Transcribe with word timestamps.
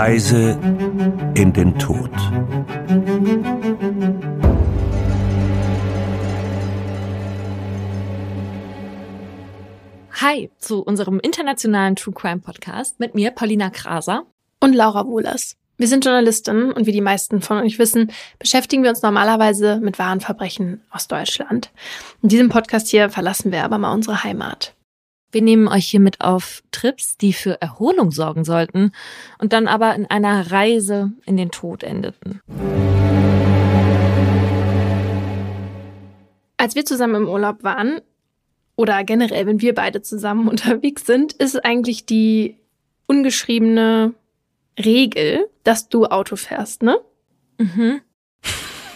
Reise 0.00 0.56
in 1.34 1.52
den 1.52 1.76
Tod. 1.76 2.08
Hi 10.12 10.52
zu 10.58 10.84
unserem 10.84 11.18
internationalen 11.18 11.96
True 11.96 12.14
Crime 12.14 12.38
Podcast 12.38 13.00
mit 13.00 13.16
mir, 13.16 13.32
Paulina 13.32 13.70
Kraser. 13.70 14.22
Und 14.60 14.72
Laura 14.72 15.04
Wohlers. 15.04 15.56
Wir 15.78 15.88
sind 15.88 16.04
Journalistinnen 16.04 16.70
und 16.70 16.86
wie 16.86 16.92
die 16.92 17.00
meisten 17.00 17.42
von 17.42 17.58
euch 17.58 17.80
wissen, 17.80 18.12
beschäftigen 18.38 18.84
wir 18.84 18.90
uns 18.90 19.02
normalerweise 19.02 19.80
mit 19.80 19.98
wahren 19.98 20.20
Verbrechen 20.20 20.80
aus 20.90 21.08
Deutschland. 21.08 21.72
In 22.22 22.28
diesem 22.28 22.50
Podcast 22.50 22.86
hier 22.86 23.10
verlassen 23.10 23.50
wir 23.50 23.64
aber 23.64 23.78
mal 23.78 23.92
unsere 23.92 24.22
Heimat. 24.22 24.76
Wir 25.30 25.42
nehmen 25.42 25.68
euch 25.68 25.86
hier 25.86 26.00
mit 26.00 26.22
auf 26.22 26.62
Trips, 26.70 27.18
die 27.18 27.34
für 27.34 27.60
Erholung 27.60 28.12
sorgen 28.12 28.44
sollten 28.44 28.92
und 29.38 29.52
dann 29.52 29.68
aber 29.68 29.94
in 29.94 30.06
einer 30.06 30.50
Reise 30.50 31.12
in 31.26 31.36
den 31.36 31.50
Tod 31.50 31.82
endeten. 31.82 32.40
Als 36.56 36.74
wir 36.74 36.84
zusammen 36.86 37.16
im 37.16 37.28
Urlaub 37.28 37.62
waren, 37.62 38.00
oder 38.74 39.02
generell, 39.04 39.44
wenn 39.46 39.60
wir 39.60 39.74
beide 39.74 40.02
zusammen 40.02 40.48
unterwegs 40.48 41.04
sind, 41.04 41.34
ist 41.34 41.62
eigentlich 41.62 42.06
die 42.06 42.56
ungeschriebene 43.06 44.14
Regel, 44.78 45.48
dass 45.64 45.88
du 45.88 46.06
Auto 46.06 46.36
fährst, 46.36 46.82
ne? 46.82 46.98
Mhm. 47.58 48.00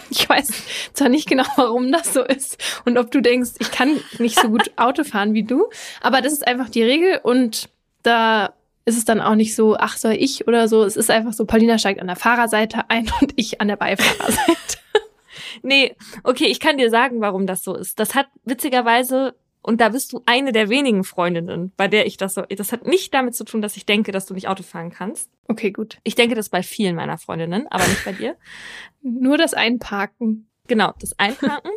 Ich 0.09 0.29
weiß 0.29 0.51
zwar 0.93 1.09
nicht 1.09 1.27
genau, 1.27 1.45
warum 1.55 1.91
das 1.91 2.13
so 2.13 2.23
ist 2.23 2.61
und 2.85 2.97
ob 2.97 3.11
du 3.11 3.21
denkst, 3.21 3.51
ich 3.59 3.71
kann 3.71 3.99
nicht 4.19 4.39
so 4.39 4.49
gut 4.49 4.71
Auto 4.77 5.03
fahren 5.03 5.33
wie 5.33 5.43
du, 5.43 5.69
aber 6.01 6.21
das 6.21 6.33
ist 6.33 6.47
einfach 6.47 6.69
die 6.69 6.83
Regel 6.83 7.19
und 7.23 7.69
da 8.03 8.53
ist 8.85 8.97
es 8.97 9.05
dann 9.05 9.21
auch 9.21 9.35
nicht 9.35 9.55
so, 9.55 9.77
ach, 9.77 9.97
soll 9.97 10.13
ich 10.13 10.47
oder 10.47 10.67
so. 10.67 10.83
Es 10.83 10.97
ist 10.97 11.09
einfach 11.09 11.33
so, 11.33 11.45
Paulina 11.45 11.77
steigt 11.77 12.01
an 12.01 12.07
der 12.07 12.15
Fahrerseite 12.15 12.89
ein 12.89 13.09
und 13.21 13.33
ich 13.37 13.61
an 13.61 13.69
der 13.69 13.77
Beifahrerseite. 13.77 14.77
nee, 15.61 15.95
okay, 16.23 16.45
ich 16.45 16.59
kann 16.59 16.77
dir 16.77 16.89
sagen, 16.89 17.21
warum 17.21 17.47
das 17.47 17.63
so 17.63 17.75
ist. 17.75 17.99
Das 17.99 18.13
hat 18.13 18.27
witzigerweise 18.43 19.35
und 19.63 19.79
da 19.79 19.89
bist 19.89 20.11
du 20.11 20.21
eine 20.25 20.51
der 20.51 20.69
wenigen 20.69 21.05
Freundinnen, 21.05 21.71
bei 21.77 21.87
der 21.87 22.05
ich 22.05 22.17
das 22.17 22.33
so. 22.33 22.41
Das 22.41 22.73
hat 22.73 22.85
nicht 22.85 23.13
damit 23.13 23.33
zu 23.33 23.45
tun, 23.45 23.61
dass 23.61 23.77
ich 23.77 23.85
denke, 23.85 24.11
dass 24.11 24.25
du 24.25 24.33
nicht 24.33 24.49
Auto 24.49 24.61
fahren 24.61 24.91
kannst. 24.91 25.31
Okay, 25.47 25.71
gut. 25.71 25.99
Ich 26.03 26.15
denke 26.15 26.35
das 26.35 26.49
bei 26.49 26.61
vielen 26.61 26.95
meiner 26.95 27.17
Freundinnen, 27.17 27.67
aber 27.69 27.87
nicht 27.87 28.03
bei 28.03 28.11
dir. 28.11 28.35
Nur 29.01 29.37
das 29.37 29.53
Einparken. 29.53 30.49
Genau, 30.67 30.93
das 30.99 31.17
Einparken. 31.17 31.71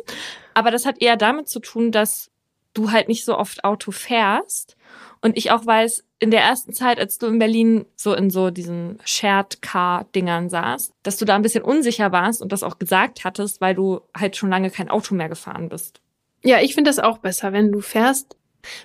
aber 0.53 0.69
das 0.69 0.85
hat 0.85 1.01
eher 1.01 1.15
damit 1.15 1.47
zu 1.47 1.59
tun, 1.61 1.93
dass 1.93 2.29
du 2.73 2.91
halt 2.91 3.07
nicht 3.07 3.23
so 3.23 3.37
oft 3.37 3.63
Auto 3.63 3.91
fährst. 3.91 4.75
Und 5.21 5.37
ich 5.37 5.51
auch 5.51 5.65
weiß, 5.65 6.03
in 6.19 6.29
der 6.29 6.41
ersten 6.41 6.73
Zeit, 6.73 6.99
als 6.99 7.17
du 7.17 7.27
in 7.27 7.39
Berlin 7.39 7.85
so 7.95 8.13
in 8.13 8.29
so 8.29 8.49
diesen 8.49 8.99
Shared 9.05 9.61
Car 9.61 10.05
Dingern 10.13 10.49
saßt, 10.49 10.91
dass 11.03 11.17
du 11.17 11.25
da 11.25 11.35
ein 11.35 11.41
bisschen 11.41 11.63
unsicher 11.63 12.11
warst 12.11 12.41
und 12.41 12.51
das 12.51 12.63
auch 12.63 12.79
gesagt 12.79 13.23
hattest, 13.23 13.61
weil 13.61 13.75
du 13.75 14.01
halt 14.15 14.35
schon 14.35 14.49
lange 14.49 14.71
kein 14.71 14.89
Auto 14.89 15.15
mehr 15.15 15.29
gefahren 15.29 15.69
bist. 15.69 16.01
Ja, 16.43 16.61
ich 16.61 16.75
finde 16.75 16.89
das 16.89 16.99
auch 16.99 17.17
besser, 17.17 17.53
wenn 17.53 17.71
du 17.71 17.81
fährst. 17.81 18.35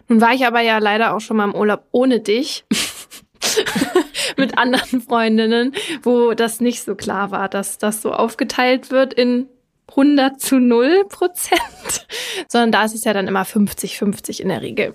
Nun 0.09 0.21
war 0.21 0.33
ich 0.33 0.47
aber 0.47 0.61
ja 0.61 0.79
leider 0.79 1.15
auch 1.15 1.21
schon 1.21 1.37
mal 1.37 1.45
im 1.45 1.55
Urlaub 1.55 1.85
ohne 1.91 2.21
dich. 2.21 2.65
mit 4.37 4.57
anderen 4.57 5.01
Freundinnen, 5.01 5.75
wo 6.03 6.33
das 6.33 6.61
nicht 6.61 6.83
so 6.83 6.95
klar 6.95 7.31
war, 7.31 7.49
dass 7.49 7.79
das 7.79 8.01
so 8.01 8.13
aufgeteilt 8.13 8.91
wird 8.91 9.13
in 9.13 9.49
100 9.91 10.41
zu 10.41 10.59
0 10.59 11.05
Prozent, 11.09 12.07
sondern 12.49 12.73
da 12.73 12.85
ist 12.85 12.95
es 12.95 13.05
ja 13.05 13.13
dann 13.13 13.29
immer 13.29 13.43
50-50 13.43 14.41
in 14.41 14.49
der 14.49 14.63
Regel. 14.63 14.95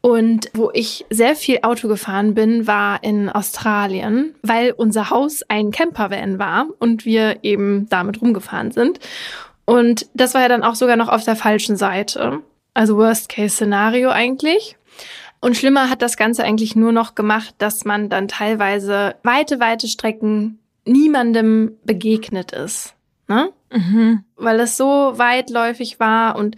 Und 0.00 0.50
wo 0.54 0.70
ich 0.72 1.04
sehr 1.10 1.34
viel 1.34 1.60
Auto 1.62 1.88
gefahren 1.88 2.34
bin, 2.34 2.66
war 2.66 3.02
in 3.02 3.28
Australien, 3.28 4.34
weil 4.42 4.72
unser 4.72 5.10
Haus 5.10 5.42
ein 5.48 5.72
Campervan 5.72 6.38
war 6.38 6.68
und 6.78 7.04
wir 7.04 7.38
eben 7.42 7.88
damit 7.88 8.22
rumgefahren 8.22 8.70
sind. 8.70 9.00
Und 9.68 10.06
das 10.14 10.32
war 10.32 10.40
ja 10.40 10.48
dann 10.48 10.64
auch 10.64 10.76
sogar 10.76 10.96
noch 10.96 11.10
auf 11.10 11.24
der 11.24 11.36
falschen 11.36 11.76
Seite. 11.76 12.40
Also 12.72 12.96
Worst-Case-Szenario 12.96 14.08
eigentlich. 14.08 14.78
Und 15.42 15.58
schlimmer 15.58 15.90
hat 15.90 16.00
das 16.00 16.16
Ganze 16.16 16.42
eigentlich 16.42 16.74
nur 16.74 16.90
noch 16.90 17.14
gemacht, 17.14 17.54
dass 17.58 17.84
man 17.84 18.08
dann 18.08 18.28
teilweise 18.28 19.16
weite, 19.24 19.60
weite 19.60 19.86
Strecken 19.86 20.58
niemandem 20.86 21.76
begegnet 21.84 22.52
ist. 22.52 22.94
Ne? 23.26 23.52
Mhm. 23.70 24.24
Weil 24.36 24.58
es 24.60 24.78
so 24.78 25.12
weitläufig 25.16 26.00
war 26.00 26.36
und 26.36 26.56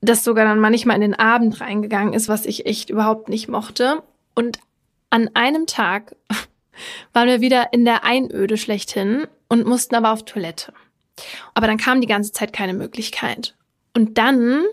das 0.00 0.24
sogar 0.24 0.46
dann 0.46 0.58
manchmal 0.58 0.96
in 0.96 1.02
den 1.02 1.14
Abend 1.14 1.60
reingegangen 1.60 2.12
ist, 2.12 2.28
was 2.28 2.44
ich 2.44 2.66
echt 2.66 2.90
überhaupt 2.90 3.28
nicht 3.28 3.46
mochte. 3.46 4.02
Und 4.34 4.58
an 5.10 5.30
einem 5.34 5.68
Tag 5.68 6.16
waren 7.12 7.28
wir 7.28 7.40
wieder 7.40 7.72
in 7.72 7.84
der 7.84 8.02
Einöde 8.02 8.56
schlechthin 8.56 9.28
und 9.48 9.64
mussten 9.64 9.94
aber 9.94 10.10
auf 10.10 10.24
Toilette. 10.24 10.72
Aber 11.54 11.66
dann 11.66 11.78
kam 11.78 12.00
die 12.00 12.06
ganze 12.06 12.32
Zeit 12.32 12.52
keine 12.52 12.74
Möglichkeit. 12.74 13.56
Und 13.94 14.18
dann 14.18 14.64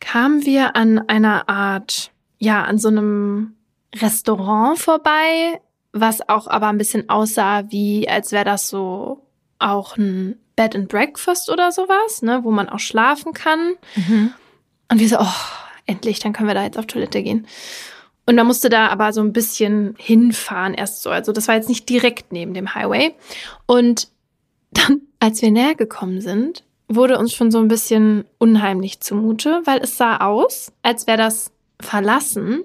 kamen 0.00 0.44
wir 0.44 0.76
an 0.76 0.98
einer 1.08 1.48
Art, 1.48 2.12
ja, 2.38 2.64
an 2.64 2.78
so 2.78 2.88
einem 2.88 3.56
Restaurant 3.94 4.78
vorbei, 4.78 5.60
was 5.92 6.28
auch 6.28 6.46
aber 6.46 6.68
ein 6.68 6.78
bisschen 6.78 7.08
aussah, 7.08 7.70
wie 7.70 8.08
als 8.08 8.32
wäre 8.32 8.44
das 8.44 8.68
so 8.68 9.26
auch 9.58 9.96
ein 9.96 10.38
Bed 10.56 10.74
and 10.74 10.88
Breakfast 10.88 11.50
oder 11.50 11.72
sowas, 11.72 12.22
ne, 12.22 12.40
wo 12.44 12.50
man 12.50 12.68
auch 12.68 12.78
schlafen 12.78 13.32
kann. 13.32 13.74
Mhm. 13.96 14.32
Und 14.90 15.00
wir 15.00 15.08
so, 15.08 15.18
oh, 15.18 15.34
endlich, 15.86 16.18
dann 16.18 16.32
können 16.32 16.48
wir 16.48 16.54
da 16.54 16.64
jetzt 16.64 16.78
auf 16.78 16.86
Toilette 16.86 17.22
gehen. 17.22 17.46
Und 18.26 18.34
man 18.34 18.46
musste 18.46 18.68
da 18.68 18.88
aber 18.88 19.12
so 19.12 19.22
ein 19.22 19.32
bisschen 19.32 19.94
hinfahren 19.98 20.74
erst 20.74 21.02
so. 21.02 21.10
Also 21.10 21.32
das 21.32 21.48
war 21.48 21.54
jetzt 21.54 21.68
nicht 21.68 21.88
direkt 21.88 22.32
neben 22.32 22.52
dem 22.54 22.74
Highway. 22.74 23.14
Und 23.66 24.08
dann, 24.70 25.00
als 25.20 25.42
wir 25.42 25.50
näher 25.50 25.74
gekommen 25.74 26.20
sind, 26.20 26.64
wurde 26.88 27.18
uns 27.18 27.34
schon 27.34 27.50
so 27.50 27.58
ein 27.58 27.68
bisschen 27.68 28.24
unheimlich 28.38 29.00
zumute, 29.00 29.60
weil 29.64 29.80
es 29.80 29.96
sah 29.96 30.18
aus, 30.18 30.72
als 30.82 31.06
wäre 31.06 31.18
das 31.18 31.52
verlassen 31.80 32.64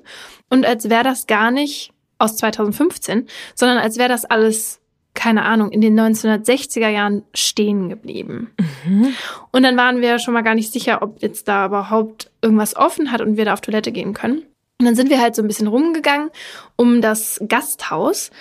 und 0.50 0.66
als 0.66 0.90
wäre 0.90 1.04
das 1.04 1.28
gar 1.28 1.52
nicht 1.52 1.92
aus 2.20 2.38
2015, 2.38 3.28
sondern 3.54 3.78
als 3.78 3.98
wäre 3.98 4.10
das 4.10 4.24
alles, 4.24 4.80
keine 5.14 5.44
Ahnung, 5.44 5.72
in 5.72 5.82
den 5.82 6.00
1960er 6.00 6.88
Jahren 6.88 7.24
stehen 7.34 7.90
geblieben. 7.90 8.52
Mhm. 8.86 9.14
Und 9.52 9.64
dann 9.64 9.78
waren 9.78 10.00
wir 10.02 10.20
schon 10.20 10.34
mal 10.34 10.42
gar 10.42 10.56
nicht 10.56 10.72
sicher, 10.72 11.02
ob 11.02 11.22
jetzt 11.22 11.48
da 11.48 11.66
überhaupt 11.66 12.32
irgendwas 12.42 12.76
offen 12.76 13.12
hat 13.12 13.22
und 13.22 13.36
wir 13.36 13.46
da 13.46 13.54
auf 13.54 13.62
Toilette 13.62 13.92
gehen 13.92 14.14
können. 14.14 14.44
Und 14.80 14.86
dann 14.86 14.96
sind 14.96 15.10
wir 15.10 15.22
halt 15.22 15.36
so 15.36 15.42
ein 15.42 15.48
bisschen 15.48 15.68
rumgegangen 15.68 16.30
um 16.76 17.02
das 17.02 17.40
Gasthaus 17.48 18.32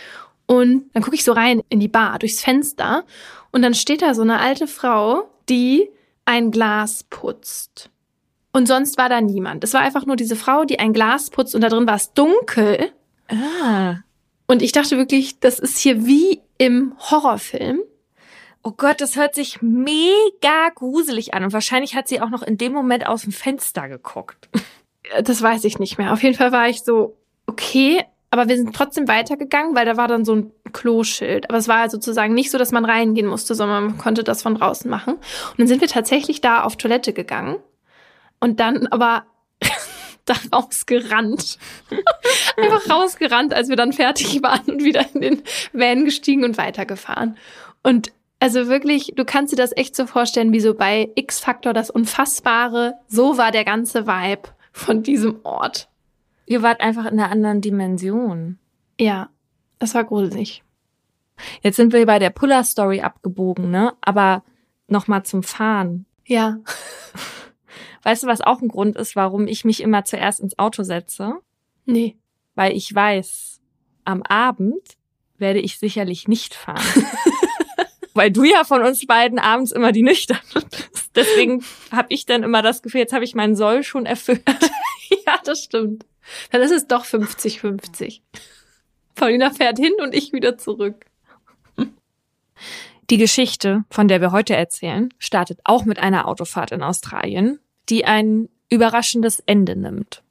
und 0.47 0.91
dann 0.93 1.03
gucke 1.03 1.17
ich 1.17 1.25
so 1.25 1.33
rein 1.33 1.63
in 1.69 1.81
die 1.81 1.89
Bar 1.89 2.19
durchs 2.19 2.43
Fenster 2.43 3.05
und 3.53 3.63
dann 3.63 3.75
steht 3.75 4.03
da 4.03 4.15
so 4.15 4.23
eine 4.23 4.41
alte 4.41 4.67
Frau, 4.67 5.31
die 5.49 5.91
ein 6.25 6.51
Glas 6.51 7.05
putzt. 7.05 7.91
Und 8.53 8.67
sonst 8.67 8.99
war 8.99 9.09
da 9.09 9.21
niemand. 9.21 9.65
Es 9.65 9.75
war 9.75 9.81
einfach 9.81 10.05
nur 10.07 10.17
diese 10.17 10.37
Frau, 10.37 10.65
die 10.65 10.79
ein 10.79 10.93
Glas 10.93 11.31
putzt 11.31 11.55
und 11.55 11.63
da 11.63 11.69
drin 11.69 11.87
war 11.87 11.97
es 11.97 12.13
dunkel. 12.13 12.93
Ah. 13.29 13.97
Und 14.47 14.63
ich 14.63 14.73
dachte 14.73 14.99
wirklich, 14.99 15.41
das 15.41 15.59
ist 15.59 15.79
hier 15.79 16.07
wie 16.07 16.41
im 16.59 16.95
Horrorfilm. 16.99 17.81
Oh 18.63 18.73
Gott, 18.73 19.01
das 19.01 19.17
hört 19.17 19.35
sich 19.35 19.61
mega 19.63 20.69
gruselig 20.75 21.35
an. 21.35 21.45
Und 21.45 21.53
wahrscheinlich 21.53 21.95
hat 21.95 22.09
sie 22.09 22.21
auch 22.21 22.31
noch 22.31 22.43
in 22.43 22.59
dem 22.59 22.73
Moment 22.73 23.07
aus 23.07 23.23
dem 23.23 23.33
Fenster 23.33 23.89
geguckt. 23.89 24.49
Das 25.25 25.43
weiß 25.43 25.65
ich 25.65 25.79
nicht 25.79 25.99
mehr. 25.99 26.13
Auf 26.13 26.23
jeden 26.23 26.37
Fall 26.37 26.53
war 26.53 26.69
ich 26.69 26.83
so, 26.85 27.17
okay, 27.47 28.05
aber 28.31 28.49
wir 28.49 28.57
sind 28.57 28.75
trotzdem 28.75 29.09
weitergegangen, 29.09 29.75
weil 29.75 29.85
da 29.85 29.97
war 29.97 30.09
dann 30.09 30.25
so 30.25 30.35
ein 30.35 30.53
Kloschild. 30.73 31.49
Aber 31.49 31.59
es 31.59 31.69
war 31.69 31.89
sozusagen 31.91 32.35
nicht 32.35 32.51
so, 32.51 32.59
dass 32.59 32.73
man 32.73 32.85
reingehen 32.85 33.27
musste, 33.27 33.55
sondern 33.55 33.85
man 33.85 33.99
konnte 33.99 34.25
das 34.25 34.43
von 34.43 34.55
draußen 34.55 34.91
machen. 34.91 35.15
Und 35.15 35.59
dann 35.59 35.67
sind 35.67 35.81
wir 35.81 35.89
tatsächlich 35.89 36.41
da 36.41 36.63
auf 36.63 36.77
Toilette 36.77 37.13
gegangen 37.13 37.57
und 38.41 38.61
dann 38.61 38.87
aber 38.89 39.25
da 40.25 40.35
rausgerannt. 40.53 41.59
Einfach 42.57 42.91
rausgerannt, 42.91 43.55
als 43.55 43.69
wir 43.69 43.77
dann 43.77 43.93
fertig 43.93 44.43
waren 44.43 44.67
und 44.67 44.85
wieder 44.85 45.07
in 45.15 45.21
den 45.21 45.43
Van 45.73 46.05
gestiegen 46.05 46.45
und 46.45 46.59
weitergefahren. 46.59 47.37
Und 47.83 48.13
also 48.41 48.67
wirklich, 48.67 49.13
du 49.15 49.25
kannst 49.25 49.53
dir 49.53 49.57
das 49.57 49.77
echt 49.77 49.95
so 49.95 50.07
vorstellen, 50.07 50.53
wie 50.53 50.61
so 50.61 50.75
bei 50.75 51.11
X-Factor 51.15 51.73
das 51.73 51.91
Unfassbare. 51.91 52.95
So 53.07 53.39
war 53.39 53.53
der 53.53 53.65
ganze 53.65 54.09
Vibe 54.09 54.49
von 54.73 55.05
diesem 55.05 55.39
Ort. 55.45 55.89
Ihr 56.47 56.61
wart 56.63 56.81
einfach 56.81 57.07
in 57.07 57.21
einer 57.21 57.31
anderen 57.31 57.61
Dimension. 57.61 58.59
Ja, 58.99 59.31
das 59.83 59.97
war 59.97 60.05
gruselig. 60.05 60.63
Jetzt 61.61 61.75
sind 61.75 61.93
wir 61.93 62.07
bei 62.07 62.21
der 62.21 62.31
Puller-Story 62.31 63.01
abgebogen, 63.01 63.69
ne? 63.69 63.95
Aber 64.01 64.45
nochmal 64.87 65.25
zum 65.25 65.43
Fahren. 65.43 66.07
Ja. 66.25 66.59
Weißt 68.05 68.23
du, 68.23 68.29
was 68.29 68.43
auch 68.43 68.63
ein 68.63 68.69
Grund 68.69 68.97
ist, 68.97 69.17
warum 69.17 69.49
ich 69.49 69.65
mich 69.65 69.81
immer 69.81 70.05
zuerst 70.05 70.39
ins 70.39 70.57
Auto 70.57 70.85
setze? 70.85 71.35
Nee. 71.85 72.17
Weil 72.55 72.77
ich 72.77 72.95
weiß, 72.95 73.61
am 74.05 74.23
Abend 74.23 74.97
werde 75.37 75.59
ich 75.59 75.81
sicherlich 75.81 76.29
nicht 76.29 76.55
fahren. 76.55 76.85
Weil 78.15 78.31
du 78.31 78.45
ja 78.45 78.63
von 78.63 78.83
uns 78.83 79.05
beiden 79.05 79.41
abends 79.41 79.73
immer 79.73 79.91
die 79.91 80.03
Nüchtern 80.03 80.39
bist. 80.55 81.11
Deswegen 81.17 81.65
habe 81.91 82.07
ich 82.11 82.25
dann 82.25 82.45
immer 82.45 82.63
das 82.63 82.83
Gefühl, 82.83 83.01
jetzt 83.01 83.15
habe 83.15 83.25
ich 83.25 83.35
meinen 83.35 83.57
Soll 83.57 83.83
schon 83.83 84.07
erfüllt. 84.07 84.45
ja, 85.27 85.41
das 85.43 85.65
stimmt. 85.65 86.07
Dann 86.53 86.63
ist 86.63 86.71
es 86.71 86.87
doch 86.87 87.05
50-50. 87.05 88.21
Paulina 89.15 89.51
fährt 89.51 89.79
hin 89.79 89.93
und 90.03 90.15
ich 90.15 90.33
wieder 90.33 90.59
zurück. 90.59 91.07
Die 93.11 93.19
Geschichte, 93.19 93.85
von 93.91 94.09
der 94.09 94.21
wir 94.21 94.33
heute 94.33 94.57
erzählen, 94.57 95.13
startet 95.19 95.61
auch 95.65 95.85
mit 95.85 95.99
einer 95.99 96.27
Autofahrt 96.27 96.73
in 96.73 96.83
Australien, 96.83 97.59
die 97.89 98.05
ein 98.05 98.49
überraschendes 98.71 99.41
Ende 99.45 99.77
nimmt. 99.77 100.23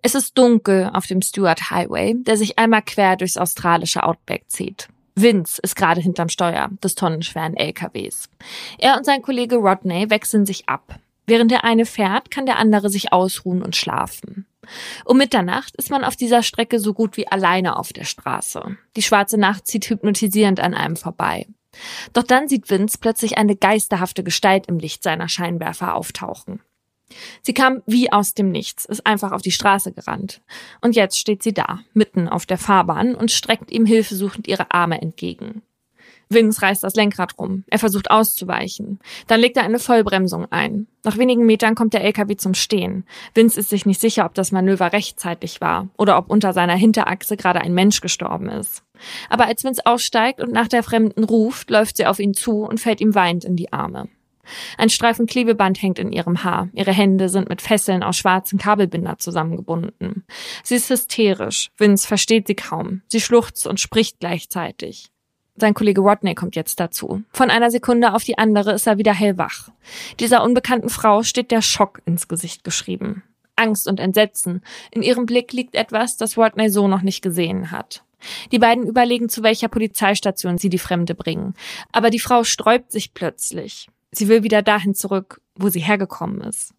Es 0.00 0.14
ist 0.14 0.38
dunkel 0.38 0.90
auf 0.94 1.06
dem 1.06 1.20
Stuart 1.20 1.70
Highway, 1.70 2.14
der 2.14 2.36
sich 2.36 2.58
einmal 2.58 2.82
quer 2.82 3.16
durchs 3.16 3.36
australische 3.36 4.04
Outback 4.04 4.44
zieht. 4.48 4.88
Vince 5.16 5.60
ist 5.62 5.74
gerade 5.74 6.00
hinterm 6.00 6.28
Steuer 6.28 6.70
des 6.82 6.94
tonnenschweren 6.94 7.56
LKWs. 7.56 8.30
Er 8.78 8.96
und 8.96 9.04
sein 9.04 9.20
Kollege 9.20 9.56
Rodney 9.56 10.08
wechseln 10.08 10.46
sich 10.46 10.68
ab. 10.68 11.00
Während 11.28 11.50
der 11.50 11.62
eine 11.62 11.84
fährt, 11.84 12.30
kann 12.30 12.46
der 12.46 12.56
andere 12.56 12.88
sich 12.88 13.12
ausruhen 13.12 13.60
und 13.60 13.76
schlafen. 13.76 14.46
Um 15.04 15.18
Mitternacht 15.18 15.76
ist 15.76 15.90
man 15.90 16.02
auf 16.02 16.16
dieser 16.16 16.42
Strecke 16.42 16.80
so 16.80 16.94
gut 16.94 17.18
wie 17.18 17.28
alleine 17.28 17.78
auf 17.78 17.92
der 17.92 18.04
Straße. 18.04 18.78
Die 18.96 19.02
schwarze 19.02 19.36
Nacht 19.36 19.66
zieht 19.66 19.90
hypnotisierend 19.90 20.58
an 20.58 20.72
einem 20.72 20.96
vorbei. 20.96 21.46
Doch 22.14 22.22
dann 22.22 22.48
sieht 22.48 22.70
Vince 22.70 22.96
plötzlich 22.98 23.36
eine 23.36 23.56
geisterhafte 23.56 24.24
Gestalt 24.24 24.68
im 24.68 24.78
Licht 24.78 25.02
seiner 25.02 25.28
Scheinwerfer 25.28 25.94
auftauchen. 25.94 26.62
Sie 27.42 27.52
kam 27.52 27.82
wie 27.84 28.10
aus 28.10 28.32
dem 28.32 28.50
Nichts, 28.50 28.86
ist 28.86 29.06
einfach 29.06 29.32
auf 29.32 29.42
die 29.42 29.52
Straße 29.52 29.92
gerannt. 29.92 30.40
Und 30.80 30.96
jetzt 30.96 31.18
steht 31.18 31.42
sie 31.42 31.52
da, 31.52 31.80
mitten 31.92 32.26
auf 32.26 32.46
der 32.46 32.58
Fahrbahn 32.58 33.14
und 33.14 33.30
streckt 33.30 33.70
ihm 33.70 33.84
hilfesuchend 33.84 34.48
ihre 34.48 34.70
Arme 34.70 35.02
entgegen. 35.02 35.60
Vince 36.28 36.62
reißt 36.62 36.82
das 36.82 36.94
Lenkrad 36.94 37.38
rum. 37.38 37.64
Er 37.68 37.78
versucht 37.78 38.10
auszuweichen. 38.10 38.98
Dann 39.26 39.40
legt 39.40 39.56
er 39.56 39.64
eine 39.64 39.78
Vollbremsung 39.78 40.46
ein. 40.50 40.86
Nach 41.04 41.16
wenigen 41.16 41.46
Metern 41.46 41.74
kommt 41.74 41.94
der 41.94 42.04
LKW 42.04 42.36
zum 42.36 42.54
Stehen. 42.54 43.04
Vince 43.34 43.58
ist 43.58 43.70
sich 43.70 43.86
nicht 43.86 44.00
sicher, 44.00 44.26
ob 44.26 44.34
das 44.34 44.52
Manöver 44.52 44.92
rechtzeitig 44.92 45.60
war 45.60 45.88
oder 45.96 46.18
ob 46.18 46.30
unter 46.30 46.52
seiner 46.52 46.74
Hinterachse 46.74 47.36
gerade 47.36 47.60
ein 47.60 47.74
Mensch 47.74 48.00
gestorben 48.00 48.48
ist. 48.48 48.82
Aber 49.28 49.46
als 49.46 49.64
Vince 49.64 49.86
aussteigt 49.86 50.40
und 50.40 50.52
nach 50.52 50.68
der 50.68 50.82
Fremden 50.82 51.24
ruft, 51.24 51.70
läuft 51.70 51.96
sie 51.96 52.06
auf 52.06 52.18
ihn 52.18 52.34
zu 52.34 52.64
und 52.64 52.80
fällt 52.80 53.00
ihm 53.00 53.14
weinend 53.14 53.44
in 53.44 53.56
die 53.56 53.72
Arme. 53.72 54.08
Ein 54.76 54.90
Streifen 54.90 55.26
Klebeband 55.26 55.80
hängt 55.80 55.98
in 55.98 56.12
ihrem 56.12 56.44
Haar. 56.44 56.68
Ihre 56.72 56.92
Hände 56.92 57.28
sind 57.28 57.48
mit 57.48 57.62
Fesseln 57.62 58.02
aus 58.02 58.16
schwarzen 58.16 58.58
Kabelbinder 58.58 59.18
zusammengebunden. 59.18 60.24
Sie 60.62 60.76
ist 60.76 60.90
hysterisch. 60.90 61.70
Vince 61.76 62.06
versteht 62.06 62.46
sie 62.46 62.54
kaum. 62.54 63.02
Sie 63.08 63.20
schluchzt 63.20 63.66
und 63.66 63.80
spricht 63.80 64.20
gleichzeitig. 64.20 65.10
Sein 65.60 65.74
Kollege 65.74 66.00
Rodney 66.00 66.34
kommt 66.34 66.54
jetzt 66.54 66.78
dazu. 66.78 67.22
Von 67.30 67.50
einer 67.50 67.70
Sekunde 67.70 68.14
auf 68.14 68.22
die 68.22 68.38
andere 68.38 68.72
ist 68.72 68.86
er 68.86 68.98
wieder 68.98 69.12
hellwach. 69.12 69.70
Dieser 70.20 70.44
unbekannten 70.44 70.88
Frau 70.88 71.24
steht 71.24 71.50
der 71.50 71.62
Schock 71.62 72.00
ins 72.06 72.28
Gesicht 72.28 72.62
geschrieben. 72.62 73.24
Angst 73.56 73.88
und 73.88 73.98
Entsetzen. 73.98 74.62
In 74.92 75.02
ihrem 75.02 75.26
Blick 75.26 75.52
liegt 75.52 75.74
etwas, 75.74 76.16
das 76.16 76.38
Rodney 76.38 76.70
so 76.70 76.86
noch 76.86 77.02
nicht 77.02 77.22
gesehen 77.22 77.72
hat. 77.72 78.04
Die 78.52 78.60
beiden 78.60 78.86
überlegen, 78.86 79.28
zu 79.28 79.42
welcher 79.42 79.68
Polizeistation 79.68 80.58
sie 80.58 80.68
die 80.68 80.78
Fremde 80.78 81.16
bringen. 81.16 81.54
Aber 81.90 82.10
die 82.10 82.20
Frau 82.20 82.44
sträubt 82.44 82.92
sich 82.92 83.12
plötzlich. 83.12 83.88
Sie 84.12 84.28
will 84.28 84.44
wieder 84.44 84.62
dahin 84.62 84.94
zurück, 84.94 85.40
wo 85.56 85.68
sie 85.68 85.80
hergekommen 85.80 86.40
ist. 86.40 86.72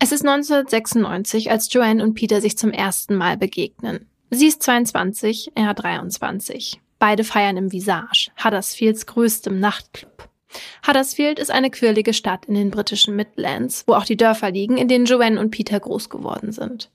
Es 0.00 0.10
ist 0.10 0.26
1996, 0.26 1.52
als 1.52 1.72
Joanne 1.72 2.02
und 2.02 2.14
Peter 2.14 2.40
sich 2.40 2.58
zum 2.58 2.72
ersten 2.72 3.14
Mal 3.14 3.36
begegnen. 3.36 4.08
Sie 4.34 4.46
ist 4.46 4.62
22, 4.62 5.52
er 5.54 5.74
23. 5.74 6.80
Beide 6.98 7.22
feiern 7.22 7.58
im 7.58 7.70
Visage, 7.70 8.30
Huddersfields 8.42 9.04
größtem 9.04 9.60
Nachtclub. 9.60 10.26
Huddersfield 10.88 11.38
ist 11.38 11.50
eine 11.50 11.68
quirlige 11.68 12.14
Stadt 12.14 12.46
in 12.46 12.54
den 12.54 12.70
britischen 12.70 13.14
Midlands, 13.14 13.84
wo 13.86 13.92
auch 13.92 14.06
die 14.06 14.16
Dörfer 14.16 14.50
liegen, 14.50 14.78
in 14.78 14.88
denen 14.88 15.04
Joanne 15.04 15.38
und 15.38 15.50
Peter 15.50 15.78
groß 15.78 16.08
geworden 16.08 16.50
sind. 16.50 16.90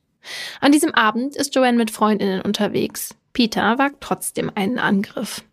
An 0.61 0.71
diesem 0.71 0.95
Abend 0.95 1.35
ist 1.35 1.53
Joanne 1.53 1.77
mit 1.77 1.91
Freundinnen 1.91 2.41
unterwegs. 2.41 3.13
Peter 3.33 3.77
wagt 3.77 4.01
trotzdem 4.01 4.51
einen 4.55 4.79
Angriff. 4.79 5.43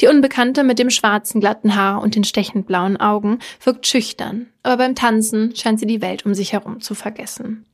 Die 0.00 0.06
Unbekannte 0.06 0.64
mit 0.64 0.78
dem 0.78 0.88
schwarzen 0.88 1.42
glatten 1.42 1.76
Haar 1.76 2.00
und 2.00 2.14
den 2.14 2.24
stechend 2.24 2.66
blauen 2.66 2.96
Augen 2.96 3.40
wirkt 3.62 3.86
schüchtern, 3.86 4.46
aber 4.62 4.78
beim 4.78 4.94
Tanzen 4.94 5.54
scheint 5.54 5.80
sie 5.80 5.86
die 5.86 6.00
Welt 6.00 6.24
um 6.24 6.32
sich 6.32 6.54
herum 6.54 6.80
zu 6.80 6.94
vergessen. 6.94 7.66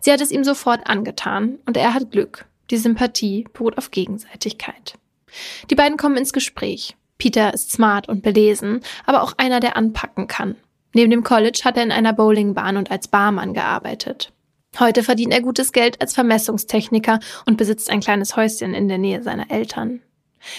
Sie 0.00 0.12
hat 0.12 0.20
es 0.20 0.30
ihm 0.30 0.44
sofort 0.44 0.86
angetan 0.86 1.60
und 1.64 1.78
er 1.78 1.94
hat 1.94 2.10
Glück. 2.10 2.44
Die 2.70 2.76
Sympathie 2.76 3.46
beruht 3.52 3.78
auf 3.78 3.90
Gegenseitigkeit. 3.90 4.94
Die 5.70 5.74
beiden 5.74 5.96
kommen 5.96 6.16
ins 6.16 6.32
Gespräch. 6.32 6.96
Peter 7.18 7.52
ist 7.52 7.70
smart 7.70 8.08
und 8.08 8.22
belesen, 8.22 8.80
aber 9.04 9.22
auch 9.22 9.34
einer, 9.36 9.60
der 9.60 9.76
anpacken 9.76 10.26
kann. 10.26 10.56
Neben 10.94 11.10
dem 11.10 11.22
College 11.22 11.60
hat 11.64 11.76
er 11.76 11.82
in 11.82 11.92
einer 11.92 12.12
Bowlingbahn 12.12 12.76
und 12.76 12.90
als 12.90 13.08
Barmann 13.08 13.54
gearbeitet. 13.54 14.32
Heute 14.78 15.02
verdient 15.02 15.32
er 15.32 15.42
gutes 15.42 15.72
Geld 15.72 16.00
als 16.00 16.14
Vermessungstechniker 16.14 17.20
und 17.44 17.56
besitzt 17.56 17.90
ein 17.90 18.00
kleines 18.00 18.36
Häuschen 18.36 18.74
in 18.74 18.88
der 18.88 18.98
Nähe 18.98 19.22
seiner 19.22 19.50
Eltern. 19.50 20.00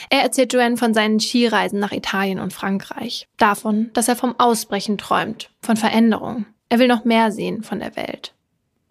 Er 0.09 0.21
erzählt 0.21 0.53
Joanne 0.53 0.77
von 0.77 0.93
seinen 0.93 1.19
Skireisen 1.19 1.79
nach 1.79 1.91
Italien 1.91 2.39
und 2.39 2.53
Frankreich. 2.53 3.27
Davon, 3.37 3.89
dass 3.93 4.07
er 4.07 4.15
vom 4.15 4.35
Ausbrechen 4.37 4.97
träumt, 4.97 5.49
von 5.61 5.75
Veränderung. 5.77 6.45
Er 6.69 6.79
will 6.79 6.87
noch 6.87 7.03
mehr 7.03 7.31
sehen 7.31 7.63
von 7.63 7.79
der 7.79 7.95
Welt. 7.95 8.33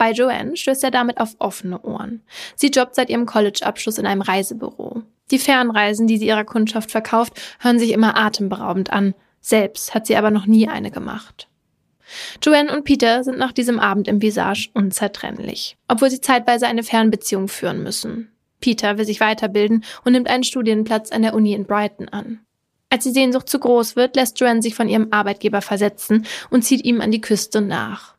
Bei 0.01 0.13
Joanne 0.13 0.57
stößt 0.57 0.83
er 0.83 0.91
damit 0.91 1.21
auf 1.21 1.37
offene 1.41 1.83
Ohren. 1.83 2.23
Sie 2.57 2.69
jobbt 2.69 2.95
seit 2.95 3.11
ihrem 3.11 3.27
College-Abschluss 3.27 3.99
in 3.99 4.07
einem 4.07 4.23
Reisebüro. 4.23 5.03
Die 5.31 5.39
Fernreisen, 5.39 6.07
die 6.07 6.17
sie 6.17 6.27
ihrer 6.27 6.45
Kundschaft 6.45 6.91
verkauft, 6.91 7.39
hören 7.59 7.79
sich 7.79 7.93
immer 7.93 8.17
atemberaubend 8.17 8.95
an. 8.95 9.13
Selbst 9.43 9.93
hat 9.93 10.07
sie 10.07 10.17
aber 10.17 10.31
noch 10.31 10.47
nie 10.47 10.69
eine 10.69 10.91
gemacht. 10.91 11.49
Joanne 12.43 12.75
und 12.75 12.85
Peter 12.85 13.25
sind 13.25 13.37
nach 13.37 13.53
diesem 13.53 13.79
Abend 13.79 14.09
im 14.09 14.23
Visage 14.23 14.71
unzertrennlich, 14.73 15.77
obwohl 15.87 16.09
sie 16.09 16.23
zeitweise 16.23 16.67
eine 16.67 16.83
Fernbeziehung 16.83 17.49
führen 17.49 17.83
müssen. 17.83 18.33
Peter 18.61 18.97
will 18.97 19.05
sich 19.05 19.21
weiterbilden 19.21 19.85
und 20.07 20.13
nimmt 20.13 20.31
einen 20.31 20.45
Studienplatz 20.45 21.13
an 21.13 21.21
der 21.21 21.35
Uni 21.35 21.53
in 21.53 21.67
Brighton 21.67 22.09
an. 22.09 22.41
Als 22.89 23.05
die 23.05 23.11
Sehnsucht 23.11 23.51
zu 23.51 23.59
groß 23.59 23.97
wird, 23.97 24.17
lässt 24.17 24.41
Joanne 24.41 24.63
sich 24.63 24.75
von 24.75 24.89
ihrem 24.89 25.09
Arbeitgeber 25.11 25.61
versetzen 25.61 26.25
und 26.49 26.63
zieht 26.63 26.87
ihm 26.87 27.03
an 27.03 27.11
die 27.11 27.21
Küste 27.21 27.61
nach. 27.61 28.15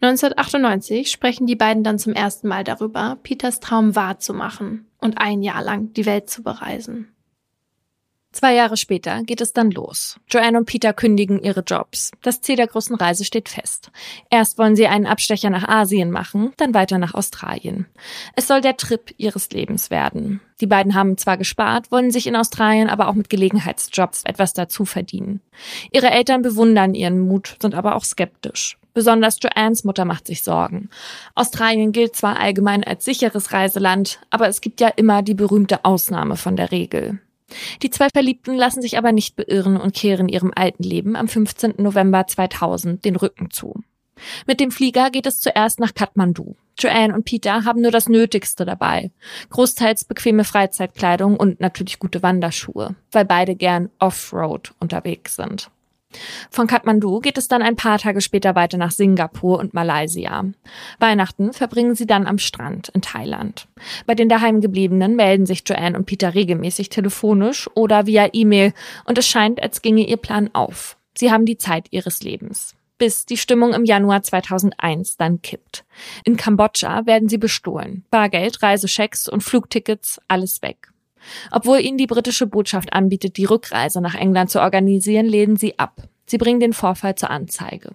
1998 0.00 1.10
sprechen 1.10 1.46
die 1.46 1.56
beiden 1.56 1.84
dann 1.84 1.98
zum 1.98 2.12
ersten 2.12 2.48
Mal 2.48 2.64
darüber, 2.64 3.18
Peters 3.22 3.60
Traum 3.60 3.94
wahrzumachen 3.94 4.86
und 4.98 5.18
ein 5.18 5.42
Jahr 5.42 5.62
lang 5.62 5.92
die 5.92 6.06
Welt 6.06 6.30
zu 6.30 6.42
bereisen. 6.42 7.12
Zwei 8.32 8.54
Jahre 8.54 8.78
später 8.78 9.22
geht 9.24 9.42
es 9.42 9.52
dann 9.52 9.70
los. 9.70 10.18
Joanne 10.30 10.56
und 10.56 10.64
Peter 10.64 10.94
kündigen 10.94 11.42
ihre 11.42 11.60
Jobs. 11.60 12.12
Das 12.22 12.40
Ziel 12.40 12.56
der 12.56 12.66
großen 12.66 12.96
Reise 12.96 13.26
steht 13.26 13.50
fest. 13.50 13.90
Erst 14.30 14.56
wollen 14.56 14.74
sie 14.74 14.86
einen 14.86 15.06
Abstecher 15.06 15.50
nach 15.50 15.68
Asien 15.68 16.10
machen, 16.10 16.54
dann 16.56 16.72
weiter 16.72 16.96
nach 16.96 17.12
Australien. 17.12 17.86
Es 18.34 18.48
soll 18.48 18.62
der 18.62 18.78
Trip 18.78 19.12
ihres 19.18 19.50
Lebens 19.50 19.90
werden. 19.90 20.40
Die 20.62 20.66
beiden 20.66 20.94
haben 20.94 21.18
zwar 21.18 21.36
gespart, 21.36 21.92
wollen 21.92 22.10
sich 22.10 22.26
in 22.26 22.34
Australien 22.34 22.88
aber 22.88 23.08
auch 23.08 23.14
mit 23.14 23.28
Gelegenheitsjobs 23.28 24.24
etwas 24.24 24.54
dazu 24.54 24.86
verdienen. 24.86 25.42
Ihre 25.90 26.10
Eltern 26.10 26.40
bewundern 26.40 26.94
ihren 26.94 27.20
Mut, 27.20 27.58
sind 27.60 27.74
aber 27.74 27.96
auch 27.96 28.04
skeptisch. 28.04 28.78
Besonders 28.94 29.38
Joannes 29.42 29.84
Mutter 29.84 30.04
macht 30.04 30.26
sich 30.26 30.42
Sorgen. 30.42 30.90
Australien 31.34 31.92
gilt 31.92 32.14
zwar 32.16 32.38
allgemein 32.38 32.84
als 32.84 33.04
sicheres 33.04 33.52
Reiseland, 33.52 34.20
aber 34.30 34.48
es 34.48 34.60
gibt 34.60 34.80
ja 34.80 34.88
immer 34.88 35.22
die 35.22 35.34
berühmte 35.34 35.84
Ausnahme 35.84 36.36
von 36.36 36.56
der 36.56 36.70
Regel. 36.70 37.20
Die 37.82 37.90
zwei 37.90 38.08
Verliebten 38.08 38.54
lassen 38.54 38.82
sich 38.82 38.98
aber 38.98 39.12
nicht 39.12 39.36
beirren 39.36 39.76
und 39.76 39.94
kehren 39.94 40.28
ihrem 40.28 40.52
alten 40.54 40.82
Leben 40.82 41.16
am 41.16 41.28
15. 41.28 41.74
November 41.78 42.26
2000 42.26 43.04
den 43.04 43.16
Rücken 43.16 43.50
zu. 43.50 43.82
Mit 44.46 44.60
dem 44.60 44.70
Flieger 44.70 45.10
geht 45.10 45.26
es 45.26 45.40
zuerst 45.40 45.80
nach 45.80 45.94
Kathmandu. 45.94 46.54
Joanne 46.78 47.14
und 47.14 47.24
Peter 47.24 47.64
haben 47.64 47.80
nur 47.80 47.90
das 47.90 48.08
Nötigste 48.08 48.64
dabei. 48.64 49.10
Großteils 49.50 50.04
bequeme 50.04 50.44
Freizeitkleidung 50.44 51.36
und 51.36 51.60
natürlich 51.60 51.98
gute 51.98 52.22
Wanderschuhe, 52.22 52.94
weil 53.10 53.24
beide 53.24 53.54
gern 53.54 53.90
Offroad 53.98 54.72
unterwegs 54.80 55.36
sind. 55.36 55.70
Von 56.50 56.66
Kathmandu 56.66 57.20
geht 57.20 57.38
es 57.38 57.48
dann 57.48 57.62
ein 57.62 57.76
paar 57.76 57.98
Tage 57.98 58.20
später 58.20 58.54
weiter 58.54 58.78
nach 58.78 58.90
Singapur 58.90 59.58
und 59.58 59.74
Malaysia. 59.74 60.44
Weihnachten 60.98 61.52
verbringen 61.52 61.94
sie 61.94 62.06
dann 62.06 62.26
am 62.26 62.38
Strand 62.38 62.88
in 62.90 63.02
Thailand. 63.02 63.68
Bei 64.06 64.14
den 64.14 64.28
daheimgebliebenen 64.28 65.16
melden 65.16 65.46
sich 65.46 65.62
Joanne 65.66 65.96
und 65.96 66.06
Peter 66.06 66.34
regelmäßig 66.34 66.88
telefonisch 66.88 67.68
oder 67.74 68.06
via 68.06 68.28
E-Mail 68.32 68.72
und 69.04 69.18
es 69.18 69.26
scheint, 69.26 69.62
als 69.62 69.82
ginge 69.82 70.06
ihr 70.06 70.16
Plan 70.16 70.50
auf. 70.52 70.96
Sie 71.14 71.30
haben 71.30 71.46
die 71.46 71.58
Zeit 71.58 71.88
ihres 71.90 72.22
Lebens. 72.22 72.74
Bis 72.98 73.26
die 73.26 73.36
Stimmung 73.36 73.74
im 73.74 73.84
Januar 73.84 74.22
2001 74.22 75.16
dann 75.16 75.42
kippt. 75.42 75.84
In 76.24 76.36
Kambodscha 76.36 77.04
werden 77.04 77.28
sie 77.28 77.38
bestohlen. 77.38 78.04
Bargeld, 78.10 78.62
Reisechecks 78.62 79.28
und 79.28 79.42
Flugtickets, 79.42 80.20
alles 80.28 80.62
weg. 80.62 80.91
Obwohl 81.50 81.80
ihnen 81.80 81.98
die 81.98 82.06
britische 82.06 82.46
Botschaft 82.46 82.92
anbietet, 82.92 83.36
die 83.36 83.44
Rückreise 83.44 84.00
nach 84.00 84.14
England 84.14 84.50
zu 84.50 84.60
organisieren, 84.60 85.26
lehnen 85.26 85.56
sie 85.56 85.78
ab. 85.78 86.08
Sie 86.26 86.38
bringen 86.38 86.60
den 86.60 86.72
Vorfall 86.72 87.14
zur 87.14 87.30
Anzeige. 87.30 87.92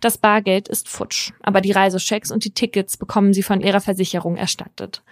Das 0.00 0.18
Bargeld 0.18 0.68
ist 0.68 0.88
futsch, 0.88 1.32
aber 1.42 1.60
die 1.60 1.72
Reisechecks 1.72 2.30
und 2.30 2.44
die 2.44 2.52
Tickets 2.52 2.96
bekommen 2.96 3.32
sie 3.32 3.42
von 3.42 3.60
ihrer 3.60 3.80
Versicherung 3.80 4.36
erstattet. 4.36 5.02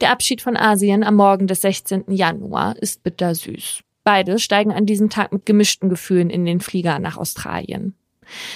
Der 0.00 0.10
Abschied 0.10 0.40
von 0.40 0.56
Asien 0.56 1.02
am 1.02 1.16
Morgen 1.16 1.46
des 1.46 1.62
16. 1.62 2.04
Januar 2.08 2.76
ist 2.78 3.02
bittersüß. 3.02 3.80
Beide 4.04 4.38
steigen 4.38 4.72
an 4.72 4.86
diesem 4.86 5.10
Tag 5.10 5.32
mit 5.32 5.46
gemischten 5.46 5.88
Gefühlen 5.88 6.30
in 6.30 6.44
den 6.44 6.60
Flieger 6.60 6.98
nach 6.98 7.16
Australien. 7.16 7.94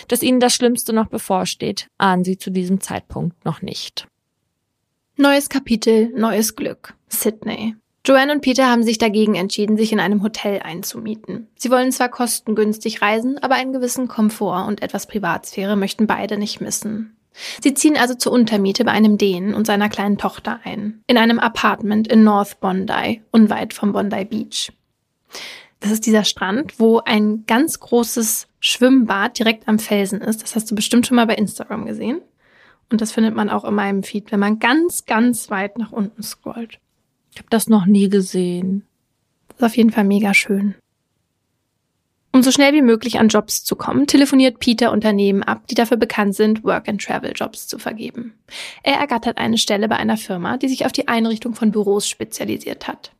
Dass 0.08 0.22
ihnen 0.22 0.40
das 0.40 0.54
Schlimmste 0.54 0.92
noch 0.92 1.08
bevorsteht, 1.08 1.88
ahnen 1.98 2.24
sie 2.24 2.38
zu 2.38 2.50
diesem 2.50 2.80
Zeitpunkt 2.80 3.44
noch 3.44 3.62
nicht. 3.62 4.08
Neues 5.16 5.48
Kapitel, 5.48 6.10
neues 6.14 6.56
Glück. 6.56 6.94
Sydney. 7.08 7.76
Joanne 8.06 8.34
und 8.34 8.40
Peter 8.40 8.70
haben 8.70 8.84
sich 8.84 8.98
dagegen 8.98 9.34
entschieden, 9.34 9.76
sich 9.76 9.92
in 9.92 9.98
einem 9.98 10.22
Hotel 10.22 10.60
einzumieten. 10.60 11.48
Sie 11.56 11.72
wollen 11.72 11.90
zwar 11.90 12.08
kostengünstig 12.08 13.02
reisen, 13.02 13.38
aber 13.38 13.56
einen 13.56 13.72
gewissen 13.72 14.06
Komfort 14.06 14.68
und 14.68 14.80
etwas 14.80 15.08
Privatsphäre 15.08 15.74
möchten 15.74 16.06
beide 16.06 16.38
nicht 16.38 16.60
missen. 16.60 17.16
Sie 17.60 17.74
ziehen 17.74 17.96
also 17.96 18.14
zur 18.14 18.30
Untermiete 18.30 18.84
bei 18.84 18.92
einem 18.92 19.18
Dänen 19.18 19.54
und 19.54 19.66
seiner 19.66 19.88
kleinen 19.88 20.18
Tochter 20.18 20.60
ein, 20.62 21.02
in 21.08 21.18
einem 21.18 21.40
Apartment 21.40 22.06
in 22.06 22.22
North 22.22 22.60
Bondi, 22.60 23.22
unweit 23.32 23.74
vom 23.74 23.92
Bondi 23.92 24.24
Beach. 24.24 24.72
Das 25.80 25.90
ist 25.90 26.06
dieser 26.06 26.24
Strand, 26.24 26.78
wo 26.78 27.00
ein 27.00 27.42
ganz 27.46 27.80
großes 27.80 28.46
Schwimmbad 28.60 29.36
direkt 29.36 29.66
am 29.66 29.80
Felsen 29.80 30.20
ist. 30.20 30.44
Das 30.44 30.54
hast 30.54 30.70
du 30.70 30.76
bestimmt 30.76 31.08
schon 31.08 31.16
mal 31.16 31.26
bei 31.26 31.34
Instagram 31.34 31.86
gesehen. 31.86 32.20
Und 32.88 33.00
das 33.00 33.10
findet 33.10 33.34
man 33.34 33.50
auch 33.50 33.64
in 33.64 33.74
meinem 33.74 34.04
Feed, 34.04 34.30
wenn 34.30 34.38
man 34.38 34.60
ganz, 34.60 35.06
ganz 35.06 35.50
weit 35.50 35.76
nach 35.76 35.90
unten 35.90 36.22
scrollt. 36.22 36.78
Ich 37.36 37.40
habe 37.40 37.50
das 37.50 37.68
noch 37.68 37.84
nie 37.84 38.08
gesehen. 38.08 38.86
Das 39.48 39.58
ist 39.58 39.64
auf 39.64 39.76
jeden 39.76 39.90
Fall 39.90 40.04
mega 40.04 40.32
schön. 40.32 40.74
Um 42.32 42.42
so 42.42 42.50
schnell 42.50 42.72
wie 42.72 42.80
möglich 42.80 43.18
an 43.18 43.28
Jobs 43.28 43.62
zu 43.62 43.76
kommen, 43.76 44.06
telefoniert 44.06 44.58
Peter 44.58 44.90
Unternehmen 44.90 45.42
ab, 45.42 45.66
die 45.66 45.74
dafür 45.74 45.98
bekannt 45.98 46.34
sind, 46.34 46.64
Work-and-Travel-Jobs 46.64 47.68
zu 47.68 47.78
vergeben. 47.78 48.32
Er 48.82 48.94
ergattert 48.94 49.36
eine 49.36 49.58
Stelle 49.58 49.86
bei 49.86 49.96
einer 49.96 50.16
Firma, 50.16 50.56
die 50.56 50.68
sich 50.68 50.86
auf 50.86 50.92
die 50.92 51.08
Einrichtung 51.08 51.54
von 51.54 51.72
Büros 51.72 52.08
spezialisiert 52.08 52.88
hat. 52.88 53.12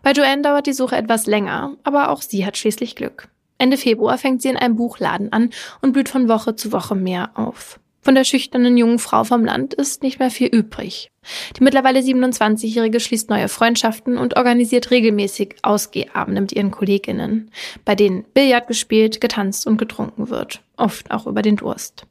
Bei 0.00 0.12
Joanne 0.12 0.42
dauert 0.42 0.68
die 0.68 0.72
Suche 0.72 0.94
etwas 0.94 1.26
länger, 1.26 1.76
aber 1.82 2.10
auch 2.10 2.22
sie 2.22 2.46
hat 2.46 2.56
schließlich 2.56 2.94
Glück. 2.94 3.28
Ende 3.58 3.78
Februar 3.78 4.16
fängt 4.16 4.42
sie 4.42 4.48
in 4.48 4.56
einem 4.56 4.76
Buchladen 4.76 5.32
an 5.32 5.50
und 5.82 5.92
blüht 5.92 6.08
von 6.08 6.28
Woche 6.28 6.54
zu 6.54 6.70
Woche 6.70 6.94
mehr 6.94 7.30
auf. 7.34 7.80
Von 8.06 8.14
der 8.14 8.22
schüchternen 8.22 8.76
jungen 8.76 9.00
Frau 9.00 9.24
vom 9.24 9.44
Land 9.44 9.74
ist 9.74 10.04
nicht 10.04 10.20
mehr 10.20 10.30
viel 10.30 10.46
übrig. 10.46 11.10
Die 11.56 11.64
mittlerweile 11.64 11.98
27-Jährige 11.98 13.00
schließt 13.00 13.28
neue 13.30 13.48
Freundschaften 13.48 14.16
und 14.16 14.36
organisiert 14.36 14.92
regelmäßig 14.92 15.56
Ausgehabende 15.62 16.40
mit 16.40 16.52
ihren 16.52 16.70
Kolleginnen, 16.70 17.50
bei 17.84 17.96
denen 17.96 18.22
Billard 18.32 18.68
gespielt, 18.68 19.20
getanzt 19.20 19.66
und 19.66 19.76
getrunken 19.76 20.30
wird, 20.30 20.62
oft 20.76 21.10
auch 21.10 21.26
über 21.26 21.42
den 21.42 21.56
Durst. 21.56 22.06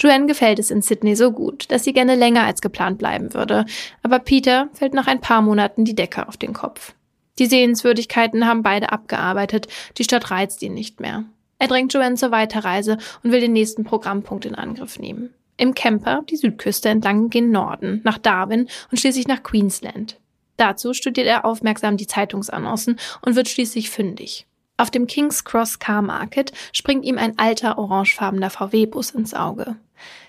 Joanne 0.00 0.26
gefällt 0.26 0.58
es 0.58 0.72
in 0.72 0.82
Sydney 0.82 1.14
so 1.14 1.30
gut, 1.30 1.70
dass 1.70 1.84
sie 1.84 1.92
gerne 1.92 2.16
länger 2.16 2.42
als 2.42 2.60
geplant 2.60 2.98
bleiben 2.98 3.32
würde, 3.32 3.64
aber 4.02 4.18
Peter 4.18 4.68
fällt 4.72 4.92
nach 4.92 5.06
ein 5.06 5.20
paar 5.20 5.40
Monaten 5.40 5.84
die 5.84 5.94
Decke 5.94 6.26
auf 6.26 6.36
den 6.36 6.52
Kopf. 6.52 6.94
Die 7.38 7.46
Sehenswürdigkeiten 7.46 8.44
haben 8.44 8.64
beide 8.64 8.90
abgearbeitet, 8.90 9.68
die 9.98 10.04
Stadt 10.04 10.32
reizt 10.32 10.60
ihn 10.64 10.74
nicht 10.74 10.98
mehr. 10.98 11.26
Er 11.58 11.68
drängt 11.68 11.92
Joanne 11.92 12.16
zur 12.16 12.30
Weiterreise 12.30 12.98
und 13.22 13.32
will 13.32 13.40
den 13.40 13.52
nächsten 13.52 13.84
Programmpunkt 13.84 14.44
in 14.44 14.54
Angriff 14.54 14.98
nehmen. 14.98 15.34
Im 15.56 15.74
Camper 15.74 16.22
die 16.28 16.36
Südküste 16.36 16.88
entlang 16.88 17.30
gen 17.30 17.50
Norden, 17.50 18.00
nach 18.04 18.18
Darwin 18.18 18.68
und 18.90 18.98
schließlich 18.98 19.26
nach 19.26 19.42
Queensland. 19.42 20.20
Dazu 20.56 20.92
studiert 20.92 21.26
er 21.26 21.44
aufmerksam 21.44 21.96
die 21.96 22.06
Zeitungsannoncen 22.06 22.98
und 23.22 23.36
wird 23.36 23.48
schließlich 23.48 23.90
fündig. 23.90 24.46
Auf 24.76 24.92
dem 24.92 25.08
King's 25.08 25.44
Cross 25.44 25.80
Car 25.80 26.02
Market 26.02 26.52
springt 26.72 27.04
ihm 27.04 27.18
ein 27.18 27.36
alter 27.38 27.78
orangefarbener 27.78 28.50
VW-Bus 28.50 29.10
ins 29.10 29.34
Auge. 29.34 29.76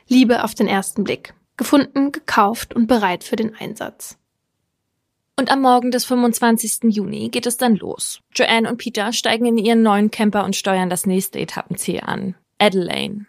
Liebe 0.07 0.43
auf 0.43 0.55
den 0.55 0.67
ersten 0.67 1.03
Blick. 1.03 1.35
Gefunden, 1.57 2.11
gekauft 2.11 2.75
und 2.75 2.87
bereit 2.87 3.23
für 3.23 3.35
den 3.35 3.55
Einsatz. 3.55 4.17
Und 5.39 5.53
am 5.53 5.61
Morgen 5.61 5.89
des 5.89 6.03
25. 6.03 6.93
Juni 6.93 7.29
geht 7.29 7.45
es 7.45 7.55
dann 7.55 7.77
los. 7.77 8.19
Joanne 8.35 8.69
und 8.69 8.75
Peter 8.75 9.13
steigen 9.13 9.45
in 9.45 9.57
ihren 9.57 9.81
neuen 9.81 10.11
Camper 10.11 10.43
und 10.43 10.53
steuern 10.53 10.89
das 10.89 11.05
nächste 11.05 11.39
Etappenziel 11.39 12.01
an. 12.01 12.35
Adelaide. 12.57 13.25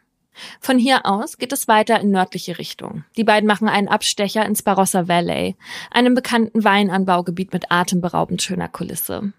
Von 0.58 0.76
hier 0.76 1.06
aus 1.06 1.38
geht 1.38 1.52
es 1.52 1.68
weiter 1.68 2.00
in 2.00 2.10
nördliche 2.10 2.58
Richtung. 2.58 3.04
Die 3.16 3.22
beiden 3.22 3.46
machen 3.46 3.68
einen 3.68 3.86
Abstecher 3.86 4.44
ins 4.44 4.62
Barossa 4.62 5.06
Valley, 5.06 5.54
einem 5.92 6.16
bekannten 6.16 6.64
Weinanbaugebiet 6.64 7.52
mit 7.52 7.70
atemberaubend 7.70 8.42
schöner 8.42 8.66
Kulisse. 8.66 9.32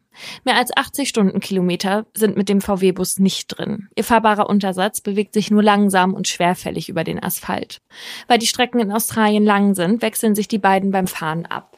Mehr 0.45 0.55
als 0.55 0.71
80 0.73 1.09
Stundenkilometer 1.09 2.05
sind 2.13 2.37
mit 2.37 2.47
dem 2.47 2.61
VW-Bus 2.61 3.19
nicht 3.19 3.47
drin. 3.49 3.89
Ihr 3.97 4.05
fahrbarer 4.05 4.49
Untersatz 4.49 5.01
bewegt 5.01 5.33
sich 5.33 5.51
nur 5.51 5.61
langsam 5.61 6.13
und 6.13 6.29
schwerfällig 6.29 6.87
über 6.87 7.03
den 7.03 7.21
Asphalt. 7.21 7.81
Weil 8.29 8.39
die 8.39 8.47
Strecken 8.47 8.79
in 8.79 8.93
Australien 8.93 9.43
lang 9.43 9.75
sind, 9.75 10.01
wechseln 10.01 10.35
sich 10.35 10.47
die 10.47 10.57
beiden 10.57 10.91
beim 10.91 11.07
Fahren 11.07 11.45
ab. 11.45 11.77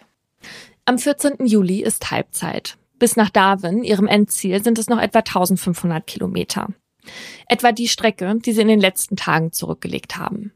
Am 0.85 0.97
14. 0.97 1.45
Juli 1.45 1.81
ist 1.81 2.11
Halbzeit. 2.11 2.77
Bis 2.99 3.15
nach 3.15 3.29
Darwin, 3.29 3.85
ihrem 3.85 4.05
Endziel, 4.05 4.61
sind 4.61 4.77
es 4.77 4.89
noch 4.89 4.99
etwa 4.99 5.19
1500 5.19 6.05
Kilometer. 6.05 6.67
Etwa 7.47 7.71
die 7.71 7.87
Strecke, 7.87 8.35
die 8.45 8.51
sie 8.51 8.61
in 8.61 8.67
den 8.67 8.81
letzten 8.81 9.15
Tagen 9.15 9.53
zurückgelegt 9.53 10.17
haben. 10.17 10.51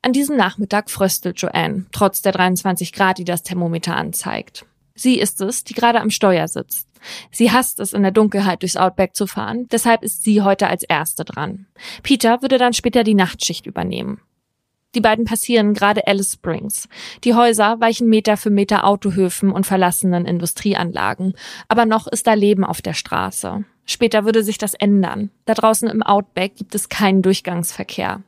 An 0.00 0.12
diesem 0.12 0.36
Nachmittag 0.36 0.88
fröstelt 0.88 1.40
Joanne, 1.40 1.86
trotz 1.90 2.22
der 2.22 2.30
23 2.30 2.92
Grad, 2.92 3.18
die 3.18 3.24
das 3.24 3.42
Thermometer 3.42 3.96
anzeigt. 3.96 4.66
Sie 4.94 5.18
ist 5.18 5.40
es, 5.40 5.64
die 5.64 5.74
gerade 5.74 6.00
am 6.00 6.10
Steuer 6.10 6.46
sitzt. 6.46 6.86
Sie 7.32 7.50
hasst 7.50 7.80
es, 7.80 7.92
in 7.92 8.02
der 8.02 8.12
Dunkelheit 8.12 8.62
durchs 8.62 8.76
Outback 8.76 9.16
zu 9.16 9.26
fahren, 9.26 9.66
deshalb 9.72 10.04
ist 10.04 10.22
sie 10.22 10.42
heute 10.42 10.68
als 10.68 10.84
Erste 10.84 11.24
dran. 11.24 11.66
Peter 12.04 12.40
würde 12.40 12.58
dann 12.58 12.72
später 12.72 13.02
die 13.02 13.14
Nachtschicht 13.14 13.66
übernehmen. 13.66 14.20
Die 14.94 15.00
beiden 15.00 15.24
passieren 15.24 15.74
gerade 15.74 16.06
Alice 16.06 16.34
Springs. 16.34 16.88
Die 17.24 17.34
Häuser 17.34 17.80
weichen 17.80 18.08
Meter 18.08 18.36
für 18.36 18.50
Meter 18.50 18.84
Autohöfen 18.84 19.50
und 19.50 19.66
verlassenen 19.66 20.26
Industrieanlagen. 20.26 21.34
Aber 21.68 21.86
noch 21.86 22.06
ist 22.06 22.26
da 22.26 22.34
Leben 22.34 22.64
auf 22.64 22.82
der 22.82 22.94
Straße. 22.94 23.64
Später 23.86 24.24
würde 24.24 24.42
sich 24.42 24.58
das 24.58 24.74
ändern. 24.74 25.30
Da 25.44 25.54
draußen 25.54 25.88
im 25.88 26.02
Outback 26.02 26.56
gibt 26.56 26.74
es 26.74 26.88
keinen 26.88 27.22
Durchgangsverkehr. 27.22 28.22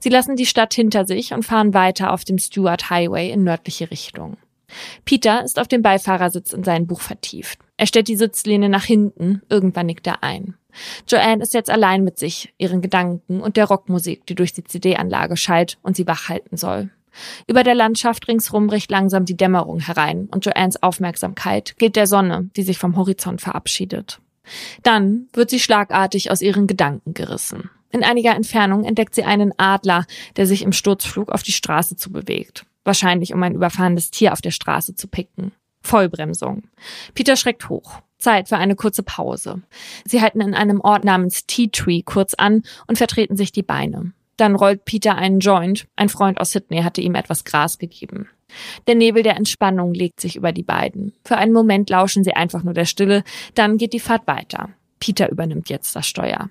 Sie 0.00 0.08
lassen 0.08 0.36
die 0.36 0.46
Stadt 0.46 0.72
hinter 0.72 1.04
sich 1.06 1.34
und 1.34 1.44
fahren 1.44 1.74
weiter 1.74 2.12
auf 2.12 2.24
dem 2.24 2.38
Stewart 2.38 2.88
Highway 2.88 3.30
in 3.30 3.44
nördliche 3.44 3.90
Richtung. 3.90 4.38
Peter 5.04 5.44
ist 5.44 5.58
auf 5.58 5.68
dem 5.68 5.82
Beifahrersitz 5.82 6.52
in 6.52 6.64
sein 6.64 6.86
Buch 6.86 7.00
vertieft. 7.00 7.58
Er 7.76 7.86
stellt 7.86 8.08
die 8.08 8.16
Sitzlehne 8.16 8.68
nach 8.68 8.84
hinten, 8.84 9.42
irgendwann 9.48 9.86
nickt 9.86 10.06
er 10.06 10.22
ein. 10.22 10.54
Joanne 11.06 11.42
ist 11.42 11.54
jetzt 11.54 11.70
allein 11.70 12.04
mit 12.04 12.18
sich, 12.18 12.52
ihren 12.58 12.80
Gedanken 12.80 13.40
und 13.40 13.56
der 13.56 13.66
Rockmusik, 13.66 14.26
die 14.26 14.34
durch 14.34 14.52
die 14.52 14.64
CD-Anlage 14.64 15.36
schallt 15.36 15.78
und 15.82 15.96
sie 15.96 16.06
wach 16.06 16.28
halten 16.28 16.56
soll. 16.56 16.90
Über 17.46 17.64
der 17.64 17.74
Landschaft 17.74 18.28
ringsrum 18.28 18.66
bricht 18.66 18.90
langsam 18.90 19.24
die 19.24 19.36
Dämmerung 19.36 19.80
herein 19.80 20.28
und 20.30 20.44
Joannes 20.44 20.82
Aufmerksamkeit 20.82 21.76
gilt 21.78 21.96
der 21.96 22.06
Sonne, 22.06 22.50
die 22.56 22.62
sich 22.62 22.78
vom 22.78 22.96
Horizont 22.96 23.40
verabschiedet. 23.40 24.20
Dann 24.82 25.28
wird 25.32 25.50
sie 25.50 25.60
schlagartig 25.60 26.30
aus 26.30 26.40
ihren 26.40 26.66
Gedanken 26.66 27.14
gerissen. 27.14 27.70
In 27.90 28.04
einiger 28.04 28.34
Entfernung 28.34 28.84
entdeckt 28.84 29.14
sie 29.14 29.24
einen 29.24 29.52
Adler, 29.58 30.04
der 30.36 30.46
sich 30.46 30.62
im 30.62 30.72
Sturzflug 30.72 31.30
auf 31.30 31.42
die 31.42 31.52
Straße 31.52 31.96
zu 31.96 32.12
bewegt. 32.12 32.66
Wahrscheinlich, 32.84 33.34
um 33.34 33.42
ein 33.42 33.54
überfahrenes 33.54 34.10
Tier 34.10 34.32
auf 34.32 34.40
der 34.40 34.50
Straße 34.50 34.94
zu 34.94 35.08
picken. 35.08 35.52
Vollbremsung. 35.80 36.64
Peter 37.14 37.36
schreckt 37.36 37.68
hoch. 37.68 38.00
Zeit 38.18 38.48
für 38.48 38.56
eine 38.56 38.76
kurze 38.76 39.02
Pause. 39.02 39.62
Sie 40.04 40.20
halten 40.20 40.40
in 40.40 40.54
einem 40.54 40.80
Ort 40.80 41.04
namens 41.04 41.46
Tea 41.46 41.68
Tree 41.68 42.02
kurz 42.02 42.34
an 42.34 42.62
und 42.86 42.98
vertreten 42.98 43.36
sich 43.36 43.52
die 43.52 43.62
Beine. 43.62 44.12
Dann 44.36 44.54
rollt 44.54 44.84
Peter 44.84 45.16
einen 45.16 45.40
Joint. 45.40 45.86
Ein 45.96 46.08
Freund 46.08 46.40
aus 46.40 46.52
Sydney 46.52 46.82
hatte 46.82 47.00
ihm 47.00 47.14
etwas 47.14 47.44
Gras 47.44 47.78
gegeben. 47.78 48.28
Der 48.86 48.94
Nebel 48.94 49.22
der 49.22 49.36
Entspannung 49.36 49.92
legt 49.92 50.20
sich 50.20 50.36
über 50.36 50.52
die 50.52 50.62
beiden. 50.62 51.12
Für 51.24 51.36
einen 51.36 51.52
Moment 51.52 51.90
lauschen 51.90 52.24
sie 52.24 52.34
einfach 52.34 52.62
nur 52.62 52.74
der 52.74 52.86
Stille, 52.86 53.24
dann 53.54 53.76
geht 53.76 53.92
die 53.92 54.00
Fahrt 54.00 54.26
weiter. 54.26 54.70
Peter 55.00 55.30
übernimmt 55.30 55.68
jetzt 55.68 55.94
das 55.94 56.06
Steuer. 56.06 56.48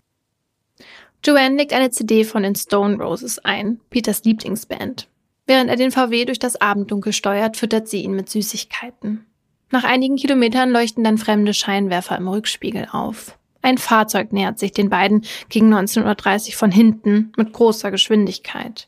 Joanne 1.24 1.57
legt 1.57 1.74
eine 1.74 1.89
CD 1.89 2.24
von 2.24 2.43
den 2.43 2.55
Stone 2.55 3.01
Roses 3.03 3.39
ein, 3.39 3.79
Peters 3.89 4.24
Lieblingsband. 4.24 5.07
Während 5.47 5.69
er 5.69 5.75
den 5.75 5.91
VW 5.91 6.25
durch 6.25 6.39
das 6.39 6.59
Abenddunkel 6.59 7.13
steuert, 7.13 7.57
füttert 7.57 7.88
sie 7.88 8.03
ihn 8.03 8.13
mit 8.13 8.29
Süßigkeiten. 8.29 9.25
Nach 9.69 9.83
einigen 9.83 10.15
Kilometern 10.15 10.69
leuchten 10.69 11.03
dann 11.03 11.17
fremde 11.17 11.53
Scheinwerfer 11.53 12.17
im 12.17 12.27
Rückspiegel 12.27 12.88
auf. 12.91 13.38
Ein 13.62 13.77
Fahrzeug 13.77 14.31
nähert 14.31 14.59
sich 14.59 14.71
den 14.71 14.89
beiden 14.89 15.25
gegen 15.50 15.74
19.30 15.74 16.50
Uhr 16.50 16.53
von 16.53 16.71
hinten 16.71 17.33
mit 17.36 17.51
großer 17.51 17.91
Geschwindigkeit. 17.91 18.88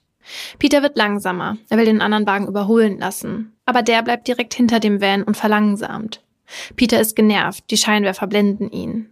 Peter 0.58 0.82
wird 0.82 0.98
langsamer. 0.98 1.58
Er 1.70 1.78
will 1.78 1.86
den 1.86 2.02
anderen 2.02 2.28
Wagen 2.28 2.48
überholen 2.48 3.00
lassen. 3.00 3.54
Aber 3.66 3.82
der 3.82 4.04
bleibt 4.04 4.28
direkt 4.28 4.54
hinter 4.54 4.80
dem 4.80 5.02
Van 5.02 5.24
und 5.24 5.36
verlangsamt. 5.36 6.22
Peter 6.76 7.00
ist 7.00 7.16
genervt. 7.16 7.66
Die 7.72 7.78
Scheinwerfer 7.78 8.28
blenden 8.28 8.70
ihn. 8.72 9.10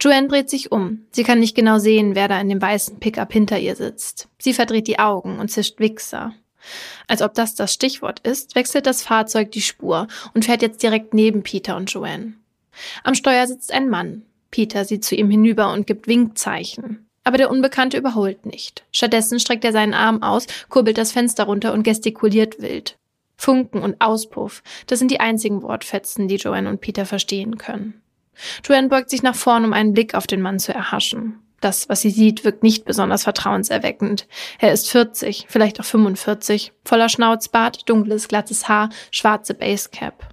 Joanne 0.00 0.28
dreht 0.28 0.50
sich 0.50 0.72
um. 0.72 1.06
Sie 1.10 1.22
kann 1.22 1.40
nicht 1.40 1.54
genau 1.54 1.78
sehen, 1.78 2.14
wer 2.14 2.28
da 2.28 2.40
in 2.40 2.48
dem 2.48 2.60
weißen 2.60 3.00
Pickup 3.00 3.32
hinter 3.32 3.58
ihr 3.58 3.76
sitzt. 3.76 4.28
Sie 4.38 4.52
verdreht 4.52 4.86
die 4.86 4.98
Augen 4.98 5.38
und 5.38 5.50
zischt 5.50 5.80
Wichser. 5.80 6.34
Als 7.06 7.22
ob 7.22 7.34
das 7.34 7.54
das 7.54 7.72
Stichwort 7.72 8.20
ist, 8.20 8.54
wechselt 8.54 8.86
das 8.86 9.02
Fahrzeug 9.02 9.52
die 9.52 9.60
Spur 9.60 10.08
und 10.32 10.44
fährt 10.44 10.62
jetzt 10.62 10.82
direkt 10.82 11.14
neben 11.14 11.42
Peter 11.42 11.76
und 11.76 11.90
Joanne. 11.92 12.34
Am 13.02 13.14
Steuer 13.14 13.46
sitzt 13.46 13.72
ein 13.72 13.88
Mann. 13.88 14.22
Peter 14.50 14.84
sieht 14.84 15.04
zu 15.04 15.14
ihm 15.14 15.30
hinüber 15.30 15.72
und 15.72 15.86
gibt 15.86 16.06
Winkzeichen. 16.06 17.08
Aber 17.24 17.38
der 17.38 17.50
Unbekannte 17.50 17.96
überholt 17.96 18.46
nicht. 18.46 18.84
Stattdessen 18.92 19.40
streckt 19.40 19.64
er 19.64 19.72
seinen 19.72 19.94
Arm 19.94 20.22
aus, 20.22 20.46
kurbelt 20.68 20.98
das 20.98 21.12
Fenster 21.12 21.44
runter 21.44 21.72
und 21.72 21.82
gestikuliert 21.82 22.60
wild. 22.60 22.98
Funken 23.36 23.82
und 23.82 24.00
Auspuff, 24.00 24.62
das 24.86 24.98
sind 24.98 25.10
die 25.10 25.20
einzigen 25.20 25.62
Wortfetzen, 25.62 26.28
die 26.28 26.36
Joanne 26.36 26.68
und 26.68 26.80
Peter 26.80 27.04
verstehen 27.04 27.58
können. 27.58 28.00
Joanne 28.64 28.88
beugt 28.88 29.10
sich 29.10 29.22
nach 29.22 29.34
vorn, 29.34 29.64
um 29.64 29.72
einen 29.72 29.92
Blick 29.92 30.14
auf 30.14 30.26
den 30.26 30.40
Mann 30.40 30.58
zu 30.58 30.72
erhaschen. 30.72 31.40
Das, 31.64 31.88
was 31.88 32.02
sie 32.02 32.10
sieht, 32.10 32.44
wirkt 32.44 32.62
nicht 32.62 32.84
besonders 32.84 33.22
vertrauenserweckend. 33.22 34.28
Er 34.58 34.74
ist 34.74 34.90
40, 34.90 35.46
vielleicht 35.48 35.80
auch 35.80 35.86
45, 35.86 36.74
voller 36.84 37.08
Schnauzbart, 37.08 37.88
dunkles, 37.88 38.28
glattes 38.28 38.68
Haar, 38.68 38.90
schwarze 39.10 39.54
Basecap. 39.54 40.28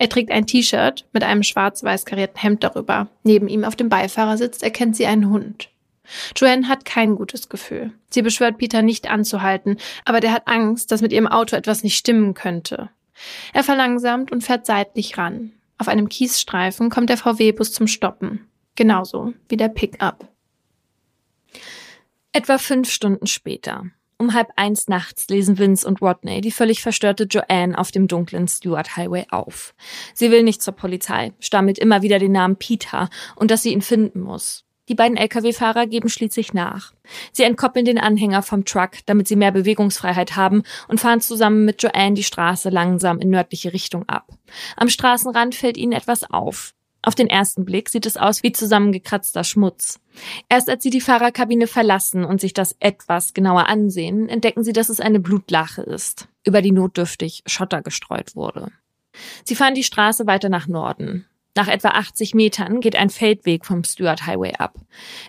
Er 0.00 0.08
trägt 0.08 0.32
ein 0.32 0.48
T-Shirt 0.48 1.06
mit 1.12 1.22
einem 1.22 1.44
schwarz-weiß 1.44 2.04
karierten 2.06 2.40
Hemd 2.40 2.64
darüber. 2.64 3.06
Neben 3.22 3.46
ihm 3.46 3.62
auf 3.62 3.76
dem 3.76 3.88
Beifahrersitz 3.88 4.62
erkennt 4.62 4.96
sie 4.96 5.06
einen 5.06 5.30
Hund. 5.30 5.70
Joanne 6.34 6.66
hat 6.66 6.84
kein 6.84 7.14
gutes 7.14 7.48
Gefühl. 7.48 7.92
Sie 8.10 8.22
beschwört 8.22 8.58
Peter 8.58 8.82
nicht 8.82 9.08
anzuhalten, 9.08 9.76
aber 10.04 10.18
der 10.18 10.32
hat 10.32 10.48
Angst, 10.48 10.90
dass 10.90 11.02
mit 11.02 11.12
ihrem 11.12 11.28
Auto 11.28 11.54
etwas 11.54 11.84
nicht 11.84 11.96
stimmen 11.96 12.34
könnte. 12.34 12.90
Er 13.52 13.62
verlangsamt 13.62 14.32
und 14.32 14.42
fährt 14.42 14.66
seitlich 14.66 15.18
ran. 15.18 15.52
Auf 15.78 15.86
einem 15.86 16.08
Kiesstreifen 16.08 16.90
kommt 16.90 17.10
der 17.10 17.16
VW-Bus 17.16 17.72
zum 17.72 17.86
Stoppen. 17.86 18.48
Genauso 18.74 19.34
wie 19.48 19.56
der 19.56 19.68
Pickup. 19.68 20.33
Etwa 22.36 22.58
fünf 22.58 22.90
Stunden 22.90 23.28
später. 23.28 23.84
Um 24.18 24.34
halb 24.34 24.48
eins 24.56 24.88
nachts 24.88 25.28
lesen 25.28 25.56
Vince 25.56 25.86
und 25.86 26.02
Rodney 26.02 26.40
die 26.40 26.50
völlig 26.50 26.82
verstörte 26.82 27.28
Joanne 27.30 27.78
auf 27.78 27.92
dem 27.92 28.08
dunklen 28.08 28.48
Stewart 28.48 28.96
Highway 28.96 29.26
auf. 29.30 29.72
Sie 30.14 30.32
will 30.32 30.42
nicht 30.42 30.60
zur 30.60 30.74
Polizei, 30.74 31.32
stammelt 31.38 31.78
immer 31.78 32.02
wieder 32.02 32.18
den 32.18 32.32
Namen 32.32 32.56
Peter 32.56 33.08
und 33.36 33.52
dass 33.52 33.62
sie 33.62 33.72
ihn 33.72 33.82
finden 33.82 34.18
muss. 34.18 34.64
Die 34.88 34.96
beiden 34.96 35.16
Lkw-Fahrer 35.16 35.86
geben 35.86 36.08
schließlich 36.08 36.52
nach. 36.52 36.92
Sie 37.30 37.44
entkoppeln 37.44 37.84
den 37.84 37.98
Anhänger 37.98 38.42
vom 38.42 38.64
Truck, 38.64 39.06
damit 39.06 39.28
sie 39.28 39.36
mehr 39.36 39.52
Bewegungsfreiheit 39.52 40.34
haben 40.34 40.64
und 40.88 40.98
fahren 40.98 41.20
zusammen 41.20 41.64
mit 41.64 41.84
Joanne 41.84 42.14
die 42.14 42.24
Straße 42.24 42.68
langsam 42.68 43.20
in 43.20 43.30
nördliche 43.30 43.72
Richtung 43.72 44.08
ab. 44.08 44.26
Am 44.76 44.88
Straßenrand 44.88 45.54
fällt 45.54 45.76
ihnen 45.76 45.92
etwas 45.92 46.28
auf. 46.28 46.74
Auf 47.04 47.14
den 47.14 47.28
ersten 47.28 47.66
Blick 47.66 47.90
sieht 47.90 48.06
es 48.06 48.16
aus 48.16 48.42
wie 48.42 48.52
zusammengekratzter 48.52 49.44
Schmutz. 49.44 50.00
Erst 50.48 50.70
als 50.70 50.82
sie 50.82 50.88
die 50.88 51.02
Fahrerkabine 51.02 51.66
verlassen 51.66 52.24
und 52.24 52.40
sich 52.40 52.54
das 52.54 52.74
etwas 52.80 53.34
genauer 53.34 53.68
ansehen, 53.68 54.30
entdecken 54.30 54.64
sie, 54.64 54.72
dass 54.72 54.88
es 54.88 55.00
eine 55.00 55.20
Blutlache 55.20 55.82
ist, 55.82 56.28
über 56.46 56.62
die 56.62 56.72
notdürftig 56.72 57.42
Schotter 57.44 57.82
gestreut 57.82 58.34
wurde. 58.34 58.72
Sie 59.44 59.54
fahren 59.54 59.74
die 59.74 59.84
Straße 59.84 60.26
weiter 60.26 60.48
nach 60.48 60.66
Norden. 60.66 61.26
Nach 61.54 61.68
etwa 61.68 61.88
80 61.90 62.34
Metern 62.34 62.80
geht 62.80 62.96
ein 62.96 63.10
Feldweg 63.10 63.66
vom 63.66 63.84
Stuart 63.84 64.26
Highway 64.26 64.54
ab. 64.58 64.74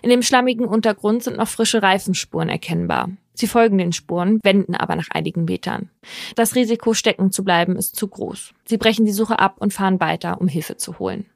In 0.02 0.08
dem 0.08 0.22
schlammigen 0.22 0.64
Untergrund 0.64 1.22
sind 1.24 1.36
noch 1.36 1.46
frische 1.46 1.82
Reifenspuren 1.82 2.48
erkennbar. 2.48 3.10
Sie 3.34 3.46
folgen 3.46 3.76
den 3.76 3.92
Spuren, 3.92 4.40
wenden 4.42 4.74
aber 4.74 4.96
nach 4.96 5.10
einigen 5.10 5.44
Metern. 5.44 5.90
Das 6.36 6.54
Risiko, 6.54 6.94
stecken 6.94 7.30
zu 7.30 7.44
bleiben, 7.44 7.76
ist 7.76 7.96
zu 7.96 8.08
groß. 8.08 8.54
Sie 8.64 8.78
brechen 8.78 9.04
die 9.04 9.12
Suche 9.12 9.38
ab 9.38 9.56
und 9.58 9.74
fahren 9.74 10.00
weiter, 10.00 10.40
um 10.40 10.48
Hilfe 10.48 10.78
zu 10.78 10.98
holen. 10.98 11.26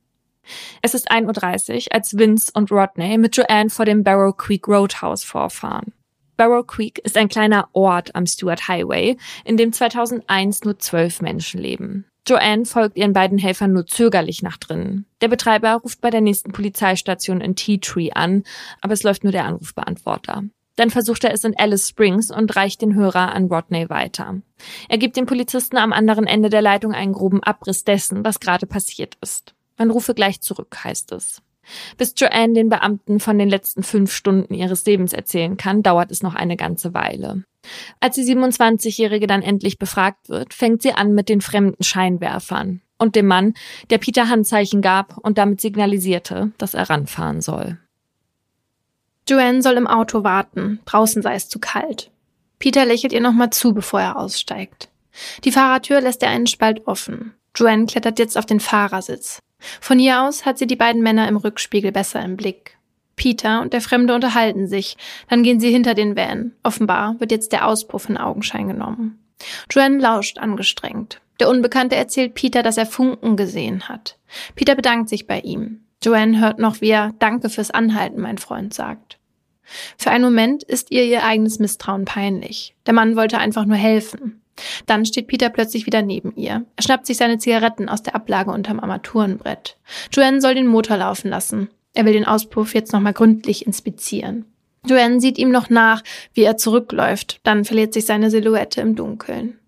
Es 0.82 0.94
ist 0.94 1.10
1.30 1.10 1.86
Uhr, 1.86 1.94
als 1.94 2.16
Vince 2.16 2.50
und 2.54 2.72
Rodney 2.72 3.18
mit 3.18 3.36
Joanne 3.36 3.70
vor 3.70 3.84
dem 3.84 4.02
Barrow 4.02 4.36
Creek 4.36 4.66
Roadhouse 4.66 5.24
vorfahren. 5.24 5.92
Barrow 6.36 6.66
Creek 6.66 6.98
ist 7.00 7.18
ein 7.18 7.28
kleiner 7.28 7.68
Ort 7.72 8.14
am 8.14 8.26
Stuart 8.26 8.66
Highway, 8.66 9.16
in 9.44 9.58
dem 9.58 9.72
2001 9.72 10.64
nur 10.64 10.78
zwölf 10.78 11.20
Menschen 11.20 11.60
leben. 11.60 12.06
Joanne 12.26 12.64
folgt 12.64 12.96
ihren 12.96 13.12
beiden 13.12 13.38
Helfern 13.38 13.72
nur 13.72 13.86
zögerlich 13.86 14.42
nach 14.42 14.56
drinnen. 14.56 15.04
Der 15.20 15.28
Betreiber 15.28 15.74
ruft 15.74 16.00
bei 16.00 16.10
der 16.10 16.20
nächsten 16.20 16.52
Polizeistation 16.52 17.40
in 17.40 17.56
Tea 17.56 17.78
Tree 17.78 18.10
an, 18.12 18.44
aber 18.80 18.94
es 18.94 19.02
läuft 19.02 19.24
nur 19.24 19.32
der 19.32 19.44
Anrufbeantworter. 19.44 20.44
Dann 20.76 20.90
versucht 20.90 21.24
er 21.24 21.34
es 21.34 21.44
in 21.44 21.58
Alice 21.58 21.88
Springs 21.88 22.30
und 22.30 22.56
reicht 22.56 22.80
den 22.80 22.94
Hörer 22.94 23.34
an 23.34 23.48
Rodney 23.48 23.90
weiter. 23.90 24.40
Er 24.88 24.96
gibt 24.96 25.16
dem 25.16 25.26
Polizisten 25.26 25.76
am 25.76 25.92
anderen 25.92 26.26
Ende 26.26 26.48
der 26.48 26.62
Leitung 26.62 26.94
einen 26.94 27.12
groben 27.12 27.42
Abriss 27.42 27.84
dessen, 27.84 28.24
was 28.24 28.40
gerade 28.40 28.66
passiert 28.66 29.18
ist. 29.20 29.54
Man 29.80 29.90
rufe 29.90 30.12
gleich 30.12 30.42
zurück, 30.42 30.76
heißt 30.84 31.10
es. 31.12 31.40
Bis 31.96 32.12
Joanne 32.14 32.52
den 32.52 32.68
Beamten 32.68 33.18
von 33.18 33.38
den 33.38 33.48
letzten 33.48 33.82
fünf 33.82 34.12
Stunden 34.12 34.52
ihres 34.52 34.84
Lebens 34.84 35.14
erzählen 35.14 35.56
kann, 35.56 35.82
dauert 35.82 36.10
es 36.10 36.22
noch 36.22 36.34
eine 36.34 36.58
ganze 36.58 36.92
Weile. 36.92 37.44
Als 37.98 38.16
die 38.16 38.24
27-Jährige 38.24 39.26
dann 39.26 39.40
endlich 39.40 39.78
befragt 39.78 40.28
wird, 40.28 40.52
fängt 40.52 40.82
sie 40.82 40.92
an 40.92 41.14
mit 41.14 41.30
den 41.30 41.40
fremden 41.40 41.82
Scheinwerfern 41.82 42.82
und 42.98 43.16
dem 43.16 43.26
Mann, 43.26 43.54
der 43.88 43.96
Peter 43.96 44.28
Handzeichen 44.28 44.82
gab 44.82 45.16
und 45.16 45.38
damit 45.38 45.62
signalisierte, 45.62 46.52
dass 46.58 46.74
er 46.74 46.90
ranfahren 46.90 47.40
soll. 47.40 47.78
Joanne 49.26 49.62
soll 49.62 49.78
im 49.78 49.86
Auto 49.86 50.24
warten, 50.24 50.80
draußen 50.84 51.22
sei 51.22 51.36
es 51.36 51.48
zu 51.48 51.58
kalt. 51.58 52.10
Peter 52.58 52.84
lächelt 52.84 53.14
ihr 53.14 53.22
nochmal 53.22 53.48
zu, 53.48 53.72
bevor 53.72 54.02
er 54.02 54.18
aussteigt. 54.18 54.90
Die 55.44 55.52
Fahrertür 55.52 56.02
lässt 56.02 56.22
er 56.22 56.28
einen 56.28 56.48
Spalt 56.48 56.86
offen. 56.86 57.32
Joanne 57.56 57.86
klettert 57.86 58.18
jetzt 58.18 58.36
auf 58.36 58.44
den 58.44 58.60
Fahrersitz. 58.60 59.40
Von 59.80 59.98
hier 59.98 60.22
aus 60.22 60.44
hat 60.46 60.58
sie 60.58 60.66
die 60.66 60.76
beiden 60.76 61.02
Männer 61.02 61.28
im 61.28 61.36
Rückspiegel 61.36 61.92
besser 61.92 62.22
im 62.22 62.36
Blick. 62.36 62.76
Peter 63.16 63.60
und 63.60 63.72
der 63.72 63.82
Fremde 63.82 64.14
unterhalten 64.14 64.66
sich, 64.66 64.96
dann 65.28 65.42
gehen 65.42 65.60
sie 65.60 65.70
hinter 65.70 65.94
den 65.94 66.16
Van. 66.16 66.52
Offenbar 66.62 67.20
wird 67.20 67.32
jetzt 67.32 67.52
der 67.52 67.66
Auspuff 67.66 68.08
in 68.08 68.16
Augenschein 68.16 68.68
genommen. 68.68 69.18
Joanne 69.70 69.98
lauscht 69.98 70.38
angestrengt. 70.38 71.20
Der 71.38 71.48
Unbekannte 71.48 71.96
erzählt 71.96 72.34
Peter, 72.34 72.62
dass 72.62 72.76
er 72.76 72.86
Funken 72.86 73.36
gesehen 73.36 73.88
hat. 73.88 74.18
Peter 74.54 74.74
bedankt 74.74 75.08
sich 75.08 75.26
bei 75.26 75.40
ihm. 75.40 75.84
Joanne 76.02 76.40
hört 76.40 76.58
noch, 76.58 76.80
wie 76.80 76.90
er 76.90 77.12
Danke 77.18 77.50
fürs 77.50 77.70
Anhalten, 77.70 78.20
mein 78.20 78.38
Freund, 78.38 78.72
sagt. 78.72 79.18
Für 79.96 80.10
einen 80.10 80.24
Moment 80.24 80.62
ist 80.62 80.90
ihr 80.90 81.04
ihr 81.04 81.24
eigenes 81.24 81.58
Misstrauen 81.58 82.04
peinlich. 82.04 82.74
Der 82.86 82.94
Mann 82.94 83.16
wollte 83.16 83.38
einfach 83.38 83.66
nur 83.66 83.76
helfen. 83.76 84.39
Dann 84.86 85.04
steht 85.06 85.26
Peter 85.26 85.48
plötzlich 85.48 85.86
wieder 85.86 86.02
neben 86.02 86.34
ihr. 86.36 86.64
Er 86.76 86.82
schnappt 86.82 87.06
sich 87.06 87.16
seine 87.16 87.38
Zigaretten 87.38 87.88
aus 87.88 88.02
der 88.02 88.14
Ablage 88.14 88.50
unterm 88.50 88.80
Armaturenbrett. 88.80 89.76
Joanne 90.12 90.40
soll 90.40 90.54
den 90.54 90.66
Motor 90.66 90.96
laufen 90.96 91.30
lassen. 91.30 91.70
Er 91.94 92.04
will 92.04 92.12
den 92.12 92.26
Auspuff 92.26 92.74
jetzt 92.74 92.92
nochmal 92.92 93.12
gründlich 93.12 93.66
inspizieren. 93.66 94.44
Joanne 94.86 95.20
sieht 95.20 95.38
ihm 95.38 95.50
noch 95.50 95.68
nach, 95.70 96.02
wie 96.32 96.42
er 96.42 96.56
zurückläuft. 96.56 97.40
Dann 97.42 97.64
verliert 97.64 97.92
sich 97.92 98.06
seine 98.06 98.30
Silhouette 98.30 98.80
im 98.80 98.96
Dunkeln. 98.96 99.58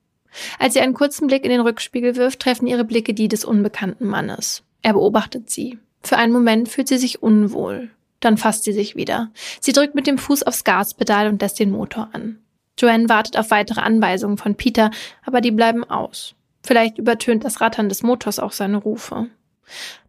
Als 0.58 0.74
sie 0.74 0.80
einen 0.80 0.94
kurzen 0.94 1.26
Blick 1.26 1.44
in 1.44 1.50
den 1.50 1.60
Rückspiegel 1.60 2.16
wirft, 2.16 2.40
treffen 2.40 2.66
ihre 2.66 2.84
Blicke 2.84 3.12
die 3.12 3.28
des 3.28 3.44
unbekannten 3.44 4.06
Mannes. 4.06 4.62
Er 4.80 4.94
beobachtet 4.94 5.50
sie. 5.50 5.78
Für 6.02 6.16
einen 6.16 6.32
Moment 6.32 6.68
fühlt 6.68 6.88
sie 6.88 6.98
sich 6.98 7.22
unwohl. 7.22 7.90
Dann 8.20 8.38
fasst 8.38 8.64
sie 8.64 8.72
sich 8.72 8.96
wieder. 8.96 9.30
Sie 9.60 9.72
drückt 9.72 9.94
mit 9.94 10.06
dem 10.06 10.18
Fuß 10.18 10.44
aufs 10.44 10.64
Gaspedal 10.64 11.28
und 11.28 11.42
lässt 11.42 11.58
den 11.58 11.70
Motor 11.70 12.08
an. 12.12 12.38
Joanne 12.78 13.08
wartet 13.08 13.36
auf 13.36 13.50
weitere 13.50 13.80
Anweisungen 13.80 14.38
von 14.38 14.54
Peter, 14.54 14.90
aber 15.24 15.40
die 15.40 15.50
bleiben 15.50 15.84
aus. 15.84 16.34
Vielleicht 16.62 16.98
übertönt 16.98 17.44
das 17.44 17.60
Rattern 17.60 17.88
des 17.88 18.02
Motors 18.02 18.38
auch 18.38 18.52
seine 18.52 18.78
Rufe. 18.78 19.28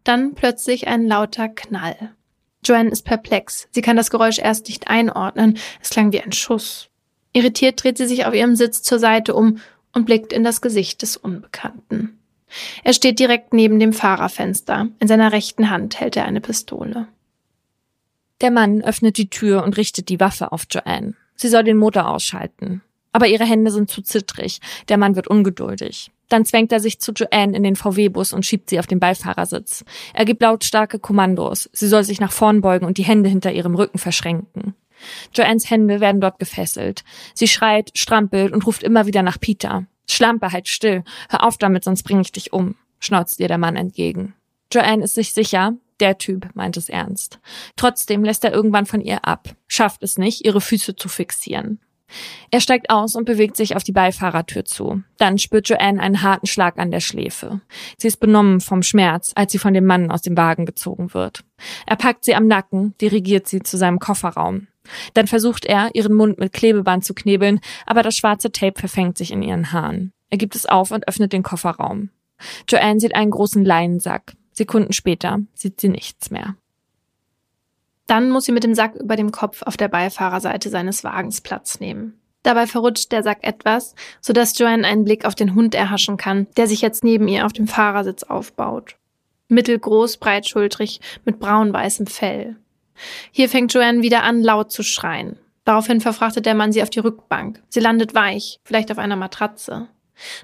Dann 0.04 0.34
plötzlich 0.34 0.88
ein 0.88 1.06
lauter 1.06 1.48
Knall. 1.48 2.12
Joanne 2.64 2.90
ist 2.90 3.04
perplex. 3.04 3.68
Sie 3.70 3.82
kann 3.82 3.96
das 3.96 4.10
Geräusch 4.10 4.38
erst 4.38 4.68
nicht 4.68 4.88
einordnen. 4.88 5.58
Es 5.82 5.90
klang 5.90 6.12
wie 6.12 6.20
ein 6.20 6.32
Schuss. 6.32 6.88
Irritiert 7.32 7.82
dreht 7.82 7.98
sie 7.98 8.06
sich 8.06 8.26
auf 8.26 8.34
ihrem 8.34 8.56
Sitz 8.56 8.82
zur 8.82 8.98
Seite 8.98 9.34
um 9.34 9.58
und 9.92 10.06
blickt 10.06 10.32
in 10.32 10.44
das 10.44 10.60
Gesicht 10.60 11.02
des 11.02 11.16
Unbekannten. 11.16 12.18
Er 12.84 12.92
steht 12.92 13.18
direkt 13.18 13.52
neben 13.52 13.80
dem 13.80 13.92
Fahrerfenster. 13.92 14.88
In 15.00 15.08
seiner 15.08 15.32
rechten 15.32 15.70
Hand 15.70 16.00
hält 16.00 16.16
er 16.16 16.24
eine 16.24 16.40
Pistole. 16.40 17.08
Der 18.40 18.50
Mann 18.50 18.82
öffnet 18.82 19.16
die 19.16 19.30
Tür 19.30 19.64
und 19.64 19.76
richtet 19.76 20.08
die 20.08 20.20
Waffe 20.20 20.52
auf 20.52 20.66
Joanne. 20.70 21.14
Sie 21.36 21.48
soll 21.48 21.64
den 21.64 21.76
Motor 21.76 22.08
ausschalten. 22.08 22.82
Aber 23.12 23.26
ihre 23.26 23.44
Hände 23.44 23.70
sind 23.70 23.90
zu 23.90 24.02
zittrig. 24.02 24.60
Der 24.88 24.98
Mann 24.98 25.14
wird 25.14 25.28
ungeduldig. 25.28 26.10
Dann 26.28 26.44
zwängt 26.44 26.72
er 26.72 26.80
sich 26.80 27.00
zu 27.00 27.12
Joanne 27.12 27.56
in 27.56 27.62
den 27.62 27.76
VW-Bus 27.76 28.32
und 28.32 28.44
schiebt 28.44 28.70
sie 28.70 28.78
auf 28.78 28.86
den 28.86 28.98
Beifahrersitz. 28.98 29.84
Er 30.14 30.24
gibt 30.24 30.42
lautstarke 30.42 30.98
Kommandos. 30.98 31.68
Sie 31.72 31.86
soll 31.86 32.02
sich 32.02 32.20
nach 32.20 32.32
vorn 32.32 32.60
beugen 32.60 32.86
und 32.86 32.98
die 32.98 33.04
Hände 33.04 33.28
hinter 33.28 33.52
ihrem 33.52 33.74
Rücken 33.74 33.98
verschränken. 33.98 34.74
Joannes 35.32 35.70
Hände 35.70 36.00
werden 36.00 36.20
dort 36.20 36.38
gefesselt. 36.38 37.04
Sie 37.34 37.48
schreit, 37.48 37.90
strampelt 37.94 38.52
und 38.52 38.66
ruft 38.66 38.82
immer 38.82 39.06
wieder 39.06 39.22
nach 39.22 39.38
Peter. 39.38 39.86
Schlampe, 40.08 40.52
halt 40.52 40.68
still. 40.68 41.04
Hör 41.28 41.44
auf 41.44 41.58
damit, 41.58 41.84
sonst 41.84 42.02
bringe 42.02 42.22
ich 42.22 42.32
dich 42.32 42.52
um, 42.52 42.74
schnauzt 42.98 43.40
ihr 43.40 43.48
der 43.48 43.58
Mann 43.58 43.76
entgegen. 43.76 44.34
Joanne 44.72 45.04
ist 45.04 45.14
sich 45.14 45.32
sicher, 45.32 45.74
der 46.00 46.18
Typ 46.18 46.48
meint 46.54 46.76
es 46.76 46.88
ernst. 46.88 47.40
Trotzdem 47.76 48.24
lässt 48.24 48.44
er 48.44 48.52
irgendwann 48.52 48.86
von 48.86 49.00
ihr 49.00 49.24
ab, 49.24 49.54
schafft 49.66 50.02
es 50.02 50.18
nicht, 50.18 50.44
ihre 50.44 50.60
Füße 50.60 50.96
zu 50.96 51.08
fixieren. 51.08 51.80
Er 52.50 52.60
steigt 52.60 52.90
aus 52.90 53.16
und 53.16 53.24
bewegt 53.24 53.56
sich 53.56 53.74
auf 53.74 53.82
die 53.82 53.92
Beifahrertür 53.92 54.64
zu. 54.64 55.02
Dann 55.18 55.38
spürt 55.38 55.68
Joanne 55.68 56.00
einen 56.00 56.22
harten 56.22 56.46
Schlag 56.46 56.78
an 56.78 56.90
der 56.90 57.00
Schläfe. 57.00 57.60
Sie 57.98 58.06
ist 58.06 58.18
benommen 58.18 58.60
vom 58.60 58.82
Schmerz, 58.82 59.32
als 59.34 59.52
sie 59.52 59.58
von 59.58 59.74
dem 59.74 59.86
Mann 59.86 60.10
aus 60.10 60.22
dem 60.22 60.36
Wagen 60.36 60.66
gezogen 60.66 61.14
wird. 61.14 61.44
Er 61.86 61.96
packt 61.96 62.24
sie 62.24 62.34
am 62.34 62.46
Nacken, 62.46 62.94
dirigiert 63.00 63.48
sie 63.48 63.62
zu 63.62 63.76
seinem 63.76 63.98
Kofferraum. 63.98 64.68
Dann 65.14 65.26
versucht 65.26 65.64
er, 65.64 65.94
ihren 65.94 66.14
Mund 66.14 66.38
mit 66.38 66.52
Klebeband 66.52 67.04
zu 67.04 67.14
knebeln, 67.14 67.60
aber 67.86 68.02
das 68.02 68.16
schwarze 68.16 68.52
Tape 68.52 68.78
verfängt 68.78 69.16
sich 69.16 69.32
in 69.32 69.42
ihren 69.42 69.72
Haaren. 69.72 70.12
Er 70.30 70.38
gibt 70.38 70.54
es 70.54 70.66
auf 70.66 70.90
und 70.90 71.08
öffnet 71.08 71.32
den 71.32 71.42
Kofferraum. 71.42 72.10
Joanne 72.68 73.00
sieht 73.00 73.14
einen 73.14 73.30
großen 73.30 73.64
Leinensack. 73.64 74.34
Sekunden 74.54 74.92
später 74.92 75.40
sieht 75.52 75.80
sie 75.80 75.88
nichts 75.88 76.30
mehr. 76.30 76.56
Dann 78.06 78.30
muss 78.30 78.44
sie 78.44 78.52
mit 78.52 78.64
dem 78.64 78.74
Sack 78.74 78.94
über 78.94 79.16
dem 79.16 79.32
Kopf 79.32 79.62
auf 79.62 79.76
der 79.76 79.88
Beifahrerseite 79.88 80.70
seines 80.70 81.04
Wagens 81.04 81.40
Platz 81.40 81.80
nehmen. 81.80 82.20
Dabei 82.42 82.66
verrutscht 82.66 83.10
der 83.10 83.22
Sack 83.22 83.38
etwas, 83.42 83.94
sodass 84.20 84.58
Joanne 84.58 84.86
einen 84.86 85.04
Blick 85.04 85.24
auf 85.24 85.34
den 85.34 85.54
Hund 85.54 85.74
erhaschen 85.74 86.18
kann, 86.18 86.46
der 86.56 86.66
sich 86.66 86.82
jetzt 86.82 87.02
neben 87.02 87.26
ihr 87.26 87.46
auf 87.46 87.54
dem 87.54 87.66
Fahrersitz 87.66 88.22
aufbaut. 88.22 88.96
Mittelgroß, 89.48 90.18
breitschultrig, 90.18 91.00
mit 91.24 91.38
braun-weißem 91.38 92.06
Fell. 92.06 92.56
Hier 93.30 93.48
fängt 93.48 93.72
Joanne 93.72 94.02
wieder 94.02 94.22
an, 94.22 94.42
laut 94.42 94.70
zu 94.70 94.82
schreien. 94.82 95.38
Daraufhin 95.64 96.02
verfrachtet 96.02 96.44
der 96.44 96.54
Mann 96.54 96.72
sie 96.72 96.82
auf 96.82 96.90
die 96.90 97.00
Rückbank. 97.00 97.62
Sie 97.70 97.80
landet 97.80 98.14
weich, 98.14 98.60
vielleicht 98.64 98.92
auf 98.92 98.98
einer 98.98 99.16
Matratze. 99.16 99.88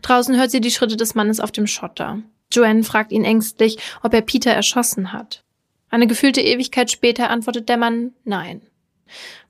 Draußen 0.01 0.37
hört 0.37 0.51
sie 0.51 0.63
die 0.63 0.71
Schritte 0.71 0.97
des 0.97 1.15
Mannes 1.15 1.39
auf 1.41 1.53
dem 1.53 1.67
Schotter. 1.67 2.21
Joanne 2.53 2.85
fragt 2.85 3.13
ihn 3.13 3.25
ängstlich, 3.25 3.79
ob 4.03 4.15
er 4.15 4.23
Peter 4.23 4.51
erschossen 4.51 5.13
hat. 5.13 5.45
Eine 5.91 6.07
gefühlte 6.07 6.41
Ewigkeit 6.41 6.91
später 6.91 7.31
antwortet 7.31 7.69
der 7.69 7.77
Mann 7.77 8.13
Nein. 8.25 8.63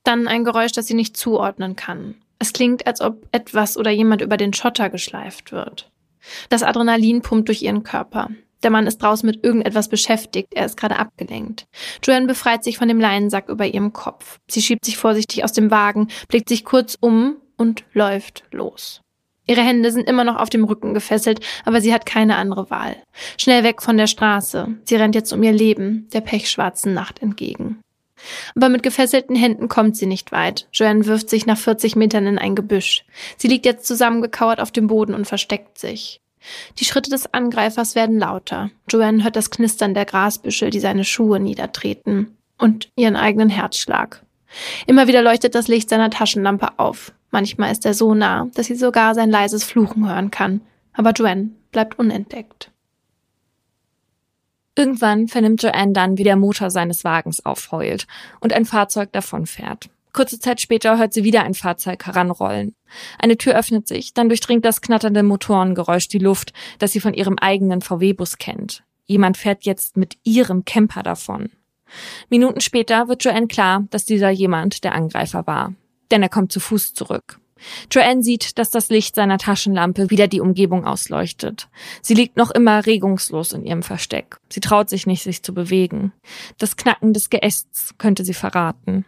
Dann 0.05 0.27
ein 0.27 0.45
Geräusch, 0.45 0.73
das 0.73 0.87
sie 0.87 0.95
nicht 0.95 1.17
zuordnen 1.17 1.77
kann. 1.77 2.15
Es 2.39 2.55
klingt, 2.55 2.87
als 2.87 3.03
ob 3.03 3.27
etwas 3.33 3.77
oder 3.77 3.91
jemand 3.91 4.23
über 4.23 4.39
den 4.39 4.55
Schotter 4.55 4.89
geschleift 4.89 5.53
wird. 5.53 5.91
Das 6.49 6.63
Adrenalin 6.63 7.21
pumpt 7.21 7.49
durch 7.49 7.63
ihren 7.63 7.83
Körper. 7.83 8.31
Der 8.63 8.71
Mann 8.71 8.87
ist 8.87 8.99
draußen 8.99 9.27
mit 9.27 9.45
irgendetwas 9.45 9.89
beschäftigt, 9.89 10.49
er 10.55 10.67
ist 10.67 10.77
gerade 10.77 10.99
abgelenkt. 10.99 11.67
Joanne 12.03 12.27
befreit 12.27 12.63
sich 12.63 12.77
von 12.77 12.89
dem 12.89 13.01
Leinensack 13.01 13.49
über 13.49 13.67
ihrem 13.67 13.93
Kopf. 13.93 14.39
Sie 14.51 14.61
schiebt 14.61 14.85
sich 14.85 14.99
vorsichtig 14.99 15.45
aus 15.45 15.53
dem 15.53 15.71
Wagen, 15.71 16.09
blickt 16.29 16.49
sich 16.49 16.65
kurz 16.65 16.97
um 17.01 17.37
und 17.57 17.85
läuft 17.93 18.45
los. 18.51 19.01
Ihre 19.47 19.63
Hände 19.63 19.91
sind 19.91 20.09
immer 20.09 20.25
noch 20.25 20.37
auf 20.37 20.51
dem 20.51 20.65
Rücken 20.65 20.95
gefesselt, 20.95 21.41
aber 21.65 21.81
sie 21.81 21.93
hat 21.93 22.07
keine 22.07 22.37
andere 22.37 22.71
Wahl. 22.71 22.97
Schnell 23.37 23.65
weg 23.65 23.83
von 23.83 23.97
der 23.97 24.07
Straße. 24.07 24.69
Sie 24.85 24.97
rennt 24.97 25.15
jetzt 25.15 25.33
um 25.33 25.43
ihr 25.43 25.53
Leben, 25.53 26.09
der 26.13 26.21
pechschwarzen 26.21 26.95
Nacht 26.95 27.21
entgegen. 27.21 27.81
Aber 28.55 28.69
mit 28.69 28.83
gefesselten 28.83 29.37
Händen 29.37 29.69
kommt 29.69 29.97
sie 29.97 30.07
nicht 30.07 30.33
weit. 30.33 30.69
Joanne 30.73 31.07
wirft 31.07 31.31
sich 31.31 31.47
nach 31.47 31.59
40 31.59 31.97
Metern 31.97 32.27
in 32.27 32.39
ein 32.39 32.55
Gebüsch. 32.55 33.05
Sie 33.37 33.49
liegt 33.49 33.65
jetzt 33.65 33.87
zusammengekauert 33.87 34.61
auf 34.61 34.71
dem 34.71 34.87
Boden 34.87 35.15
und 35.15 35.27
versteckt 35.27 35.79
sich. 35.79 36.21
Die 36.79 36.85
Schritte 36.85 37.11
des 37.11 37.33
Angreifers 37.35 37.95
werden 37.95 38.19
lauter. 38.19 38.71
Joanne 38.89 39.25
hört 39.25 39.37
das 39.37 39.51
Knistern 39.51 39.95
der 39.95 40.07
Grasbüschel, 40.07 40.71
die 40.71 40.81
seine 40.81 41.05
Schuhe 41.05 41.41
niedertreten. 41.41 42.37
Und 42.59 42.91
ihren 42.97 43.17
eigenen 43.17 43.49
Herzschlag. 43.49 44.23
Immer 44.87 45.07
wieder 45.07 45.23
leuchtet 45.23 45.55
das 45.55 45.69
Licht 45.69 45.89
seiner 45.89 46.11
Taschenlampe 46.11 46.79
auf. 46.79 47.13
Manchmal 47.31 47.73
ist 47.73 47.85
er 47.87 47.95
so 47.95 48.15
nah, 48.15 48.49
dass 48.55 48.67
sie 48.67 48.75
sogar 48.75 49.15
sein 49.15 49.31
leises 49.31 49.65
Fluchen 49.65 50.09
hören 50.09 50.31
kann. 50.31 50.61
Aber 50.93 51.13
Joanne 51.13 51.51
bleibt 51.71 51.99
unentdeckt. 51.99 52.71
Irgendwann 54.77 55.29
vernimmt 55.29 55.63
Joanne 55.63 55.93
dann, 55.93 56.19
wie 56.19 56.25
der 56.25 56.37
Motor 56.37 56.71
seines 56.71 57.05
Wagens 57.05 57.45
aufheult 57.45 58.07
und 58.41 58.53
ein 58.53 58.65
Fahrzeug 58.65 59.13
davonfährt. 59.13 59.91
Kurze 60.13 60.41
Zeit 60.41 60.61
später 60.61 60.99
hört 60.99 61.13
sie 61.13 61.23
wieder 61.23 61.45
ein 61.45 61.55
Fahrzeug 61.55 62.05
heranrollen. 62.05 62.75
Eine 63.19 63.37
Tür 63.37 63.57
öffnet 63.57 63.87
sich, 63.87 64.13
dann 64.13 64.29
durchdringt 64.29 64.65
das 64.65 64.81
knatternde 64.81 65.23
Motorengeräusch 65.23 66.09
die 66.09 66.19
Luft, 66.19 66.53
das 66.79 66.93
sie 66.93 67.01
von 67.01 67.15
ihrem 67.15 67.39
eigenen 67.39 67.81
VW-Bus 67.81 68.39
kennt. 68.39 68.83
Jemand 69.07 69.37
fährt 69.37 69.65
jetzt 69.65 69.97
mit 69.97 70.19
ihrem 70.25 70.65
Camper 70.65 71.03
davon. 71.03 71.51
Minuten 72.29 72.61
später 72.61 73.09
wird 73.09 73.25
Joanne 73.25 73.49
klar, 73.49 73.85
dass 73.91 74.05
dieser 74.05 74.31
jemand 74.31 74.85
der 74.85 74.95
Angreifer 74.95 75.47
war. 75.47 75.75
Denn 76.11 76.23
er 76.23 76.29
kommt 76.29 76.53
zu 76.53 76.61
Fuß 76.61 76.95
zurück. 76.95 77.39
Joanne 77.91 78.23
sieht, 78.23 78.59
dass 78.59 78.71
das 78.71 78.89
Licht 78.89 79.15
seiner 79.15 79.39
Taschenlampe 79.39 80.11
wieder 80.11 80.29
die 80.29 80.41
Umgebung 80.41 80.87
ausleuchtet. 80.87 81.69
Sie 82.03 82.15
liegt 82.15 82.37
noch 82.37 82.51
immer 82.51 82.87
regungslos 82.87 83.53
in 83.53 83.65
ihrem 83.65 83.83
Versteck. 83.83 84.39
Sie 84.51 84.61
traut 84.61 84.89
sich 84.89 85.07
nicht, 85.07 85.23
sich 85.23 85.43
zu 85.43 85.53
bewegen. 85.53 86.13
Das 86.59 86.77
Knacken 86.77 87.13
des 87.13 87.31
Geästs 87.31 87.95
könnte 87.99 88.25
sie 88.25 88.35
verraten. 88.35 89.05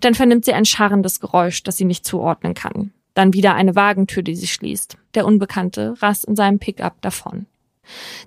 Dann 0.00 0.14
vernimmt 0.14 0.44
sie 0.44 0.52
ein 0.52 0.64
scharrendes 0.64 1.20
Geräusch, 1.20 1.62
das 1.62 1.76
sie 1.76 1.84
nicht 1.84 2.04
zuordnen 2.04 2.54
kann. 2.54 2.92
Dann 3.14 3.34
wieder 3.34 3.54
eine 3.54 3.76
Wagentür, 3.76 4.22
die 4.22 4.34
sie 4.36 4.46
schließt. 4.46 4.96
Der 5.14 5.26
Unbekannte 5.26 5.94
rast 6.00 6.24
in 6.24 6.36
seinem 6.36 6.58
Pickup 6.58 7.00
davon. 7.02 7.46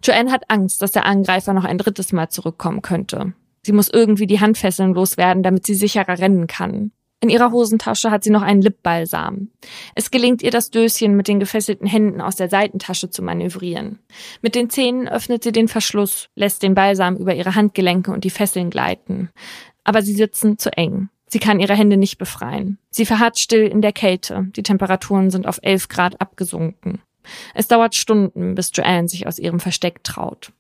Joanne 0.04 0.32
hat 0.32 0.50
Angst, 0.50 0.82
dass 0.82 0.92
der 0.92 1.06
Angreifer 1.06 1.54
noch 1.54 1.64
ein 1.64 1.78
drittes 1.78 2.12
Mal 2.12 2.30
zurückkommen 2.30 2.82
könnte. 2.82 3.34
Sie 3.64 3.72
muss 3.72 3.90
irgendwie 3.90 4.28
die 4.28 4.40
Handfesseln 4.40 4.94
loswerden, 4.94 5.42
damit 5.42 5.66
sie 5.66 5.74
sicherer 5.74 6.20
rennen 6.20 6.46
kann. 6.46 6.92
In 7.22 7.30
ihrer 7.30 7.52
Hosentasche 7.52 8.12
hat 8.12 8.24
sie 8.24 8.30
noch 8.30 8.42
einen 8.42 8.62
Lipbalsam. 8.62 9.50
Es 9.96 10.12
gelingt 10.12 10.44
ihr, 10.44 10.52
das 10.52 10.70
Döschen 10.70 11.16
mit 11.16 11.28
den 11.28 11.40
gefesselten 11.40 11.88
Händen 11.88 12.22
aus 12.22 12.36
der 12.36 12.50
Seitentasche 12.50 13.10
zu 13.10 13.24
manövrieren. 13.24 14.00
Mit 14.42 14.54
den 14.54 14.70
Zähnen 14.70 15.08
öffnet 15.08 15.44
sie 15.44 15.52
den 15.52 15.68
Verschluss, 15.68 16.30
lässt 16.36 16.62
den 16.62 16.76
Balsam 16.76 17.18
über 17.18 17.34
ihre 17.34 17.56
Handgelenke 17.56 18.12
und 18.12 18.24
die 18.24 18.30
Fesseln 18.30 18.70
gleiten. 18.70 19.30
Aber 19.84 20.02
sie 20.02 20.14
sitzen 20.14 20.58
zu 20.58 20.72
eng. 20.78 21.10
Sie 21.28 21.40
kann 21.40 21.60
ihre 21.60 21.76
Hände 21.76 21.98
nicht 21.98 22.18
befreien. 22.18 22.78
Sie 22.92 23.06
verharrt 23.06 23.40
still 23.40 23.68
in 23.68 23.82
der 23.82 23.94
Kälte. 23.94 24.48
Die 24.56 24.64
Temperaturen 24.64 25.32
sind 25.32 25.48
auf 25.48 25.60
elf 25.64 25.88
Grad 25.88 26.22
abgesunken. 26.22 27.02
Es 27.54 27.68
dauert 27.68 27.96
Stunden, 27.96 28.56
bis 28.56 28.72
Joanne 28.74 29.08
sich 29.08 29.26
aus 29.26 29.40
ihrem 29.40 29.60
Versteck 29.60 30.04
traut. 30.04 30.52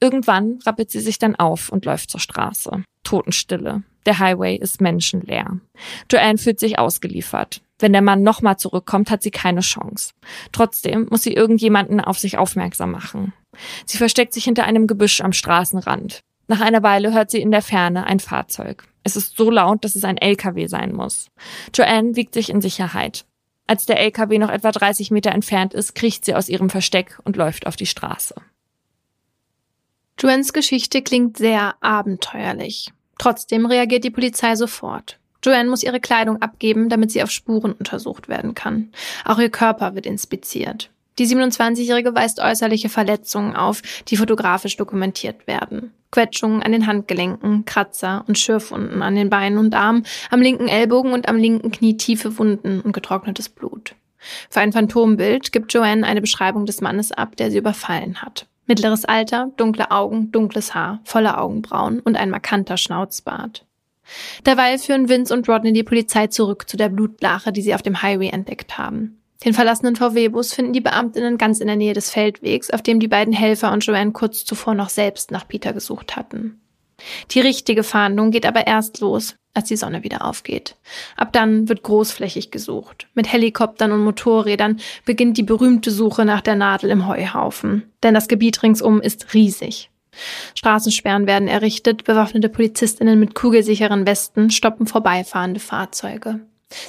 Irgendwann 0.00 0.58
rappelt 0.64 0.90
sie 0.90 1.00
sich 1.00 1.18
dann 1.18 1.36
auf 1.36 1.68
und 1.68 1.84
läuft 1.84 2.10
zur 2.10 2.20
Straße. 2.20 2.82
Totenstille. 3.04 3.82
Der 4.06 4.18
Highway 4.18 4.56
ist 4.56 4.80
menschenleer. 4.80 5.60
Joanne 6.10 6.38
fühlt 6.38 6.60
sich 6.60 6.78
ausgeliefert. 6.78 7.60
Wenn 7.78 7.92
der 7.92 8.02
Mann 8.02 8.22
nochmal 8.22 8.58
zurückkommt, 8.58 9.10
hat 9.10 9.22
sie 9.22 9.30
keine 9.30 9.60
Chance. 9.60 10.12
Trotzdem 10.52 11.06
muss 11.10 11.22
sie 11.22 11.32
irgendjemanden 11.32 12.00
auf 12.00 12.18
sich 12.18 12.38
aufmerksam 12.38 12.90
machen. 12.90 13.32
Sie 13.86 13.98
versteckt 13.98 14.32
sich 14.34 14.44
hinter 14.44 14.64
einem 14.64 14.86
Gebüsch 14.86 15.20
am 15.20 15.32
Straßenrand. 15.32 16.22
Nach 16.46 16.60
einer 16.60 16.82
Weile 16.82 17.12
hört 17.12 17.30
sie 17.30 17.40
in 17.40 17.50
der 17.50 17.62
Ferne 17.62 18.06
ein 18.06 18.20
Fahrzeug. 18.20 18.84
Es 19.02 19.16
ist 19.16 19.36
so 19.36 19.50
laut, 19.50 19.84
dass 19.84 19.96
es 19.96 20.04
ein 20.04 20.18
LKW 20.18 20.66
sein 20.66 20.92
muss. 20.92 21.30
Joanne 21.74 22.16
wiegt 22.16 22.34
sich 22.34 22.50
in 22.50 22.60
Sicherheit. 22.60 23.24
Als 23.66 23.86
der 23.86 24.00
LKW 24.00 24.38
noch 24.38 24.50
etwa 24.50 24.72
30 24.72 25.10
Meter 25.10 25.30
entfernt 25.30 25.74
ist, 25.74 25.94
kriecht 25.94 26.24
sie 26.24 26.34
aus 26.34 26.48
ihrem 26.48 26.70
Versteck 26.70 27.18
und 27.24 27.36
läuft 27.36 27.66
auf 27.66 27.76
die 27.76 27.86
Straße. 27.86 28.34
Joannes 30.18 30.52
Geschichte 30.52 31.02
klingt 31.02 31.38
sehr 31.38 31.76
abenteuerlich. 31.80 32.92
Trotzdem 33.20 33.66
reagiert 33.66 34.02
die 34.04 34.10
Polizei 34.10 34.56
sofort. 34.56 35.18
Joanne 35.44 35.68
muss 35.68 35.82
ihre 35.82 36.00
Kleidung 36.00 36.40
abgeben, 36.40 36.88
damit 36.88 37.10
sie 37.10 37.22
auf 37.22 37.30
Spuren 37.30 37.72
untersucht 37.72 38.30
werden 38.30 38.54
kann. 38.54 38.92
Auch 39.26 39.38
ihr 39.38 39.50
Körper 39.50 39.94
wird 39.94 40.06
inspiziert. 40.06 40.88
Die 41.18 41.26
27-Jährige 41.26 42.14
weist 42.14 42.40
äußerliche 42.40 42.88
Verletzungen 42.88 43.54
auf, 43.56 43.82
die 44.08 44.16
fotografisch 44.16 44.78
dokumentiert 44.78 45.46
werden. 45.46 45.92
Quetschungen 46.10 46.62
an 46.62 46.72
den 46.72 46.86
Handgelenken, 46.86 47.66
Kratzer 47.66 48.24
und 48.26 48.38
Schürfwunden 48.38 49.02
an 49.02 49.16
den 49.16 49.28
Beinen 49.28 49.58
und 49.58 49.74
Armen, 49.74 50.06
am 50.30 50.40
linken 50.40 50.68
Ellbogen 50.68 51.12
und 51.12 51.28
am 51.28 51.36
linken 51.36 51.70
Knie 51.70 51.98
tiefe 51.98 52.38
Wunden 52.38 52.80
und 52.80 52.92
getrocknetes 52.92 53.50
Blut. 53.50 53.96
Für 54.48 54.60
ein 54.60 54.72
Phantombild 54.72 55.52
gibt 55.52 55.74
Joanne 55.74 56.06
eine 56.06 56.22
Beschreibung 56.22 56.64
des 56.64 56.80
Mannes 56.80 57.12
ab, 57.12 57.36
der 57.36 57.50
sie 57.50 57.58
überfallen 57.58 58.22
hat. 58.22 58.46
Mittleres 58.70 59.04
Alter, 59.04 59.50
dunkle 59.56 59.90
Augen, 59.90 60.30
dunkles 60.30 60.76
Haar, 60.76 61.00
volle 61.02 61.38
Augenbrauen 61.38 61.98
und 61.98 62.16
ein 62.16 62.30
markanter 62.30 62.76
Schnauzbart. 62.76 63.66
Derweil 64.46 64.78
führen 64.78 65.08
Vince 65.08 65.34
und 65.34 65.48
Rodney 65.48 65.72
die 65.72 65.82
Polizei 65.82 66.28
zurück 66.28 66.68
zu 66.70 66.76
der 66.76 66.88
Blutlache, 66.88 67.50
die 67.50 67.62
sie 67.62 67.74
auf 67.74 67.82
dem 67.82 68.00
Highway 68.00 68.28
entdeckt 68.28 68.78
haben. 68.78 69.20
Den 69.44 69.54
verlassenen 69.54 69.96
VW-Bus 69.96 70.54
finden 70.54 70.72
die 70.72 70.80
Beamtinnen 70.80 71.36
ganz 71.36 71.58
in 71.58 71.66
der 71.66 71.74
Nähe 71.74 71.94
des 71.94 72.10
Feldwegs, 72.10 72.70
auf 72.70 72.80
dem 72.80 73.00
die 73.00 73.08
beiden 73.08 73.34
Helfer 73.34 73.72
und 73.72 73.84
Joanne 73.84 74.12
kurz 74.12 74.44
zuvor 74.44 74.76
noch 74.76 74.88
selbst 74.88 75.32
nach 75.32 75.48
Peter 75.48 75.72
gesucht 75.72 76.14
hatten. 76.14 76.60
Die 77.30 77.40
richtige 77.40 77.82
Fahndung 77.82 78.30
geht 78.30 78.46
aber 78.46 78.66
erst 78.66 79.00
los, 79.00 79.36
als 79.54 79.68
die 79.68 79.76
Sonne 79.76 80.02
wieder 80.02 80.24
aufgeht. 80.24 80.76
Ab 81.16 81.32
dann 81.32 81.68
wird 81.68 81.82
großflächig 81.82 82.50
gesucht. 82.50 83.08
Mit 83.14 83.32
Helikoptern 83.32 83.92
und 83.92 84.04
Motorrädern 84.04 84.80
beginnt 85.04 85.36
die 85.36 85.42
berühmte 85.42 85.90
Suche 85.90 86.24
nach 86.24 86.40
der 86.40 86.56
Nadel 86.56 86.90
im 86.90 87.06
Heuhaufen. 87.06 87.90
Denn 88.02 88.14
das 88.14 88.28
Gebiet 88.28 88.62
ringsum 88.62 89.00
ist 89.00 89.34
riesig. 89.34 89.90
Straßensperren 90.54 91.26
werden 91.26 91.48
errichtet, 91.48 92.04
bewaffnete 92.04 92.48
Polizistinnen 92.48 93.18
mit 93.18 93.34
kugelsicheren 93.34 94.06
Westen 94.06 94.50
stoppen 94.50 94.86
vorbeifahrende 94.86 95.60
Fahrzeuge. 95.60 96.40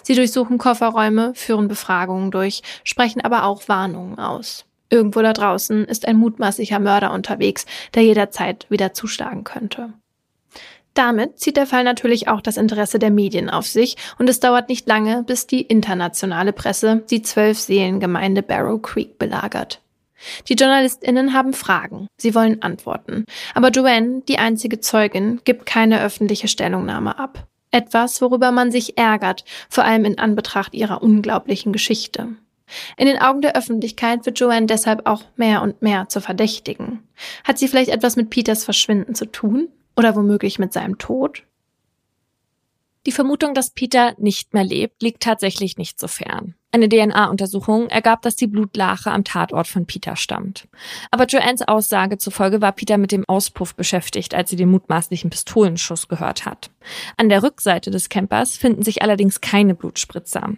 Sie 0.04 0.15
durchsuchen 0.15 0.58
Kofferräume, 0.58 1.34
führen 1.36 1.67
Befragungen 1.67 2.32
durch, 2.32 2.62
sprechen 2.84 3.21
aber 3.21 3.45
auch 3.45 3.67
Warnungen 3.67 4.19
aus. 4.19 4.65
Irgendwo 4.91 5.21
da 5.21 5.32
draußen 5.34 5.86
ist 5.86 6.08
ein 6.08 6.17
mutmaßlicher 6.17 6.80
Mörder 6.80 7.13
unterwegs, 7.13 7.65
der 7.95 8.04
jederzeit 8.04 8.67
wieder 8.69 8.93
zuschlagen 8.93 9.45
könnte. 9.45 9.93
Damit 10.93 11.39
zieht 11.39 11.56
der 11.56 11.65
Fall 11.65 11.86
natürlich 11.86 12.27
auch 12.27 12.41
das 12.41 12.58
Interesse 12.58 12.99
der 12.99 13.12
Medien 13.12 13.49
auf 13.49 13.65
sich 13.65 13.95
und 14.19 14.30
es 14.30 14.41
dauert 14.41 14.67
nicht 14.67 14.88
lange, 14.88 15.23
bis 15.23 15.47
die 15.47 15.62
internationale 15.62 16.51
Presse 16.51 17.04
die 17.10 17.21
Zwölf-Seelen-Gemeinde 17.21 18.43
Barrow 18.43 18.82
Creek 18.82 19.17
belagert. 19.17 19.82
Die 20.49 20.56
JournalistInnen 20.56 21.34
haben 21.34 21.54
Fragen. 21.54 22.08
Sie 22.17 22.36
wollen 22.36 22.62
Antworten. 22.62 23.23
Aber 23.56 23.69
Joanne, 23.69 24.21
die 24.27 24.38
einzige 24.38 24.82
Zeugin, 24.82 25.39
gibt 25.45 25.65
keine 25.65 26.01
öffentliche 26.04 26.49
Stellungnahme 26.49 27.17
ab. 27.17 27.47
Etwas, 27.71 28.21
worüber 28.21 28.51
man 28.51 28.71
sich 28.71 28.97
ärgert, 28.97 29.45
vor 29.69 29.86
allem 29.86 30.04
in 30.04 30.19
Anbetracht 30.19 30.73
ihrer 30.75 31.01
unglaublichen 31.01 31.71
Geschichte. 31.71 32.36
In 32.97 33.05
den 33.05 33.17
Augen 33.17 33.41
der 33.41 33.55
Öffentlichkeit 33.55 34.25
wird 34.25 34.39
Joanne 34.39 34.67
deshalb 34.67 35.07
auch 35.07 35.23
mehr 35.36 35.62
und 35.62 35.81
mehr 35.81 36.07
zur 36.10 36.21
Verdächtigen. 36.21 37.07
Hat 37.43 37.57
sie 37.57 37.67
vielleicht 37.67 37.91
etwas 37.91 38.15
mit 38.15 38.29
Peters 38.29 38.63
Verschwinden 38.63 39.15
zu 39.15 39.25
tun? 39.25 39.69
Oder 39.97 40.15
womöglich 40.15 40.57
mit 40.57 40.73
seinem 40.73 40.97
Tod? 40.97 41.43
Die 43.07 43.11
Vermutung, 43.11 43.55
dass 43.55 43.71
Peter 43.71 44.13
nicht 44.19 44.53
mehr 44.53 44.63
lebt, 44.63 45.01
liegt 45.01 45.23
tatsächlich 45.23 45.77
nicht 45.77 45.99
so 45.99 46.07
fern. 46.07 46.53
Eine 46.71 46.87
DNA-Untersuchung 46.87 47.89
ergab, 47.89 48.21
dass 48.21 48.35
die 48.35 48.47
Blutlache 48.47 49.11
am 49.11 49.23
Tatort 49.23 49.67
von 49.67 49.87
Peter 49.87 50.15
stammt. 50.15 50.67
Aber 51.09 51.25
Joannes 51.25 51.67
Aussage 51.67 52.17
zufolge 52.17 52.61
war 52.61 52.71
Peter 52.71 52.97
mit 52.97 53.11
dem 53.11 53.27
Auspuff 53.27 53.75
beschäftigt, 53.75 54.35
als 54.35 54.51
sie 54.51 54.55
den 54.55 54.69
mutmaßlichen 54.69 55.31
Pistolenschuss 55.31 56.07
gehört 56.07 56.45
hat. 56.45 56.69
An 57.17 57.27
der 57.27 57.43
Rückseite 57.43 57.89
des 57.89 58.07
Campers 58.07 58.55
finden 58.55 58.83
sich 58.83 59.01
allerdings 59.01 59.41
keine 59.41 59.73
Blutspritzer. 59.73 60.53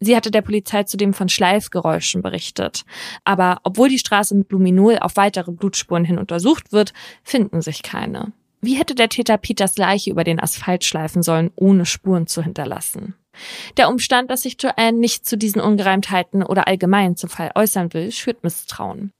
Sie 0.00 0.16
hatte 0.16 0.30
der 0.30 0.42
Polizei 0.42 0.82
zudem 0.82 1.14
von 1.14 1.28
Schleifgeräuschen 1.28 2.22
berichtet. 2.22 2.84
Aber 3.24 3.60
obwohl 3.62 3.88
die 3.88 3.98
Straße 3.98 4.34
mit 4.34 4.50
Luminol 4.50 4.98
auf 4.98 5.16
weitere 5.16 5.52
Blutspuren 5.52 6.04
hin 6.04 6.18
untersucht 6.18 6.72
wird, 6.72 6.92
finden 7.22 7.62
sich 7.62 7.82
keine. 7.82 8.32
Wie 8.64 8.78
hätte 8.78 8.94
der 8.94 9.10
Täter 9.10 9.36
Peters 9.36 9.76
Leiche 9.76 10.10
über 10.10 10.24
den 10.24 10.40
Asphalt 10.40 10.84
schleifen 10.84 11.22
sollen, 11.22 11.50
ohne 11.54 11.84
Spuren 11.84 12.26
zu 12.26 12.42
hinterlassen? 12.42 13.14
Der 13.76 13.90
Umstand, 13.90 14.30
dass 14.30 14.42
sich 14.42 14.56
Joanne 14.58 14.98
nicht 14.98 15.26
zu 15.26 15.36
diesen 15.36 15.60
Ungereimtheiten 15.60 16.42
oder 16.42 16.66
allgemein 16.66 17.14
zum 17.14 17.28
Fall 17.28 17.50
äußern 17.54 17.92
will, 17.92 18.10
schürt 18.10 18.42
Misstrauen. 18.42 19.12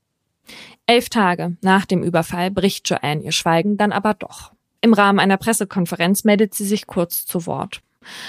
Elf 0.87 1.11
Tage 1.11 1.59
nach 1.61 1.85
dem 1.85 2.03
Überfall 2.03 2.51
bricht 2.51 2.89
Joanne 2.89 3.23
ihr 3.23 3.33
Schweigen 3.33 3.77
dann 3.77 3.93
aber 3.93 4.15
doch. 4.15 4.53
Im 4.81 4.95
Rahmen 4.95 5.19
einer 5.19 5.37
Pressekonferenz 5.37 6.25
meldet 6.25 6.55
sie 6.55 6.65
sich 6.65 6.87
kurz 6.87 7.27
zu 7.27 7.45
Wort. 7.45 7.83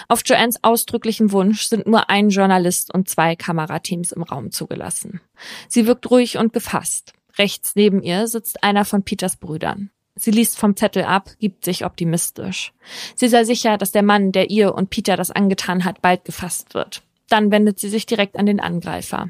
Auf 0.09 0.21
Joannes 0.25 0.61
ausdrücklichen 0.63 1.31
Wunsch 1.31 1.63
sind 1.63 1.87
nur 1.87 2.09
ein 2.09 2.29
Journalist 2.29 2.93
und 2.93 3.07
zwei 3.07 3.37
Kamerateams 3.37 4.11
im 4.11 4.23
Raum 4.23 4.51
zugelassen. 4.51 5.21
Sie 5.69 5.87
wirkt 5.87 6.11
ruhig 6.11 6.37
und 6.37 6.51
gefasst. 6.51 7.13
Rechts 7.37 7.73
neben 7.75 8.01
ihr 8.01 8.27
sitzt 8.27 8.63
einer 8.63 8.83
von 8.83 9.03
Peters 9.03 9.37
Brüdern. 9.37 9.91
Sie 10.15 10.31
liest 10.31 10.57
vom 10.57 10.75
Zettel 10.77 11.03
ab, 11.03 11.29
gibt 11.39 11.65
sich 11.65 11.85
optimistisch. 11.85 12.73
Sie 13.15 13.27
sei 13.27 13.43
sicher, 13.43 13.77
dass 13.77 13.91
der 13.91 14.03
Mann, 14.03 14.31
der 14.31 14.49
ihr 14.49 14.73
und 14.73 14.89
Peter 14.89 15.17
das 15.17 15.31
angetan 15.31 15.83
hat, 15.83 16.01
bald 16.01 16.23
gefasst 16.23 16.73
wird. 16.73 17.01
Dann 17.27 17.51
wendet 17.51 17.79
sie 17.79 17.89
sich 17.89 18.05
direkt 18.05 18.37
an 18.37 18.45
den 18.45 18.59
Angreifer. 18.59 19.29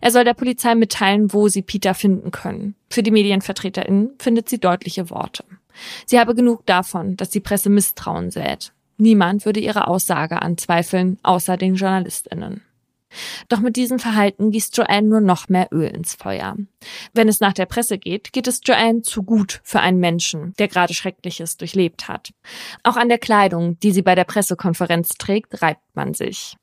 Er 0.00 0.10
soll 0.10 0.24
der 0.24 0.34
Polizei 0.34 0.74
mitteilen, 0.74 1.32
wo 1.32 1.48
sie 1.48 1.62
Peter 1.62 1.94
finden 1.94 2.30
können. 2.30 2.74
Für 2.90 3.02
die 3.02 3.10
MedienvertreterInnen 3.10 4.12
findet 4.18 4.48
sie 4.48 4.58
deutliche 4.58 5.10
Worte. 5.10 5.44
Sie 6.06 6.18
habe 6.18 6.34
genug 6.34 6.66
davon, 6.66 7.16
dass 7.16 7.30
die 7.30 7.40
Presse 7.40 7.70
Misstrauen 7.70 8.30
sät. 8.30 8.72
Niemand 8.96 9.44
würde 9.44 9.60
ihre 9.60 9.86
Aussage 9.86 10.42
anzweifeln, 10.42 11.18
außer 11.22 11.56
den 11.56 11.76
JournalistInnen. 11.76 12.62
Doch 13.48 13.60
mit 13.60 13.76
diesem 13.76 13.98
Verhalten 13.98 14.50
gießt 14.50 14.76
Joanne 14.76 15.08
nur 15.08 15.20
noch 15.20 15.48
mehr 15.48 15.68
Öl 15.72 15.88
ins 15.88 16.14
Feuer. 16.14 16.56
Wenn 17.14 17.28
es 17.28 17.40
nach 17.40 17.52
der 17.52 17.66
Presse 17.66 17.98
geht, 17.98 18.32
geht 18.32 18.46
es 18.46 18.60
Joanne 18.64 19.02
zu 19.02 19.22
gut 19.22 19.60
für 19.64 19.80
einen 19.80 20.00
Menschen, 20.00 20.54
der 20.58 20.68
gerade 20.68 20.94
Schreckliches 20.94 21.56
durchlebt 21.56 22.08
hat. 22.08 22.32
Auch 22.82 22.96
an 22.96 23.08
der 23.08 23.18
Kleidung, 23.18 23.78
die 23.80 23.92
sie 23.92 24.02
bei 24.02 24.14
der 24.14 24.24
Pressekonferenz 24.24 25.10
trägt, 25.18 25.62
reibt 25.62 25.82
man 25.94 26.14
sich. 26.14 26.56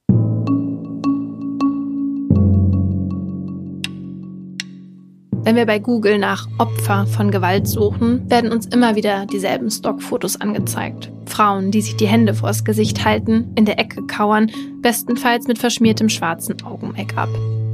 Wenn 5.45 5.57
wir 5.57 5.67
bei 5.67 5.77
Google 5.77 6.17
nach 6.17 6.47
Opfer 6.57 7.05
von 7.05 7.29
Gewalt 7.29 7.67
suchen, 7.67 8.27
werden 8.31 8.51
uns 8.51 8.65
immer 8.65 8.95
wieder 8.95 9.27
dieselben 9.27 9.69
Stockfotos 9.69 10.41
angezeigt. 10.41 11.11
Frauen, 11.27 11.69
die 11.69 11.83
sich 11.83 11.95
die 11.95 12.07
Hände 12.07 12.33
vors 12.33 12.65
Gesicht 12.65 13.05
halten, 13.05 13.51
in 13.53 13.65
der 13.65 13.77
Ecke 13.77 14.01
kauern, 14.07 14.49
bestenfalls 14.81 15.47
mit 15.47 15.59
verschmiertem 15.59 16.09
schwarzen 16.09 16.63
Augen-Make-up. 16.63 17.29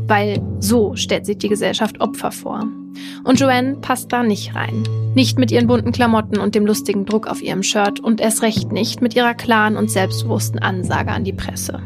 Weil 0.05 0.41
so 0.59 0.97
stellt 0.97 1.25
sich 1.25 1.37
die 1.37 1.47
Gesellschaft 1.47 2.01
Opfer 2.01 2.33
vor. 2.33 2.67
Und 3.23 3.39
Joanne 3.39 3.77
passt 3.77 4.11
da 4.11 4.21
nicht 4.21 4.53
rein. 4.53 4.83
Nicht 5.15 5.39
mit 5.39 5.49
ihren 5.49 5.67
bunten 5.67 5.93
Klamotten 5.93 6.41
und 6.41 6.55
dem 6.55 6.65
lustigen 6.65 7.05
Druck 7.05 7.27
auf 7.27 7.41
ihrem 7.41 7.63
Shirt 7.63 8.01
und 8.01 8.19
erst 8.19 8.41
recht 8.41 8.73
nicht 8.73 9.01
mit 9.01 9.15
ihrer 9.15 9.33
klaren 9.33 9.77
und 9.77 9.89
selbstbewussten 9.89 10.59
Ansage 10.59 11.11
an 11.11 11.23
die 11.23 11.31
Presse. 11.31 11.79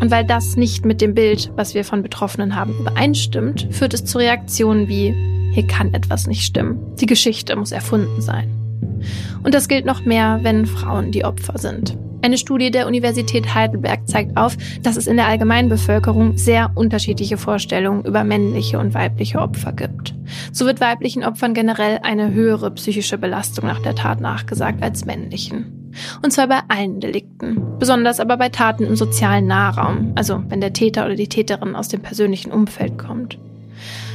Und 0.00 0.10
weil 0.10 0.24
das 0.24 0.56
nicht 0.56 0.84
mit 0.84 1.00
dem 1.00 1.14
Bild, 1.14 1.50
was 1.56 1.74
wir 1.74 1.84
von 1.84 2.02
Betroffenen 2.02 2.56
haben, 2.56 2.74
übereinstimmt, 2.78 3.68
führt 3.70 3.94
es 3.94 4.04
zu 4.04 4.18
Reaktionen 4.18 4.88
wie, 4.88 5.14
hier 5.52 5.66
kann 5.66 5.94
etwas 5.94 6.26
nicht 6.26 6.42
stimmen, 6.42 6.78
die 6.96 7.06
Geschichte 7.06 7.56
muss 7.56 7.72
erfunden 7.72 8.20
sein. 8.20 8.48
Und 9.42 9.54
das 9.54 9.68
gilt 9.68 9.84
noch 9.84 10.04
mehr, 10.04 10.40
wenn 10.42 10.66
Frauen 10.66 11.10
die 11.10 11.24
Opfer 11.24 11.58
sind. 11.58 11.96
Eine 12.24 12.38
Studie 12.38 12.70
der 12.70 12.86
Universität 12.86 13.52
Heidelberg 13.52 14.08
zeigt 14.08 14.36
auf, 14.36 14.56
dass 14.80 14.96
es 14.96 15.08
in 15.08 15.16
der 15.16 15.26
Allgemeinbevölkerung 15.26 16.38
sehr 16.38 16.70
unterschiedliche 16.76 17.36
Vorstellungen 17.36 18.04
über 18.04 18.22
männliche 18.22 18.78
und 18.78 18.94
weibliche 18.94 19.40
Opfer 19.40 19.72
gibt. 19.72 20.14
So 20.52 20.64
wird 20.64 20.80
weiblichen 20.80 21.24
Opfern 21.24 21.52
generell 21.52 21.98
eine 22.04 22.32
höhere 22.32 22.70
psychische 22.70 23.18
Belastung 23.18 23.66
nach 23.66 23.80
der 23.80 23.96
Tat 23.96 24.20
nachgesagt 24.20 24.84
als 24.84 25.04
männlichen. 25.04 25.81
Und 26.22 26.32
zwar 26.32 26.48
bei 26.48 26.60
allen 26.68 27.00
Delikten. 27.00 27.78
Besonders 27.78 28.20
aber 28.20 28.36
bei 28.36 28.48
Taten 28.48 28.84
im 28.84 28.96
sozialen 28.96 29.46
Nahraum, 29.46 30.12
also 30.14 30.42
wenn 30.48 30.60
der 30.60 30.72
Täter 30.72 31.04
oder 31.04 31.16
die 31.16 31.28
Täterin 31.28 31.74
aus 31.74 31.88
dem 31.88 32.00
persönlichen 32.00 32.52
Umfeld 32.52 32.98
kommt. 32.98 33.38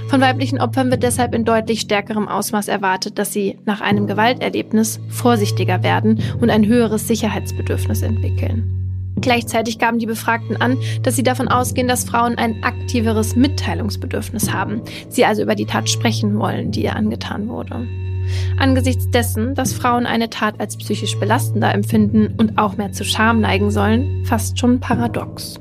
Von 0.08 0.22
weiblichen 0.22 0.60
Opfern 0.62 0.90
wird 0.90 1.04
deshalb 1.04 1.36
in 1.36 1.44
deutlich 1.44 1.82
stärkerem 1.82 2.30
Ausmaß 2.30 2.70
erwartet, 2.70 3.20
dass 3.20 3.34
sie 3.34 3.58
nach 3.66 3.82
einem 3.82 4.08
Gewalterlebnis 4.08 5.02
vorsichtiger 5.10 5.84
werden 5.84 6.22
und 6.40 6.50
ein 6.50 6.66
höheres 6.66 7.08
Sicherheitsbedürfnis 7.10 8.02
entwickeln. 8.04 8.74
Gleichzeitig 9.20 9.80
gaben 9.80 10.00
die 10.00 10.06
Befragten 10.06 10.62
an, 10.62 10.78
dass 11.02 11.16
sie 11.16 11.24
davon 11.24 11.48
ausgehen, 11.48 11.88
dass 11.88 12.06
Frauen 12.06 12.38
ein 12.38 12.64
aktiveres 12.64 13.36
Mitteilungsbedürfnis 13.36 14.54
haben, 14.54 14.82
sie 15.10 15.26
also 15.26 15.42
über 15.42 15.56
die 15.56 15.66
Tat 15.66 15.90
sprechen 15.90 16.38
wollen, 16.40 16.72
die 16.72 16.84
ihr 16.84 16.96
angetan 16.96 17.50
wurde. 17.50 17.88
Angesichts 18.58 19.10
dessen, 19.12 19.56
dass 19.56 19.74
Frauen 19.74 20.06
eine 20.06 20.30
Tat 20.30 20.60
als 20.60 20.78
psychisch 20.78 21.18
belastender 21.20 21.74
empfinden 21.74 22.34
und 22.38 22.58
auch 22.58 22.78
mehr 22.78 22.92
zu 22.92 23.04
Scham 23.04 23.40
neigen 23.40 23.72
sollen, 23.72 24.26
fast 24.26 24.60
schon 24.60 24.80
paradox. 24.80 25.60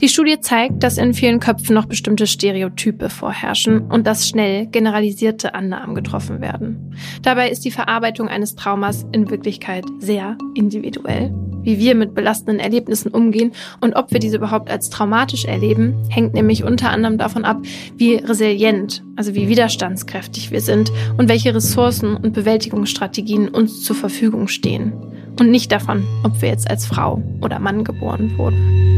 Die 0.00 0.08
Studie 0.08 0.40
zeigt, 0.40 0.82
dass 0.82 0.98
in 0.98 1.14
vielen 1.14 1.40
Köpfen 1.40 1.74
noch 1.74 1.86
bestimmte 1.86 2.26
Stereotype 2.26 3.10
vorherrschen 3.10 3.80
und 3.80 4.06
dass 4.06 4.28
schnell 4.28 4.66
generalisierte 4.66 5.54
Annahmen 5.54 5.94
getroffen 5.94 6.40
werden. 6.40 6.94
Dabei 7.22 7.50
ist 7.50 7.64
die 7.64 7.70
Verarbeitung 7.70 8.28
eines 8.28 8.54
Traumas 8.54 9.06
in 9.12 9.30
Wirklichkeit 9.30 9.84
sehr 9.98 10.38
individuell. 10.54 11.34
Wie 11.62 11.78
wir 11.78 11.94
mit 11.94 12.14
belastenden 12.14 12.60
Erlebnissen 12.60 13.10
umgehen 13.10 13.52
und 13.80 13.94
ob 13.94 14.12
wir 14.12 14.20
diese 14.20 14.36
überhaupt 14.36 14.70
als 14.70 14.90
traumatisch 14.90 15.44
erleben, 15.44 15.94
hängt 16.08 16.34
nämlich 16.34 16.64
unter 16.64 16.90
anderem 16.90 17.18
davon 17.18 17.44
ab, 17.44 17.60
wie 17.96 18.14
resilient, 18.14 19.02
also 19.16 19.34
wie 19.34 19.48
widerstandskräftig 19.48 20.50
wir 20.50 20.60
sind 20.60 20.92
und 21.16 21.28
welche 21.28 21.54
Ressourcen 21.54 22.16
und 22.16 22.32
Bewältigungsstrategien 22.32 23.48
uns 23.48 23.82
zur 23.82 23.96
Verfügung 23.96 24.48
stehen. 24.48 24.92
Und 25.38 25.50
nicht 25.50 25.70
davon, 25.70 26.04
ob 26.24 26.40
wir 26.42 26.48
jetzt 26.48 26.68
als 26.68 26.86
Frau 26.86 27.22
oder 27.40 27.58
Mann 27.58 27.84
geboren 27.84 28.36
wurden. 28.36 28.88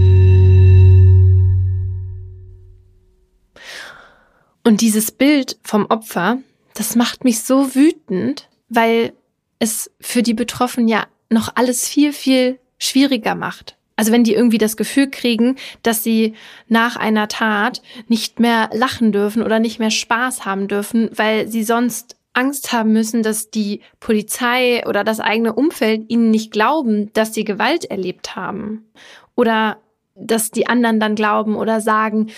Und 4.65 4.81
dieses 4.81 5.11
Bild 5.11 5.59
vom 5.63 5.87
Opfer, 5.87 6.39
das 6.75 6.95
macht 6.95 7.25
mich 7.25 7.41
so 7.41 7.75
wütend, 7.75 8.49
weil 8.69 9.13
es 9.59 9.91
für 10.01 10.23
die 10.23 10.35
Betroffenen 10.35 10.89
ja 10.89 11.07
noch 11.31 11.53
alles 11.55 11.89
viel, 11.89 12.13
viel 12.13 12.59
schwieriger 12.79 13.35
macht. 13.35 13.77
Also 13.97 14.13
wenn 14.13 14.25
die 14.25 14.35
irgendwie 14.35 14.59
das 14.59 14.77
Gefühl 14.77 15.11
kriegen, 15.11 15.57
dass 15.83 16.03
sie 16.03 16.35
nach 16.69 16.97
einer 16.97 17.29
Tat 17.29 17.83
nicht 18.09 18.41
mehr 18.41 18.71
lachen 18.73 19.13
dürfen 19.13 19.43
oder 19.43 19.59
nicht 19.59 19.79
mehr 19.79 19.91
Spaß 19.91 20.47
haben 20.47 20.69
dürfen, 20.69 21.11
weil 21.15 21.49
sie 21.49 21.65
sonst 21.65 22.17
Angst 22.33 22.73
haben 22.73 22.93
müssen, 22.93 23.23
dass 23.23 23.51
die 23.51 23.81
Polizei 23.99 24.87
oder 24.87 25.05
das 25.05 25.21
eigene 25.21 25.53
Umfeld 25.53 26.09
ihnen 26.09 26.31
nicht 26.31 26.53
glauben, 26.53 27.13
dass 27.13 27.35
sie 27.35 27.45
Gewalt 27.45 27.85
erlebt 27.85 28.37
haben. 28.37 28.87
Oder 29.35 29.79
dass 30.15 30.51
die 30.51 30.67
anderen 30.67 31.01
dann 31.01 31.15
glauben 31.15 31.57
oder 31.57 31.81
sagen, 31.81 32.31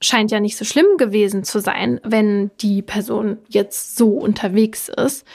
scheint 0.00 0.30
ja 0.30 0.40
nicht 0.40 0.56
so 0.56 0.64
schlimm 0.64 0.96
gewesen 0.96 1.44
zu 1.44 1.60
sein, 1.60 2.00
wenn 2.02 2.50
die 2.60 2.80
Person 2.82 3.38
jetzt 3.48 3.96
so 3.96 4.08
unterwegs 4.08 4.88
ist. 4.88 5.26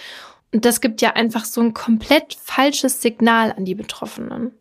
Und 0.56 0.64
das 0.64 0.80
gibt 0.80 1.02
ja 1.02 1.12
einfach 1.12 1.44
so 1.44 1.60
ein 1.60 1.74
komplett 1.74 2.38
falsches 2.42 3.02
Signal 3.02 3.52
an 3.52 3.66
die 3.66 3.76
Betroffenen. 3.76 4.54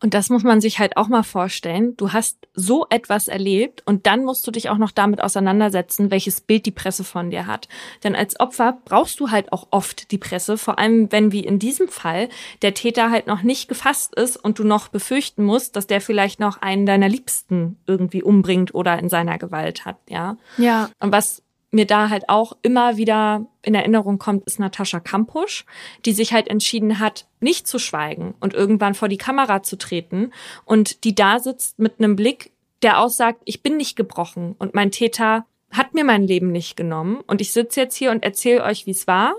Und 0.00 0.14
das 0.14 0.30
muss 0.30 0.42
man 0.42 0.62
sich 0.62 0.78
halt 0.78 0.96
auch 0.96 1.08
mal 1.08 1.22
vorstellen. 1.22 1.98
Du 1.98 2.14
hast 2.14 2.38
so 2.54 2.86
etwas 2.88 3.28
erlebt 3.28 3.82
und 3.84 4.06
dann 4.06 4.24
musst 4.24 4.46
du 4.46 4.50
dich 4.50 4.70
auch 4.70 4.78
noch 4.78 4.90
damit 4.90 5.22
auseinandersetzen, 5.22 6.10
welches 6.10 6.40
Bild 6.40 6.64
die 6.64 6.70
Presse 6.70 7.04
von 7.04 7.30
dir 7.30 7.46
hat. 7.46 7.68
Denn 8.04 8.16
als 8.16 8.40
Opfer 8.40 8.78
brauchst 8.86 9.20
du 9.20 9.30
halt 9.30 9.52
auch 9.52 9.66
oft 9.70 10.10
die 10.12 10.16
Presse, 10.18 10.56
vor 10.56 10.78
allem 10.78 11.12
wenn 11.12 11.30
wie 11.30 11.44
in 11.44 11.58
diesem 11.58 11.88
Fall 11.88 12.30
der 12.62 12.72
Täter 12.72 13.10
halt 13.10 13.26
noch 13.26 13.42
nicht 13.42 13.68
gefasst 13.68 14.14
ist 14.14 14.38
und 14.38 14.58
du 14.58 14.64
noch 14.64 14.88
befürchten 14.88 15.44
musst, 15.44 15.76
dass 15.76 15.86
der 15.86 16.00
vielleicht 16.00 16.40
noch 16.40 16.62
einen 16.62 16.86
deiner 16.86 17.10
Liebsten 17.10 17.76
irgendwie 17.86 18.22
umbringt 18.22 18.74
oder 18.74 18.98
in 18.98 19.10
seiner 19.10 19.36
Gewalt 19.36 19.84
hat, 19.84 19.98
ja. 20.08 20.38
Ja. 20.56 20.88
Und 21.00 21.12
was 21.12 21.42
mir 21.76 21.86
da 21.86 22.10
halt 22.10 22.28
auch 22.28 22.56
immer 22.62 22.96
wieder 22.96 23.46
in 23.62 23.74
Erinnerung 23.74 24.18
kommt, 24.18 24.44
ist 24.46 24.58
Natascha 24.58 24.98
Kampusch, 24.98 25.64
die 26.04 26.12
sich 26.12 26.32
halt 26.32 26.48
entschieden 26.48 26.98
hat, 26.98 27.28
nicht 27.38 27.68
zu 27.68 27.78
schweigen 27.78 28.34
und 28.40 28.54
irgendwann 28.54 28.94
vor 28.94 29.08
die 29.08 29.18
Kamera 29.18 29.62
zu 29.62 29.76
treten 29.76 30.32
und 30.64 31.04
die 31.04 31.14
da 31.14 31.38
sitzt 31.38 31.78
mit 31.78 31.98
einem 31.98 32.16
Blick, 32.16 32.50
der 32.82 32.98
aussagt, 32.98 33.42
ich 33.44 33.62
bin 33.62 33.76
nicht 33.76 33.94
gebrochen 33.94 34.56
und 34.58 34.74
mein 34.74 34.90
Täter 34.90 35.46
hat 35.70 35.94
mir 35.94 36.04
mein 36.04 36.26
Leben 36.26 36.50
nicht 36.50 36.76
genommen 36.76 37.20
und 37.26 37.40
ich 37.40 37.52
sitze 37.52 37.80
jetzt 37.80 37.96
hier 37.96 38.10
und 38.10 38.24
erzähle 38.24 38.64
euch, 38.64 38.86
wie 38.86 38.92
es 38.92 39.06
war, 39.06 39.34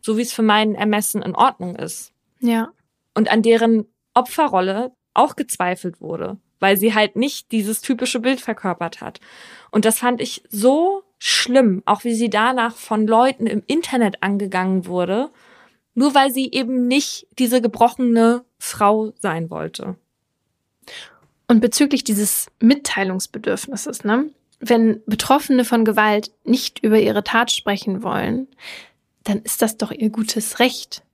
so 0.00 0.16
wie 0.16 0.22
es 0.22 0.32
für 0.32 0.42
meinen 0.42 0.74
Ermessen 0.74 1.22
in 1.22 1.34
Ordnung 1.34 1.76
ist. 1.76 2.12
Ja. 2.40 2.70
Und 3.14 3.30
an 3.30 3.42
deren 3.42 3.86
Opferrolle 4.14 4.92
auch 5.14 5.36
gezweifelt 5.36 6.00
wurde, 6.00 6.38
weil 6.60 6.76
sie 6.76 6.94
halt 6.94 7.16
nicht 7.16 7.52
dieses 7.52 7.80
typische 7.80 8.20
Bild 8.20 8.40
verkörpert 8.40 9.00
hat. 9.00 9.20
Und 9.70 9.84
das 9.84 9.98
fand 9.98 10.20
ich 10.20 10.42
so 10.48 11.02
schlimm, 11.24 11.84
auch 11.86 12.02
wie 12.02 12.16
sie 12.16 12.30
danach 12.30 12.74
von 12.74 13.06
Leuten 13.06 13.46
im 13.46 13.62
Internet 13.68 14.24
angegangen 14.24 14.86
wurde, 14.86 15.30
nur 15.94 16.16
weil 16.16 16.32
sie 16.32 16.50
eben 16.50 16.88
nicht 16.88 17.28
diese 17.38 17.62
gebrochene 17.62 18.44
Frau 18.58 19.12
sein 19.20 19.48
wollte. 19.48 19.94
Und 21.46 21.60
bezüglich 21.60 22.02
dieses 22.02 22.48
Mitteilungsbedürfnisses, 22.58 24.02
ne? 24.02 24.30
Wenn 24.58 25.00
Betroffene 25.06 25.64
von 25.64 25.84
Gewalt 25.84 26.32
nicht 26.42 26.80
über 26.80 26.98
ihre 26.98 27.22
Tat 27.22 27.52
sprechen 27.52 28.02
wollen, 28.02 28.48
dann 29.22 29.42
ist 29.42 29.62
das 29.62 29.76
doch 29.76 29.92
ihr 29.92 30.10
gutes 30.10 30.58
Recht. 30.58 31.04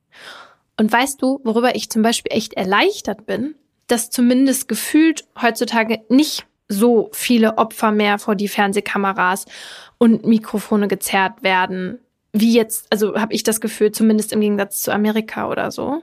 Und 0.78 0.90
weißt 0.90 1.20
du, 1.20 1.40
worüber 1.44 1.74
ich 1.74 1.90
zum 1.90 2.00
Beispiel 2.00 2.32
echt 2.34 2.54
erleichtert 2.54 3.26
bin? 3.26 3.56
Dass 3.88 4.08
zumindest 4.08 4.68
gefühlt 4.68 5.26
heutzutage 5.40 6.00
nicht 6.08 6.46
so 6.68 7.08
viele 7.12 7.58
Opfer 7.58 7.92
mehr 7.92 8.18
vor 8.18 8.34
die 8.34 8.48
Fernsehkameras 8.48 9.46
und 9.96 10.26
Mikrofone 10.26 10.88
gezerrt 10.88 11.42
werden, 11.42 11.98
wie 12.32 12.52
jetzt, 12.52 12.86
also 12.90 13.18
habe 13.18 13.32
ich 13.32 13.42
das 13.42 13.60
Gefühl, 13.60 13.92
zumindest 13.92 14.32
im 14.32 14.40
Gegensatz 14.40 14.82
zu 14.82 14.92
Amerika 14.92 15.48
oder 15.48 15.70
so. 15.70 16.02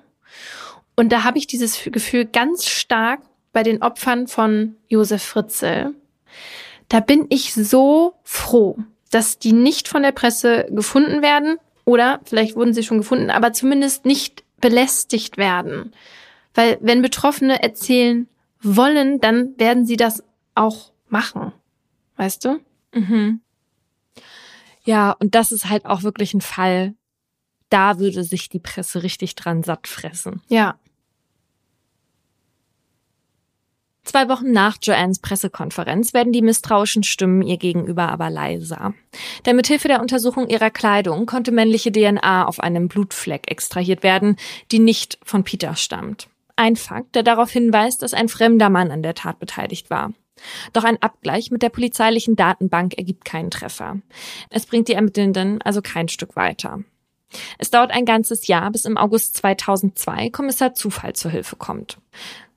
Und 0.96 1.12
da 1.12 1.24
habe 1.24 1.38
ich 1.38 1.48
dieses 1.48 1.82
Gefühl 1.84 2.26
ganz 2.26 2.66
stark 2.66 3.22
bei 3.54 3.64
den 3.64 3.82
Opfern 3.82 4.28
von 4.28 4.76
Josef 4.88 5.24
Fritzl. 5.24 5.94
Da 6.90 7.00
bin 7.00 7.28
ich 7.30 7.54
so 7.54 8.16
froh, 8.24 8.78
dass 9.12 9.40
die 9.40 9.54
nicht 9.54 9.88
von 9.88 10.04
der 10.04 10.12
Presse 10.12 10.68
gefunden 10.72 11.22
werden 11.22 11.58
oder 11.86 12.20
vielleicht 12.26 12.56
wurden 12.56 12.74
sie 12.74 12.84
schon 12.84 12.98
gefunden, 12.98 13.30
aber 13.30 13.54
zumindest 13.54 14.06
nicht 14.06 14.44
belästigt 14.60 15.38
werden. 15.38 15.94
Weil 16.54 16.78
wenn 16.82 17.02
Betroffene 17.02 17.62
erzählen 17.62 18.28
wollen, 18.62 19.20
dann 19.20 19.58
werden 19.58 19.86
sie 19.86 19.98
das 19.98 20.24
auch 20.56 20.92
machen. 21.08 21.52
Weißt 22.16 22.44
du? 22.46 22.60
Mhm. 22.94 23.42
Ja, 24.84 25.12
und 25.12 25.36
das 25.36 25.52
ist 25.52 25.70
halt 25.70 25.86
auch 25.86 26.04
wirklich 26.04 26.34
ein 26.34 26.42
Fall, 26.42 26.96
da 27.70 28.00
würde 28.00 28.24
sich 28.24 28.50
die 28.50 28.60
Presse 28.60 29.04
richtig 29.04 29.36
dran 29.36 29.64
satt 29.64 29.88
fressen. 29.88 30.42
Ja. 30.48 30.80
Zwei 34.04 34.30
Wochen 34.30 34.52
nach 34.52 34.78
Joannes 34.82 35.18
Pressekonferenz 35.18 36.14
werden 36.14 36.32
die 36.32 36.44
misstrauischen 36.44 37.02
Stimmen 37.02 37.42
ihr 37.42 37.58
gegenüber 37.58 38.10
aber 38.10 38.30
leiser. 38.30 38.94
Denn 39.46 39.56
mithilfe 39.56 39.88
der 39.88 40.00
Untersuchung 40.00 40.48
ihrer 40.48 40.70
Kleidung 40.70 41.26
konnte 41.26 41.52
männliche 41.52 41.92
DNA 41.92 42.46
auf 42.46 42.60
einem 42.60 42.88
Blutfleck 42.88 43.50
extrahiert 43.50 44.04
werden, 44.04 44.38
die 44.72 44.78
nicht 44.78 45.18
von 45.24 45.44
Peter 45.44 45.76
stammt. 45.76 46.30
Ein 46.56 46.76
Fakt, 46.76 47.16
der 47.16 47.24
darauf 47.24 47.50
hinweist, 47.50 48.04
dass 48.04 48.14
ein 48.14 48.30
fremder 48.30 48.70
Mann 48.70 48.92
an 48.92 49.02
der 49.02 49.16
Tat 49.16 49.40
beteiligt 49.40 49.90
war. 49.90 50.14
Doch 50.74 50.84
ein 50.84 51.02
Abgleich 51.02 51.52
mit 51.52 51.62
der 51.62 51.70
polizeilichen 51.70 52.36
Datenbank 52.36 52.98
ergibt 52.98 53.26
keinen 53.26 53.52
Treffer. 53.52 54.00
Es 54.50 54.66
bringt 54.66 54.88
die 54.88 54.94
Ermittelnden 54.94 55.62
also 55.62 55.82
kein 55.82 56.08
Stück 56.08 56.36
weiter. 56.36 56.84
Es 57.58 57.72
dauert 57.72 57.92
ein 57.92 58.06
ganzes 58.06 58.48
Jahr, 58.48 58.72
bis 58.72 58.86
im 58.86 58.98
August 58.98 59.38
2002 59.38 60.30
Kommissar 60.30 60.74
Zufall 60.74 61.14
zur 61.14 61.32
Hilfe 61.32 61.56
kommt. 61.56 61.98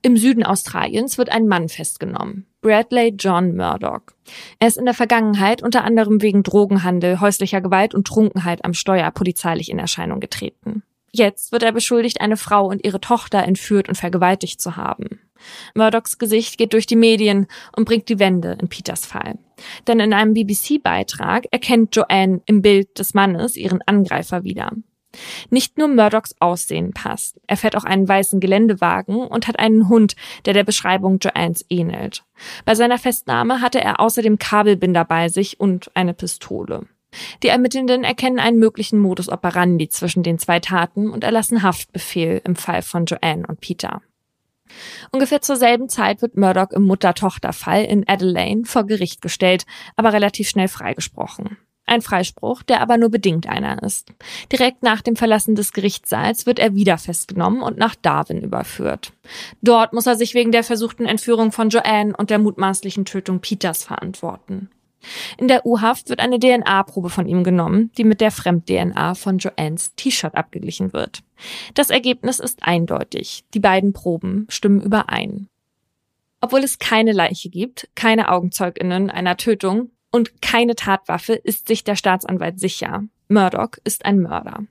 Im 0.03 0.17
Süden 0.17 0.45
Australiens 0.45 1.19
wird 1.19 1.31
ein 1.31 1.49
Mann 1.49 1.69
festgenommen. 1.69 2.47
Bradley 2.61 3.14
John 3.19 3.57
Murdoch. 3.57 4.03
Er 4.59 4.69
ist 4.69 4.77
in 4.77 4.85
der 4.85 4.95
Vergangenheit 4.95 5.62
unter 5.62 5.85
anderem 5.85 6.23
wegen 6.23 6.43
Drogenhandel, 6.43 7.21
häuslicher 7.21 7.61
Gewalt 7.61 7.95
und 7.95 8.07
Trunkenheit 8.07 8.64
am 8.64 8.75
Steuer 8.75 9.11
polizeilich 9.11 9.71
in 9.71 9.79
Erscheinung 9.79 10.21
getreten. 10.21 10.83
Jetzt 11.11 11.53
wird 11.53 11.62
er 11.62 11.73
beschuldigt, 11.73 12.21
eine 12.21 12.37
Frau 12.37 12.67
und 12.67 12.85
ihre 12.85 13.01
Tochter 13.01 13.43
entführt 13.43 13.88
und 13.88 13.97
vergewaltigt 13.97 14.61
zu 14.61 14.77
haben. 14.77 15.21
Murdochs 15.74 16.18
Gesicht 16.18 16.59
geht 16.59 16.72
durch 16.72 16.87
die 16.87 16.96
Medien 16.96 17.46
und 17.77 17.85
bringt 17.85 18.09
die 18.09 18.18
Wende 18.18 18.57
in 18.61 18.68
Peters 18.68 19.07
Fall. 19.07 19.38
Denn 19.87 20.01
in 20.01 20.12
einem 20.12 20.35
BBC-Beitrag 20.35 21.46
erkennt 21.51 21.94
Joanne 21.94 22.40
im 22.46 22.62
Bild 22.62 22.98
des 22.98 23.14
Mannes 23.14 23.57
ihren 23.57 23.83
Angreifer 23.87 24.44
wieder. 24.44 24.72
Nicht 25.51 25.79
nur 25.79 25.88
Murdochs 25.88 26.35
Aussehen 26.38 26.92
passt. 26.92 27.40
Er 27.46 27.57
fährt 27.57 27.77
auch 27.77 27.85
einen 27.85 28.07
weißen 28.07 28.40
Geländewagen 28.40 29.16
und 29.16 29.48
hat 29.48 29.59
einen 29.59 29.88
Hund, 29.88 30.14
der 30.44 30.55
der 30.55 30.64
Beschreibung 30.64 31.18
Joannes 31.18 31.64
ähnelt. 31.70 32.24
Bei 32.64 32.74
seiner 32.74 32.98
Festnahme 32.98 33.61
hatte 33.61 33.81
er 33.81 34.01
außerdem 34.01 34.38
Kabelbinder 34.38 35.05
bei 35.05 35.29
sich 35.29 35.59
und 35.59 35.90
eine 35.94 36.14
Pistole. 36.14 36.87
Die 37.42 37.48
Ermittelnden 37.48 38.05
erkennen 38.05 38.38
einen 38.38 38.59
möglichen 38.59 38.98
Modus 38.98 39.31
operandi 39.31 39.88
zwischen 39.88 40.22
den 40.22 40.38
zwei 40.38 40.61
Taten 40.61 41.11
und 41.11 41.24
erlassen 41.24 41.62
Haftbefehl 41.62 42.42
im 42.44 42.55
Fall 42.55 42.83
von 42.83 43.07
Joanne 43.07 43.46
und 43.46 43.61
Peter. 43.61 44.03
Ungefähr 45.12 45.40
zur 45.40 45.57
selben 45.57 45.88
Zeit 45.88 46.22
wird 46.22 46.37
Murdoch 46.37 46.70
im 46.70 46.85
Mutter-Tochter-Fall 46.85 47.85
in 47.85 48.09
Adelaide 48.09 48.64
vor 48.64 48.85
Gericht 48.85 49.22
gestellt, 49.22 49.64
aber 49.96 50.12
relativ 50.12 50.48
schnell 50.48 50.68
freigesprochen. 50.68 51.57
Ein 51.88 52.02
Freispruch, 52.02 52.62
der 52.62 52.83
aber 52.83 52.98
nur 52.98 53.09
bedingt 53.09 53.48
einer 53.48 53.83
ist. 53.83 54.12
Direkt 54.52 54.83
nach 54.83 55.00
dem 55.00 55.16
Verlassen 55.16 55.54
des 55.54 55.72
Gerichtssaals 55.72 56.44
wird 56.44 56.59
er 56.59 56.74
wieder 56.74 56.98
festgenommen 56.98 57.62
und 57.62 57.78
nach 57.78 57.94
Darwin 57.94 58.42
überführt. 58.42 59.14
Dort 59.62 59.94
muss 59.94 60.07
er 60.07 60.14
sich 60.14 60.35
wegen 60.35 60.52
der 60.52 60.64
versuchten 60.64 61.07
Entführung 61.07 61.50
von 61.50 61.70
Joanne 61.70 62.14
und 62.14 62.28
der 62.28 62.38
mutmaßlichen 62.38 63.07
Tötung 63.07 63.40
Peters 63.40 63.85
verantworten. 63.85 64.68
In 65.37 65.49
der 65.49 65.64
U-Haft 65.66 66.09
wird 66.09 66.21
eine 66.21 66.38
DNA-Probe 66.38 67.11
von 67.11 67.27
ihm 67.27 67.44
genommen, 67.44 67.90
die 67.97 68.05
mit 68.05 68.21
der 68.21 68.31
Fremd-DNA 68.31 69.14
von 69.14 69.38
Joannes 69.38 69.94
T-Shirt 69.94 70.35
abgeglichen 70.35 70.92
wird. 70.92 71.23
Das 71.75 71.90
Ergebnis 71.90 72.38
ist 72.38 72.62
eindeutig. 72.62 73.44
Die 73.55 73.61
beiden 73.61 73.92
Proben 73.92 74.47
stimmen 74.49 74.81
überein. 74.81 75.49
Obwohl 76.40 76.61
es 76.61 76.79
keine 76.79 77.12
Leiche 77.12 77.51
gibt, 77.51 77.88
keine 77.94 78.31
AugenzeugInnen 78.31 79.11
einer 79.11 79.37
Tötung 79.37 79.90
und 80.11 80.40
keine 80.40 80.75
Tatwaffe, 80.75 81.35
ist 81.35 81.68
sich 81.68 81.85
der 81.85 81.97
Staatsanwalt 81.97 82.61
sicher. 82.61 83.05
Murdoch 83.29 83.73
ist 83.85 84.05
ein 84.05 84.21
Mörder. 84.21 84.64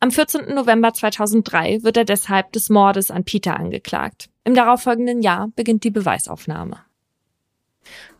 Am 0.00 0.10
14. 0.10 0.52
November 0.54 0.92
2003 0.92 1.82
wird 1.82 1.96
er 1.96 2.04
deshalb 2.04 2.52
des 2.52 2.70
Mordes 2.70 3.10
an 3.10 3.24
Peter 3.24 3.56
angeklagt. 3.56 4.30
Im 4.44 4.54
darauffolgenden 4.54 5.22
Jahr 5.22 5.48
beginnt 5.54 5.84
die 5.84 5.90
Beweisaufnahme. 5.90 6.78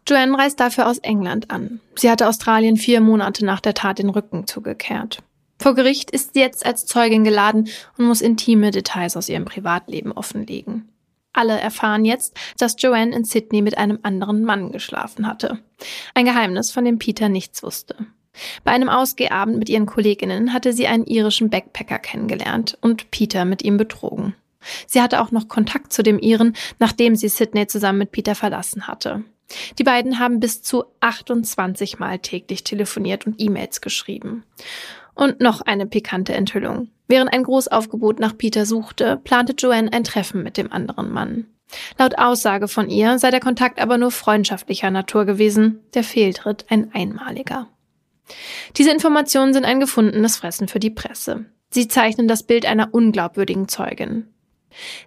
Joanne 0.06 0.36
reist 0.36 0.58
dafür 0.60 0.88
aus 0.88 0.98
England 0.98 1.50
an. 1.50 1.80
Sie 1.94 2.10
hatte 2.10 2.28
Australien 2.28 2.76
vier 2.76 3.00
Monate 3.00 3.44
nach 3.44 3.60
der 3.60 3.74
Tat 3.74 3.98
den 3.98 4.08
Rücken 4.08 4.46
zugekehrt. 4.46 5.22
Vor 5.60 5.74
Gericht 5.74 6.10
ist 6.10 6.34
sie 6.34 6.40
jetzt 6.40 6.64
als 6.64 6.86
Zeugin 6.86 7.22
geladen 7.22 7.68
und 7.98 8.06
muss 8.06 8.22
intime 8.22 8.70
Details 8.70 9.16
aus 9.16 9.28
ihrem 9.28 9.44
Privatleben 9.44 10.10
offenlegen. 10.10 10.88
Alle 11.32 11.60
erfahren 11.60 12.04
jetzt, 12.04 12.34
dass 12.58 12.76
Joanne 12.78 13.14
in 13.14 13.24
Sydney 13.24 13.62
mit 13.62 13.78
einem 13.78 13.98
anderen 14.02 14.42
Mann 14.42 14.72
geschlafen 14.72 15.26
hatte. 15.26 15.58
Ein 16.14 16.24
Geheimnis, 16.24 16.72
von 16.72 16.84
dem 16.84 16.98
Peter 16.98 17.28
nichts 17.28 17.62
wusste. 17.62 17.94
Bei 18.64 18.72
einem 18.72 18.88
Ausgehabend 18.88 19.58
mit 19.58 19.68
ihren 19.68 19.86
Kolleginnen 19.86 20.52
hatte 20.52 20.72
sie 20.72 20.86
einen 20.86 21.04
irischen 21.04 21.50
Backpacker 21.50 21.98
kennengelernt 21.98 22.78
und 22.80 23.10
Peter 23.10 23.44
mit 23.44 23.62
ihm 23.62 23.76
betrogen. 23.76 24.34
Sie 24.86 25.00
hatte 25.00 25.20
auch 25.20 25.30
noch 25.30 25.48
Kontakt 25.48 25.92
zu 25.92 26.02
dem 26.02 26.18
Iren, 26.18 26.54
nachdem 26.78 27.16
sie 27.16 27.28
Sydney 27.28 27.66
zusammen 27.66 27.98
mit 27.98 28.12
Peter 28.12 28.34
verlassen 28.34 28.86
hatte. 28.86 29.24
Die 29.78 29.84
beiden 29.84 30.18
haben 30.18 30.40
bis 30.40 30.62
zu 30.62 30.84
28 31.00 31.98
Mal 31.98 32.18
täglich 32.18 32.64
telefoniert 32.64 33.26
und 33.26 33.36
E-Mails 33.38 33.80
geschrieben. 33.80 34.44
Und 35.14 35.40
noch 35.40 35.60
eine 35.60 35.86
pikante 35.86 36.34
Enthüllung. 36.34 36.88
Während 37.08 37.32
ein 37.32 37.42
Großaufgebot 37.42 38.20
nach 38.20 38.38
Peter 38.38 38.64
suchte, 38.64 39.20
plante 39.22 39.54
Joanne 39.58 39.92
ein 39.92 40.04
Treffen 40.04 40.42
mit 40.42 40.56
dem 40.56 40.72
anderen 40.72 41.10
Mann. 41.10 41.46
Laut 41.98 42.18
Aussage 42.18 42.68
von 42.68 42.88
ihr 42.88 43.18
sei 43.18 43.30
der 43.30 43.40
Kontakt 43.40 43.80
aber 43.80 43.98
nur 43.98 44.10
freundschaftlicher 44.10 44.90
Natur 44.90 45.24
gewesen, 45.24 45.80
der 45.94 46.04
Fehltritt 46.04 46.66
ein 46.68 46.92
einmaliger. 46.92 47.68
Diese 48.76 48.90
Informationen 48.90 49.52
sind 49.52 49.64
ein 49.64 49.80
gefundenes 49.80 50.36
Fressen 50.36 50.68
für 50.68 50.78
die 50.78 50.90
Presse. 50.90 51.46
Sie 51.70 51.88
zeichnen 51.88 52.28
das 52.28 52.42
Bild 52.42 52.66
einer 52.66 52.92
unglaubwürdigen 52.92 53.68
Zeugin. 53.68 54.28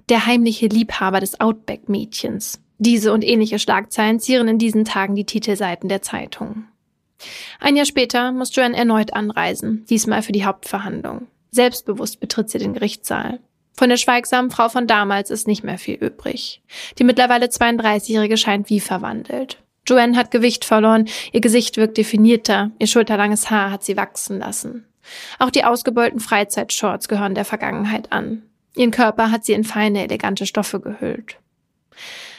Der 0.09 0.25
heimliche 0.25 0.67
Liebhaber 0.67 1.19
des 1.19 1.39
Outback-Mädchens, 1.39 2.61
diese 2.83 3.11
und 3.11 3.23
ähnliche 3.23 3.59
Schlagzeilen 3.59 4.19
zieren 4.19 4.47
in 4.47 4.59
diesen 4.59 4.85
Tagen 4.85 5.15
die 5.15 5.25
Titelseiten 5.25 5.89
der 5.89 6.01
Zeitung. 6.01 6.65
Ein 7.59 7.75
Jahr 7.75 7.85
später 7.85 8.31
muss 8.31 8.55
Joanne 8.55 8.77
erneut 8.77 9.13
anreisen, 9.13 9.85
diesmal 9.89 10.21
für 10.21 10.31
die 10.31 10.45
Hauptverhandlung. 10.45 11.27
Selbstbewusst 11.51 12.19
betritt 12.19 12.49
sie 12.49 12.57
den 12.57 12.73
Gerichtssaal. 12.73 13.39
Von 13.75 13.89
der 13.89 13.97
schweigsamen 13.97 14.51
Frau 14.51 14.69
von 14.69 14.87
damals 14.87 15.31
ist 15.31 15.47
nicht 15.47 15.63
mehr 15.63 15.77
viel 15.77 15.95
übrig. 15.95 16.61
Die 16.99 17.03
mittlerweile 17.03 17.47
32-Jährige 17.47 18.37
scheint 18.37 18.69
wie 18.69 18.79
verwandelt. 18.79 19.57
Joanne 19.87 20.15
hat 20.15 20.31
Gewicht 20.31 20.63
verloren, 20.63 21.09
ihr 21.31 21.41
Gesicht 21.41 21.77
wirkt 21.77 21.97
definierter, 21.97 22.71
ihr 22.79 22.87
schulterlanges 22.87 23.49
Haar 23.49 23.71
hat 23.71 23.83
sie 23.83 23.97
wachsen 23.97 24.39
lassen. 24.39 24.85
Auch 25.39 25.49
die 25.49 25.65
ausgebeulten 25.65 26.19
Freizeitshorts 26.19 27.07
gehören 27.07 27.35
der 27.35 27.45
Vergangenheit 27.45 28.11
an. 28.11 28.43
Ihren 28.75 28.91
Körper 28.91 29.31
hat 29.31 29.43
sie 29.43 29.53
in 29.53 29.63
feine, 29.63 30.03
elegante 30.03 30.45
Stoffe 30.45 30.79
gehüllt. 30.79 31.37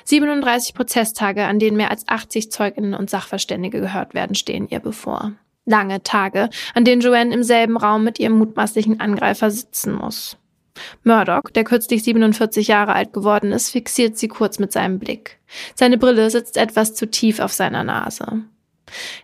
37 0.04 0.74
Prozesstage, 0.74 1.44
an 1.44 1.58
denen 1.58 1.76
mehr 1.76 1.90
als 1.90 2.06
80 2.08 2.50
Zeuginnen 2.50 2.94
und 2.94 3.10
Sachverständige 3.10 3.80
gehört 3.80 4.14
werden, 4.14 4.34
stehen 4.34 4.68
ihr 4.68 4.80
bevor. 4.80 5.32
Lange 5.66 6.02
Tage, 6.02 6.50
an 6.74 6.84
denen 6.84 7.00
Joanne 7.00 7.34
im 7.34 7.42
selben 7.42 7.76
Raum 7.76 8.04
mit 8.04 8.18
ihrem 8.18 8.38
mutmaßlichen 8.38 9.00
Angreifer 9.00 9.50
sitzen 9.50 9.94
muss. 9.94 10.36
Murdoch, 11.04 11.50
der 11.54 11.64
kürzlich 11.64 12.02
47 12.02 12.68
Jahre 12.68 12.94
alt 12.94 13.12
geworden 13.12 13.52
ist, 13.52 13.70
fixiert 13.70 14.18
sie 14.18 14.28
kurz 14.28 14.58
mit 14.58 14.72
seinem 14.72 14.98
Blick. 14.98 15.38
Seine 15.74 15.98
Brille 15.98 16.28
sitzt 16.30 16.56
etwas 16.56 16.94
zu 16.94 17.10
tief 17.10 17.38
auf 17.40 17.52
seiner 17.52 17.84
Nase. 17.84 18.42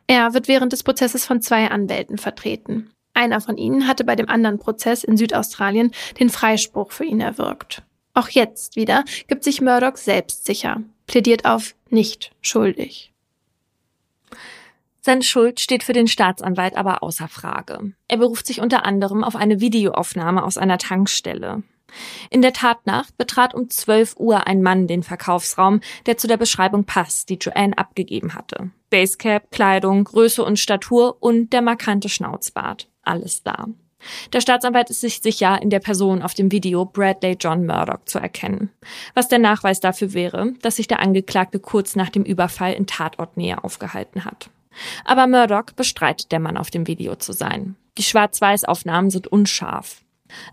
Er 0.06 0.32
wird 0.32 0.48
während 0.48 0.72
des 0.72 0.82
Prozesses 0.82 1.26
von 1.26 1.42
zwei 1.42 1.70
Anwälten 1.70 2.18
vertreten. 2.18 2.90
Einer 3.12 3.40
von 3.40 3.56
ihnen 3.58 3.88
hatte 3.88 4.04
bei 4.04 4.16
dem 4.16 4.28
anderen 4.28 4.58
Prozess 4.58 5.04
in 5.04 5.16
Südaustralien 5.16 5.90
den 6.18 6.30
Freispruch 6.30 6.92
für 6.92 7.04
ihn 7.04 7.20
erwirkt. 7.20 7.82
Auch 8.20 8.28
jetzt 8.28 8.76
wieder 8.76 9.06
gibt 9.28 9.44
sich 9.44 9.62
Murdoch 9.62 9.96
selbstsicher, 9.96 10.82
plädiert 11.06 11.46
auf 11.46 11.74
nicht 11.88 12.32
schuldig. 12.42 13.14
Seine 15.00 15.22
Schuld 15.22 15.58
steht 15.58 15.82
für 15.82 15.94
den 15.94 16.06
Staatsanwalt 16.06 16.76
aber 16.76 17.02
außer 17.02 17.28
Frage. 17.28 17.94
Er 18.08 18.18
beruft 18.18 18.46
sich 18.46 18.60
unter 18.60 18.84
anderem 18.84 19.24
auf 19.24 19.36
eine 19.36 19.62
Videoaufnahme 19.62 20.44
aus 20.44 20.58
einer 20.58 20.76
Tankstelle. 20.76 21.62
In 22.28 22.42
der 22.42 22.52
Tatnacht 22.52 23.16
betrat 23.16 23.54
um 23.54 23.70
12 23.70 24.16
Uhr 24.18 24.46
ein 24.46 24.60
Mann 24.60 24.86
den 24.86 25.02
Verkaufsraum, 25.02 25.80
der 26.04 26.18
zu 26.18 26.26
der 26.26 26.36
Beschreibung 26.36 26.84
passt, 26.84 27.30
die 27.30 27.38
Joanne 27.40 27.78
abgegeben 27.78 28.34
hatte. 28.34 28.70
Basecap, 28.90 29.50
Kleidung, 29.50 30.04
Größe 30.04 30.44
und 30.44 30.58
Statur 30.58 31.16
und 31.20 31.54
der 31.54 31.62
markante 31.62 32.10
Schnauzbart. 32.10 32.86
Alles 33.02 33.42
da. 33.42 33.68
Der 34.32 34.40
Staatsanwalt 34.40 34.90
ist 34.90 35.00
sich 35.00 35.20
sicher, 35.20 35.60
in 35.60 35.70
der 35.70 35.80
Person 35.80 36.22
auf 36.22 36.34
dem 36.34 36.52
Video 36.52 36.84
Bradley 36.84 37.36
John 37.38 37.66
Murdoch 37.66 38.04
zu 38.06 38.18
erkennen. 38.18 38.70
Was 39.14 39.28
der 39.28 39.38
Nachweis 39.38 39.80
dafür 39.80 40.12
wäre, 40.12 40.52
dass 40.62 40.76
sich 40.76 40.88
der 40.88 41.00
Angeklagte 41.00 41.58
kurz 41.58 41.96
nach 41.96 42.10
dem 42.10 42.24
Überfall 42.24 42.72
in 42.74 42.86
Tatortnähe 42.86 43.62
aufgehalten 43.62 44.24
hat. 44.24 44.50
Aber 45.04 45.26
Murdoch 45.26 45.72
bestreitet, 45.76 46.32
der 46.32 46.40
Mann 46.40 46.56
auf 46.56 46.70
dem 46.70 46.86
Video 46.86 47.16
zu 47.16 47.32
sein. 47.32 47.76
Die 47.98 48.02
Schwarz-Weiß-Aufnahmen 48.02 49.10
sind 49.10 49.26
unscharf. 49.26 50.02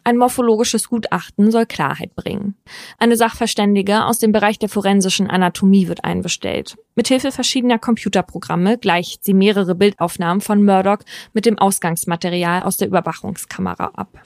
Ein 0.03 0.17
morphologisches 0.17 0.89
Gutachten 0.89 1.51
soll 1.51 1.65
Klarheit 1.65 2.15
bringen. 2.15 2.55
Eine 2.97 3.17
Sachverständige 3.17 4.05
aus 4.05 4.19
dem 4.19 4.31
Bereich 4.31 4.59
der 4.59 4.69
forensischen 4.69 5.29
Anatomie 5.29 5.87
wird 5.87 6.03
einbestellt. 6.03 6.77
Mithilfe 6.95 7.31
verschiedener 7.31 7.79
Computerprogramme 7.79 8.77
gleicht 8.77 9.23
sie 9.23 9.33
mehrere 9.33 9.75
Bildaufnahmen 9.75 10.41
von 10.41 10.63
Murdoch 10.63 10.99
mit 11.33 11.45
dem 11.45 11.57
Ausgangsmaterial 11.57 12.63
aus 12.63 12.77
der 12.77 12.87
Überwachungskamera 12.87 13.91
ab. 13.95 14.23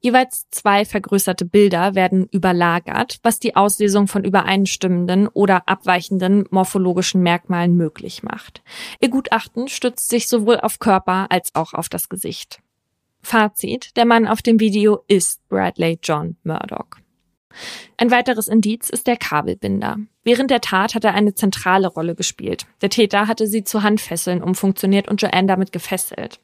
Jeweils 0.00 0.46
zwei 0.50 0.84
vergrößerte 0.84 1.44
Bilder 1.44 1.94
werden 1.94 2.28
überlagert, 2.30 3.18
was 3.22 3.38
die 3.38 3.56
Auslesung 3.56 4.06
von 4.08 4.24
übereinstimmenden 4.24 5.28
oder 5.28 5.68
abweichenden 5.68 6.46
morphologischen 6.50 7.22
Merkmalen 7.22 7.76
möglich 7.76 8.22
macht. 8.22 8.62
Ihr 9.00 9.10
Gutachten 9.10 9.68
stützt 9.68 10.08
sich 10.08 10.28
sowohl 10.28 10.60
auf 10.60 10.78
Körper 10.78 11.26
als 11.30 11.54
auch 11.54 11.74
auf 11.74 11.88
das 11.88 12.08
Gesicht. 12.08 12.60
Fazit, 13.22 13.96
der 13.96 14.04
Mann 14.04 14.26
auf 14.26 14.42
dem 14.42 14.60
Video 14.60 15.04
ist 15.08 15.46
Bradley 15.48 15.98
John 16.02 16.36
Murdoch. 16.44 16.88
Ein 17.96 18.10
weiteres 18.10 18.48
Indiz 18.48 18.88
ist 18.90 19.06
der 19.06 19.16
Kabelbinder. 19.16 19.96
Während 20.22 20.50
der 20.50 20.60
Tat 20.60 20.94
hat 20.94 21.04
er 21.04 21.14
eine 21.14 21.34
zentrale 21.34 21.88
Rolle 21.88 22.14
gespielt. 22.14 22.66
Der 22.82 22.90
Täter 22.90 23.26
hatte 23.26 23.46
sie 23.46 23.64
zu 23.64 23.82
Handfesseln 23.82 24.42
umfunktioniert 24.42 25.08
und 25.08 25.20
Joanne 25.20 25.48
damit 25.48 25.72
gefesselt. 25.72 26.40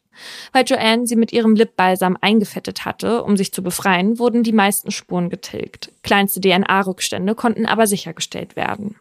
Weil 0.52 0.64
Joanne 0.64 1.06
sie 1.06 1.16
mit 1.16 1.32
ihrem 1.32 1.54
Lipbalsam 1.54 2.16
eingefettet 2.20 2.84
hatte, 2.84 3.22
um 3.24 3.36
sich 3.36 3.52
zu 3.52 3.62
befreien, 3.62 4.18
wurden 4.18 4.42
die 4.42 4.52
meisten 4.52 4.90
Spuren 4.90 5.28
getilgt. 5.28 5.92
Kleinste 6.02 6.40
DNA-Rückstände 6.40 7.34
konnten 7.34 7.66
aber 7.66 7.86
sichergestellt 7.86 8.56
werden. 8.56 8.96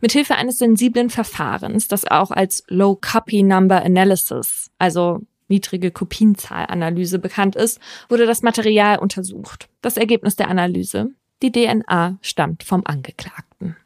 Mithilfe 0.00 0.34
eines 0.36 0.58
sensiblen 0.58 1.10
Verfahrens, 1.10 1.88
das 1.88 2.06
auch 2.06 2.30
als 2.30 2.64
Low 2.68 2.96
Copy 2.96 3.42
Number 3.42 3.82
Analysis, 3.82 4.70
also 4.78 5.20
niedrige 5.48 5.90
Kopienzahlanalyse 5.90 7.18
bekannt 7.18 7.56
ist, 7.56 7.80
wurde 8.08 8.26
das 8.26 8.42
Material 8.42 8.98
untersucht. 8.98 9.68
Das 9.82 9.96
Ergebnis 9.96 10.36
der 10.36 10.48
Analyse, 10.48 11.10
die 11.42 11.52
DNA 11.52 12.18
stammt 12.22 12.62
vom 12.62 12.82
Angeklagten. 12.84 13.76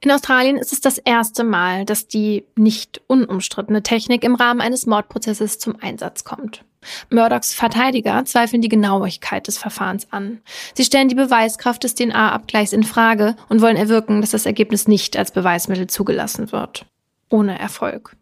In 0.00 0.10
Australien 0.10 0.56
ist 0.56 0.72
es 0.72 0.80
das 0.80 0.98
erste 0.98 1.42
Mal, 1.44 1.84
dass 1.84 2.06
die 2.06 2.44
nicht 2.54 3.00
unumstrittene 3.06 3.82
Technik 3.82 4.24
im 4.24 4.34
Rahmen 4.34 4.60
eines 4.60 4.86
Mordprozesses 4.86 5.58
zum 5.58 5.76
Einsatz 5.80 6.24
kommt. 6.24 6.64
Murdochs 7.10 7.52
Verteidiger 7.52 8.24
zweifeln 8.24 8.62
die 8.62 8.68
Genauigkeit 8.68 9.48
des 9.48 9.58
Verfahrens 9.58 10.12
an. 10.12 10.40
Sie 10.74 10.84
stellen 10.84 11.08
die 11.08 11.16
Beweiskraft 11.16 11.82
des 11.82 11.96
DNA-Abgleichs 11.96 12.72
in 12.72 12.84
Frage 12.84 13.34
und 13.48 13.60
wollen 13.60 13.76
erwirken, 13.76 14.20
dass 14.20 14.30
das 14.30 14.46
Ergebnis 14.46 14.86
nicht 14.86 15.16
als 15.16 15.32
Beweismittel 15.32 15.88
zugelassen 15.88 16.52
wird. 16.52 16.86
Ohne 17.28 17.58
Erfolg. 17.58 18.16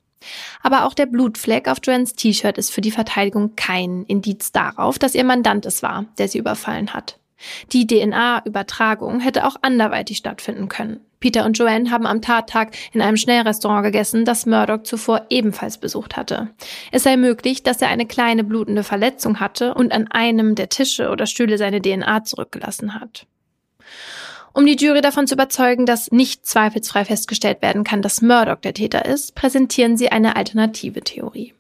Aber 0.62 0.84
auch 0.84 0.94
der 0.94 1.06
Blutfleck 1.06 1.68
auf 1.68 1.78
Joannes 1.82 2.14
T-Shirt 2.14 2.58
ist 2.58 2.70
für 2.70 2.80
die 2.80 2.90
Verteidigung 2.90 3.56
kein 3.56 4.04
Indiz 4.04 4.52
darauf, 4.52 4.98
dass 4.98 5.14
ihr 5.14 5.24
Mandant 5.24 5.66
es 5.66 5.82
war, 5.82 6.06
der 6.18 6.28
sie 6.28 6.38
überfallen 6.38 6.94
hat. 6.94 7.18
Die 7.72 7.86
DNA-Übertragung 7.86 9.20
hätte 9.20 9.46
auch 9.46 9.56
anderweitig 9.62 10.16
stattfinden 10.18 10.68
können. 10.68 11.00
Peter 11.20 11.46
und 11.46 11.56
Joanne 11.56 11.90
haben 11.90 12.06
am 12.06 12.20
Tattag 12.20 12.76
in 12.92 13.00
einem 13.00 13.16
Schnellrestaurant 13.16 13.82
gegessen, 13.82 14.26
das 14.26 14.44
Murdoch 14.44 14.82
zuvor 14.82 15.22
ebenfalls 15.30 15.78
besucht 15.78 16.16
hatte. 16.16 16.50
Es 16.92 17.04
sei 17.04 17.16
möglich, 17.16 17.62
dass 17.62 17.80
er 17.80 17.88
eine 17.88 18.04
kleine 18.04 18.44
blutende 18.44 18.82
Verletzung 18.82 19.40
hatte 19.40 19.72
und 19.74 19.92
an 19.92 20.06
einem 20.08 20.54
der 20.54 20.68
Tische 20.68 21.08
oder 21.08 21.24
Stühle 21.24 21.56
seine 21.56 21.80
DNA 21.80 22.24
zurückgelassen 22.24 23.00
hat. 23.00 23.26
Um 24.54 24.66
die 24.66 24.76
Jury 24.76 25.00
davon 25.00 25.26
zu 25.26 25.34
überzeugen, 25.34 25.84
dass 25.84 26.12
nicht 26.12 26.46
zweifelsfrei 26.46 27.04
festgestellt 27.04 27.60
werden 27.60 27.82
kann, 27.82 28.02
dass 28.02 28.22
Murdoch 28.22 28.60
der 28.60 28.72
Täter 28.72 29.04
ist, 29.04 29.34
präsentieren 29.34 29.96
sie 29.96 30.12
eine 30.12 30.36
alternative 30.36 31.00
Theorie. 31.00 31.54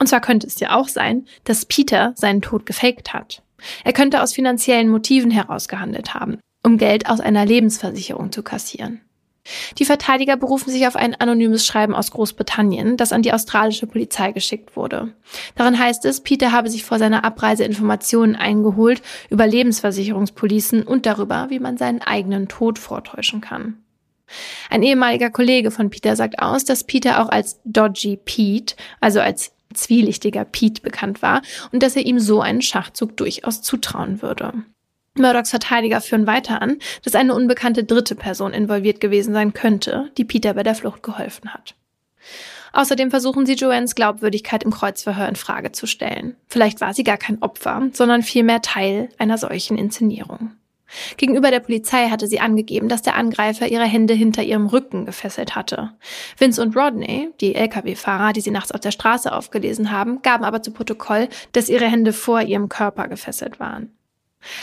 Und 0.00 0.08
zwar 0.08 0.20
könnte 0.20 0.48
es 0.48 0.58
ja 0.58 0.74
auch 0.74 0.88
sein, 0.88 1.26
dass 1.44 1.64
Peter 1.64 2.12
seinen 2.16 2.42
Tod 2.42 2.66
gefaked 2.66 3.12
hat. 3.12 3.42
Er 3.84 3.92
könnte 3.92 4.20
aus 4.20 4.32
finanziellen 4.32 4.88
Motiven 4.88 5.30
herausgehandelt 5.30 6.14
haben, 6.14 6.38
um 6.64 6.76
Geld 6.76 7.08
aus 7.08 7.20
einer 7.20 7.46
Lebensversicherung 7.46 8.32
zu 8.32 8.42
kassieren. 8.42 9.00
Die 9.78 9.84
Verteidiger 9.84 10.36
berufen 10.36 10.70
sich 10.70 10.86
auf 10.86 10.96
ein 10.96 11.14
anonymes 11.14 11.64
Schreiben 11.64 11.94
aus 11.94 12.10
Großbritannien, 12.10 12.96
das 12.96 13.12
an 13.12 13.22
die 13.22 13.32
australische 13.32 13.86
Polizei 13.86 14.32
geschickt 14.32 14.76
wurde. 14.76 15.14
Darin 15.54 15.78
heißt 15.78 16.04
es, 16.04 16.20
Peter 16.20 16.52
habe 16.52 16.68
sich 16.68 16.84
vor 16.84 16.98
seiner 16.98 17.24
Abreise 17.24 17.64
Informationen 17.64 18.36
eingeholt 18.36 19.02
über 19.30 19.46
Lebensversicherungspolicen 19.46 20.82
und 20.82 21.06
darüber, 21.06 21.46
wie 21.48 21.58
man 21.58 21.78
seinen 21.78 22.02
eigenen 22.02 22.48
Tod 22.48 22.78
vortäuschen 22.78 23.40
kann. 23.40 23.82
Ein 24.68 24.82
ehemaliger 24.82 25.30
Kollege 25.30 25.70
von 25.70 25.90
Peter 25.90 26.14
sagt 26.14 26.38
aus, 26.40 26.64
dass 26.64 26.84
Peter 26.84 27.22
auch 27.22 27.28
als 27.28 27.60
Dodgy 27.64 28.16
Pete, 28.16 28.76
also 29.00 29.20
als 29.20 29.52
zwielichtiger 29.74 30.44
Pete 30.44 30.82
bekannt 30.82 31.22
war 31.22 31.42
und 31.72 31.82
dass 31.82 31.96
er 31.96 32.06
ihm 32.06 32.20
so 32.20 32.40
einen 32.40 32.62
Schachzug 32.62 33.16
durchaus 33.16 33.62
zutrauen 33.62 34.22
würde. 34.22 34.52
Murdochs 35.16 35.50
Verteidiger 35.50 36.00
führen 36.00 36.26
weiter 36.26 36.62
an, 36.62 36.78
dass 37.02 37.14
eine 37.14 37.34
unbekannte 37.34 37.84
dritte 37.84 38.14
Person 38.14 38.52
involviert 38.52 39.00
gewesen 39.00 39.34
sein 39.34 39.52
könnte, 39.52 40.10
die 40.16 40.24
Peter 40.24 40.54
bei 40.54 40.62
der 40.62 40.74
Flucht 40.74 41.02
geholfen 41.02 41.52
hat. 41.52 41.74
Außerdem 42.72 43.10
versuchen 43.10 43.46
sie 43.46 43.54
Joannes 43.54 43.96
Glaubwürdigkeit 43.96 44.62
im 44.62 44.70
Kreuzverhör 44.70 45.28
in 45.28 45.34
Frage 45.34 45.72
zu 45.72 45.86
stellen. 45.86 46.36
Vielleicht 46.46 46.80
war 46.80 46.94
sie 46.94 47.02
gar 47.02 47.16
kein 47.16 47.42
Opfer, 47.42 47.88
sondern 47.92 48.22
vielmehr 48.22 48.62
Teil 48.62 49.08
einer 49.18 49.38
solchen 49.38 49.76
Inszenierung. 49.76 50.52
Gegenüber 51.16 51.50
der 51.50 51.60
Polizei 51.60 52.08
hatte 52.08 52.26
sie 52.26 52.40
angegeben, 52.40 52.88
dass 52.88 53.02
der 53.02 53.16
Angreifer 53.16 53.68
ihre 53.68 53.84
Hände 53.84 54.14
hinter 54.14 54.42
ihrem 54.42 54.66
Rücken 54.66 55.06
gefesselt 55.06 55.54
hatte. 55.54 55.92
Vince 56.36 56.60
und 56.60 56.76
Rodney, 56.76 57.30
die 57.40 57.54
Lkw-Fahrer, 57.54 58.32
die 58.32 58.40
sie 58.40 58.50
nachts 58.50 58.72
auf 58.72 58.80
der 58.80 58.90
Straße 58.90 59.32
aufgelesen 59.32 59.92
haben, 59.92 60.22
gaben 60.22 60.44
aber 60.44 60.62
zu 60.62 60.72
Protokoll, 60.72 61.28
dass 61.52 61.68
ihre 61.68 61.86
Hände 61.86 62.12
vor 62.12 62.42
ihrem 62.42 62.68
Körper 62.68 63.06
gefesselt 63.06 63.60
waren. 63.60 63.92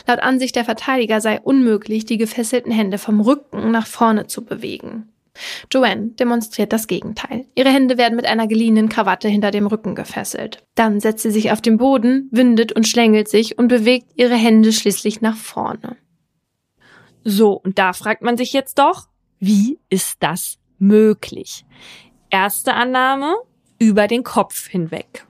Laut 0.08 0.20
Ansicht 0.20 0.56
der 0.56 0.66
Verteidiger 0.66 1.22
sei 1.22 1.40
unmöglich, 1.40 2.06
die 2.06 2.18
gefesselten 2.18 2.72
Hände 2.72 2.98
vom 2.98 3.20
Rücken 3.20 3.72
nach 3.72 3.88
vorne 3.88 4.28
zu 4.28 4.44
bewegen. 4.44 5.10
Joanne 5.72 6.10
demonstriert 6.20 6.74
das 6.74 6.88
Gegenteil. 6.88 7.46
Ihre 7.56 7.70
Hände 7.70 7.98
werden 7.98 8.16
mit 8.16 8.26
einer 8.26 8.48
geliehenen 8.48 8.90
Krawatte 8.90 9.28
hinter 9.28 9.52
dem 9.52 9.68
Rücken 9.68 9.96
gefesselt. 9.96 10.64
Dann 10.76 11.00
setzt 11.00 11.24
sie 11.24 11.32
sich 11.32 11.52
auf 11.52 11.62
den 11.62 11.78
Boden, 11.78 12.28
windet 12.32 12.72
und 12.72 12.88
schlängelt 12.88 13.28
sich 13.28 13.58
und 13.58 13.68
bewegt 13.68 14.12
ihre 14.16 14.36
Hände 14.36 14.74
schließlich 14.74 15.22
nach 15.22 15.38
vorne. 15.38 15.98
So, 17.24 17.54
und 17.54 17.78
da 17.78 17.94
fragt 17.94 18.22
man 18.22 18.38
sich 18.38 18.54
jetzt 18.54 18.80
doch, 18.80 19.08
wie 19.40 19.80
ist 19.90 20.18
das 20.22 20.58
möglich? 20.80 21.66
Erste 22.30 22.74
Annahme, 22.74 23.36
über 23.80 24.08
den 24.08 24.24
Kopf 24.24 24.68
hinweg. 24.68 25.26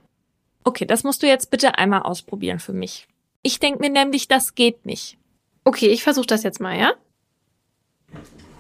Okay, 0.64 0.86
das 0.86 1.04
musst 1.04 1.24
du 1.24 1.28
jetzt 1.28 1.52
bitte 1.52 1.78
einmal 1.78 2.02
ausprobieren 2.04 2.60
für 2.60 2.74
mich. 2.74 3.08
Ich 3.42 3.60
denke 3.60 3.80
mir 3.80 3.90
nämlich, 3.90 4.28
das 4.28 4.56
geht 4.56 4.86
nicht. 4.86 5.18
Okay, 5.64 5.88
ich 5.88 6.04
versuche 6.04 6.28
das 6.28 6.44
jetzt 6.44 6.60
mal, 6.60 6.78
ja? 6.78 6.94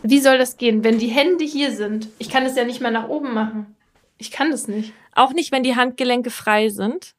Wie 0.04 0.20
soll 0.20 0.38
das 0.38 0.58
gehen, 0.58 0.84
wenn 0.84 1.00
die 1.00 1.08
Hände 1.08 1.44
hier 1.44 1.72
sind? 1.72 2.08
Ich 2.20 2.30
kann 2.30 2.46
es 2.46 2.56
ja 2.56 2.64
nicht 2.64 2.82
mal 2.82 2.92
nach 2.92 3.10
oben 3.10 3.34
machen. 3.34 3.76
Ich 4.18 4.32
kann 4.32 4.52
das 4.52 4.68
nicht. 4.68 4.94
Auch 5.14 5.34
nicht, 5.34 5.52
wenn 5.52 5.64
die 5.64 5.76
Handgelenke 5.76 6.30
frei 6.30 6.70
sind. 6.70 7.14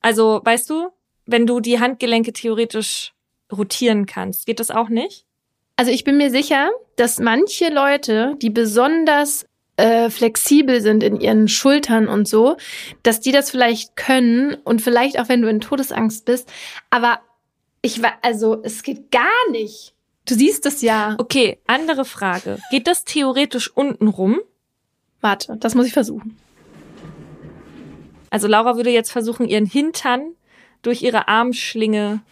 Also, 0.00 0.40
weißt 0.44 0.68
du, 0.68 0.90
wenn 1.26 1.46
du 1.46 1.60
die 1.60 1.80
Handgelenke 1.80 2.32
theoretisch 2.32 3.14
rotieren 3.50 4.06
kannst, 4.06 4.46
geht 4.46 4.60
das 4.60 4.70
auch 4.70 4.88
nicht? 4.88 5.26
Also 5.76 5.90
ich 5.90 6.04
bin 6.04 6.16
mir 6.16 6.30
sicher, 6.30 6.70
dass 6.96 7.18
manche 7.18 7.68
Leute, 7.68 8.36
die 8.40 8.50
besonders 8.50 9.46
äh, 9.76 10.10
flexibel 10.10 10.80
sind 10.80 11.02
in 11.02 11.20
ihren 11.20 11.48
Schultern 11.48 12.08
und 12.08 12.28
so, 12.28 12.56
dass 13.02 13.20
die 13.20 13.32
das 13.32 13.50
vielleicht 13.50 13.96
können 13.96 14.54
und 14.64 14.82
vielleicht 14.82 15.18
auch 15.18 15.28
wenn 15.28 15.42
du 15.42 15.48
in 15.48 15.60
Todesangst 15.60 16.24
bist, 16.24 16.50
aber 16.90 17.20
Ich 17.82 18.00
war, 18.02 18.14
also, 18.22 18.62
es 18.62 18.82
geht 18.82 19.10
gar 19.10 19.50
nicht. 19.50 19.92
Du 20.26 20.34
siehst 20.34 20.64
es 20.64 20.80
ja. 20.80 21.16
Okay, 21.18 21.58
andere 21.66 22.06
Frage. 22.06 22.58
Geht 22.70 22.86
das 22.86 23.04
theoretisch 23.04 23.70
unten 23.76 24.08
rum? 24.08 24.40
Warte, 25.20 25.58
das 25.58 25.74
muss 25.74 25.86
ich 25.86 25.92
versuchen. 25.92 26.38
Also 28.30 28.48
Laura 28.48 28.76
würde 28.76 28.88
jetzt 28.88 29.12
versuchen, 29.12 29.46
ihren 29.46 29.66
Hintern 29.66 30.34
durch 30.80 31.02
ihre 31.02 31.28
Armschlinge. 31.28 32.22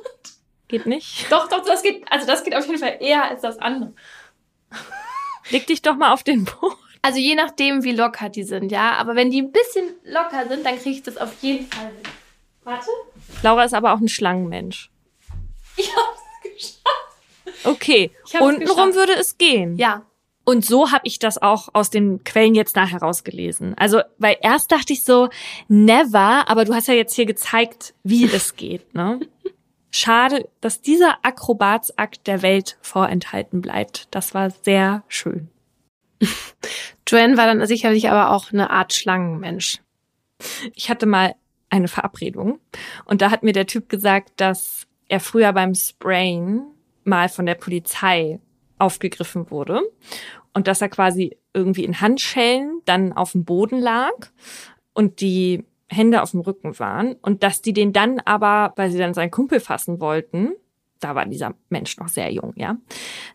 Geht 0.68 0.86
nicht? 0.86 1.30
Doch, 1.30 1.48
doch, 1.48 1.64
das 1.64 1.82
geht, 1.82 2.04
also 2.10 2.26
das 2.26 2.44
geht 2.44 2.54
auf 2.54 2.66
jeden 2.66 2.78
Fall 2.78 2.98
eher 3.00 3.24
als 3.24 3.40
das 3.40 3.58
andere. 3.58 3.94
Leg 5.50 5.66
dich 5.66 5.82
doch 5.82 5.96
mal 5.96 6.12
auf 6.12 6.22
den 6.22 6.44
Boden. 6.44 6.76
Also 7.02 7.18
je 7.18 7.34
nachdem, 7.34 7.84
wie 7.84 7.92
locker 7.92 8.28
die 8.28 8.42
sind, 8.42 8.72
ja. 8.72 8.92
Aber 8.92 9.14
wenn 9.14 9.30
die 9.30 9.42
ein 9.42 9.52
bisschen 9.52 9.94
locker 10.04 10.48
sind, 10.48 10.66
dann 10.66 10.78
kriege 10.78 10.96
ich 10.96 11.02
das 11.02 11.16
auf 11.16 11.32
jeden 11.40 11.66
Fall 11.66 11.86
hin. 11.86 12.12
Warte. 12.64 12.90
Laura 13.42 13.64
ist 13.64 13.74
aber 13.74 13.92
auch 13.94 14.00
ein 14.00 14.08
Schlangenmensch. 14.08 14.90
Ich 15.76 15.90
hab's 15.94 16.20
geschafft. 16.42 17.64
Okay, 17.64 18.10
untenrum 18.40 18.94
würde 18.94 19.14
es 19.14 19.38
gehen. 19.38 19.76
Ja. 19.76 20.04
Und 20.44 20.64
so 20.64 20.92
habe 20.92 21.02
ich 21.04 21.18
das 21.18 21.40
auch 21.40 21.68
aus 21.74 21.90
den 21.90 22.24
Quellen 22.24 22.54
jetzt 22.54 22.74
nachher 22.74 23.00
rausgelesen. 23.00 23.74
Also, 23.76 24.00
weil 24.16 24.38
erst 24.40 24.72
dachte 24.72 24.94
ich 24.94 25.04
so, 25.04 25.28
never, 25.68 26.48
aber 26.48 26.64
du 26.64 26.74
hast 26.74 26.88
ja 26.88 26.94
jetzt 26.94 27.14
hier 27.14 27.26
gezeigt, 27.26 27.94
wie 28.02 28.24
es 28.24 28.56
geht, 28.56 28.94
ne? 28.94 29.20
Schade, 29.90 30.48
dass 30.60 30.82
dieser 30.82 31.18
Akrobatsakt 31.22 32.26
der 32.26 32.42
Welt 32.42 32.76
vorenthalten 32.82 33.62
bleibt. 33.62 34.08
Das 34.10 34.34
war 34.34 34.50
sehr 34.50 35.02
schön. 35.08 35.48
Joanne 37.08 37.36
war 37.36 37.46
dann 37.46 37.66
sicherlich 37.66 38.10
aber 38.10 38.30
auch 38.30 38.52
eine 38.52 38.70
Art 38.70 38.92
Schlangenmensch. 38.92 39.80
Ich 40.74 40.90
hatte 40.90 41.06
mal 41.06 41.34
eine 41.70 41.88
Verabredung 41.88 42.60
und 43.04 43.22
da 43.22 43.30
hat 43.30 43.42
mir 43.42 43.52
der 43.52 43.66
Typ 43.66 43.88
gesagt, 43.88 44.32
dass 44.36 44.86
er 45.08 45.20
früher 45.20 45.52
beim 45.52 45.74
Sprayen 45.74 46.66
mal 47.04 47.28
von 47.28 47.46
der 47.46 47.54
Polizei 47.54 48.40
aufgegriffen 48.78 49.50
wurde 49.50 49.82
und 50.54 50.66
dass 50.66 50.80
er 50.80 50.88
quasi 50.88 51.36
irgendwie 51.54 51.84
in 51.84 52.00
Handschellen 52.00 52.80
dann 52.84 53.12
auf 53.12 53.32
dem 53.32 53.44
Boden 53.44 53.80
lag 53.80 54.12
und 54.92 55.20
die 55.20 55.64
Hände 55.88 56.22
auf 56.22 56.32
dem 56.32 56.40
Rücken 56.40 56.78
waren 56.78 57.14
und 57.22 57.42
dass 57.42 57.62
die 57.62 57.72
den 57.72 57.92
dann 57.92 58.20
aber, 58.20 58.72
weil 58.76 58.90
sie 58.90 58.98
dann 58.98 59.14
seinen 59.14 59.30
Kumpel 59.30 59.60
fassen 59.60 60.00
wollten, 60.00 60.52
da 61.00 61.14
war 61.14 61.26
dieser 61.26 61.54
Mensch 61.68 61.96
noch 61.98 62.08
sehr 62.08 62.30
jung, 62.32 62.52
ja, 62.56 62.76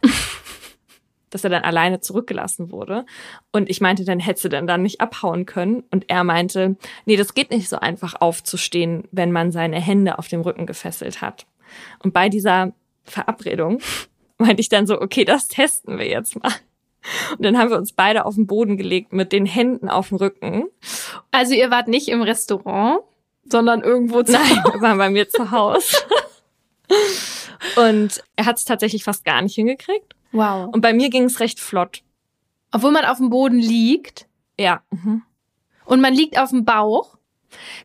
dass 1.30 1.44
er 1.44 1.50
dann 1.50 1.64
alleine 1.64 2.00
zurückgelassen 2.00 2.72
wurde. 2.72 3.06
Und 3.52 3.70
ich 3.70 3.82
meinte, 3.82 4.06
dann 4.06 4.20
hätte 4.20 4.42
sie 4.42 4.50
dann 4.50 4.68
dann 4.68 4.84
nicht 4.84 5.02
abhauen 5.02 5.48
können. 5.48 5.84
Und 5.90 6.10
er 6.10 6.24
meinte, 6.24 6.76
nee, 7.06 7.16
das 7.16 7.34
geht 7.34 7.50
nicht 7.50 7.70
so 7.70 7.80
einfach 7.80 8.22
aufzustehen, 8.22 9.08
wenn 9.12 9.32
man 9.32 9.52
seine 9.52 9.82
Hände 9.82 10.20
auf 10.20 10.28
dem 10.28 10.42
Rücken 10.42 10.68
gefesselt 10.68 11.22
hat. 11.22 11.48
Und 12.04 12.14
bei 12.14 12.30
dieser 12.30 12.74
Verabredung 13.04 13.80
meinte 14.38 14.62
ich 14.62 14.70
dann 14.70 14.86
so, 14.86 15.02
okay, 15.02 15.26
das 15.26 15.48
testen 15.48 15.98
wir 15.98 16.08
jetzt 16.08 16.42
mal. 16.42 16.52
Und 17.32 17.44
dann 17.44 17.58
haben 17.58 17.70
wir 17.70 17.78
uns 17.78 17.92
beide 17.94 18.26
auf 18.26 18.36
den 18.36 18.48
Boden 18.48 18.78
gelegt 18.78 19.12
mit 19.14 19.32
den 19.32 19.46
Händen 19.46 19.90
auf 19.90 20.10
dem 20.10 20.18
Rücken. 20.18 20.66
Also 21.32 21.54
ihr 21.54 21.70
wart 21.72 21.88
nicht 21.88 22.08
im 22.10 22.22
Restaurant, 22.22 23.02
sondern 23.50 23.82
irgendwo 23.82 24.24
zu 24.24 24.32
Nein, 24.32 24.64
wir 24.72 24.82
waren 24.82 24.98
bei 24.98 25.10
mir 25.10 25.28
zu 25.28 25.52
Hause. 25.52 25.98
Und 27.78 28.24
er 28.36 28.46
hat 28.46 28.58
es 28.58 28.66
tatsächlich 28.66 29.04
fast 29.04 29.26
gar 29.26 29.42
nicht 29.42 29.56
hingekriegt. 29.56 30.16
Wow. 30.32 30.70
Und 30.74 30.82
bei 30.82 30.94
mir 30.94 31.10
ging 31.10 31.24
es 31.26 31.40
recht 31.40 31.60
flott. 31.60 32.04
Obwohl 32.72 32.92
man 32.92 33.06
auf 33.06 33.18
dem 33.18 33.30
Boden 33.30 33.60
liegt 33.60 34.28
Ja. 34.60 34.82
Mhm. 34.92 35.22
und 35.86 36.02
man 36.02 36.14
liegt 36.14 36.38
auf 36.40 36.50
dem 36.50 36.66
Bauch. 36.66 37.18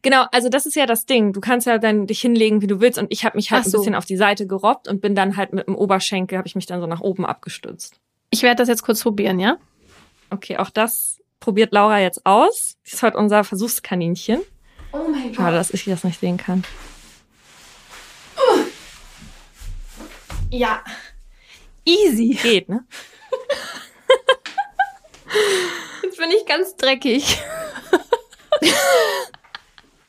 Genau, 0.01 0.25
also 0.33 0.49
das 0.49 0.65
ist 0.65 0.77
ja 0.77 0.87
das 0.87 1.05
Ding. 1.05 1.35
Du 1.35 1.41
kannst 1.41 1.67
ja 1.67 1.77
dann 1.77 2.07
dich 2.07 2.21
hinlegen, 2.23 2.63
wie 2.63 2.67
du 2.67 2.81
willst. 2.81 2.99
Und 2.99 3.13
ich 3.13 3.25
habe 3.27 3.37
mich 3.37 3.51
halt 3.51 3.63
Ach 3.63 3.67
ein 3.67 3.71
so. 3.71 3.79
bisschen 3.79 3.95
auf 3.95 4.07
die 4.07 4.17
Seite 4.17 4.47
gerobbt 4.47 4.89
und 4.89 5.03
bin 5.03 5.15
dann 5.15 5.37
halt 5.37 5.53
mit 5.53 5.67
dem 5.67 5.75
Oberschenkel, 5.77 6.39
habe 6.39 6.49
ich 6.49 6.55
mich 6.55 6.65
dann 6.67 6.81
so 6.81 6.87
nach 6.87 7.01
oben 7.01 7.27
abgestützt. 7.27 8.01
Ich 8.31 8.43
werde 8.43 8.57
das 8.57 8.69
jetzt 8.69 8.83
kurz 8.83 9.03
probieren, 9.03 9.41
ja? 9.41 9.57
Okay, 10.31 10.59
auch 10.59 10.71
das 10.71 11.21
probiert 11.41 11.73
Laura 11.73 12.01
jetzt 12.01 12.27
aus. 12.27 12.77
Das 12.85 12.95
ist 12.95 13.03
heute 13.03 13.17
unser 13.17 13.45
Versuchskaninchen. 13.45 14.41
Oh 14.93 15.09
mein 15.11 15.35
Schade, 15.35 15.57
dass 15.57 15.71
ich 15.71 15.85
das 15.85 16.05
nicht 16.05 16.21
sehen 16.21 16.37
kann. 16.37 16.65
Ja. 20.51 20.83
Easy. 21.85 22.39
Geht, 22.43 22.69
ne? 22.69 22.85
Jetzt 26.03 26.19
bin 26.19 26.31
ich 26.31 26.47
ganz 26.47 26.77
dreckig. 26.77 27.39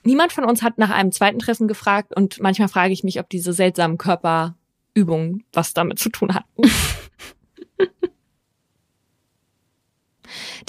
Niemand 0.03 0.31
von 0.31 0.45
uns 0.45 0.63
hat 0.63 0.77
nach 0.77 0.89
einem 0.89 1.11
zweiten 1.11 1.39
Treffen 1.39 1.67
gefragt 1.67 2.15
und 2.15 2.39
manchmal 2.39 2.69
frage 2.69 2.93
ich 2.93 3.03
mich, 3.03 3.19
ob 3.19 3.29
diese 3.29 3.53
seltsamen 3.53 3.97
Körperübungen 3.97 5.43
was 5.53 5.73
damit 5.73 5.99
zu 5.99 6.09
tun 6.09 6.33
hatten. 6.33 6.63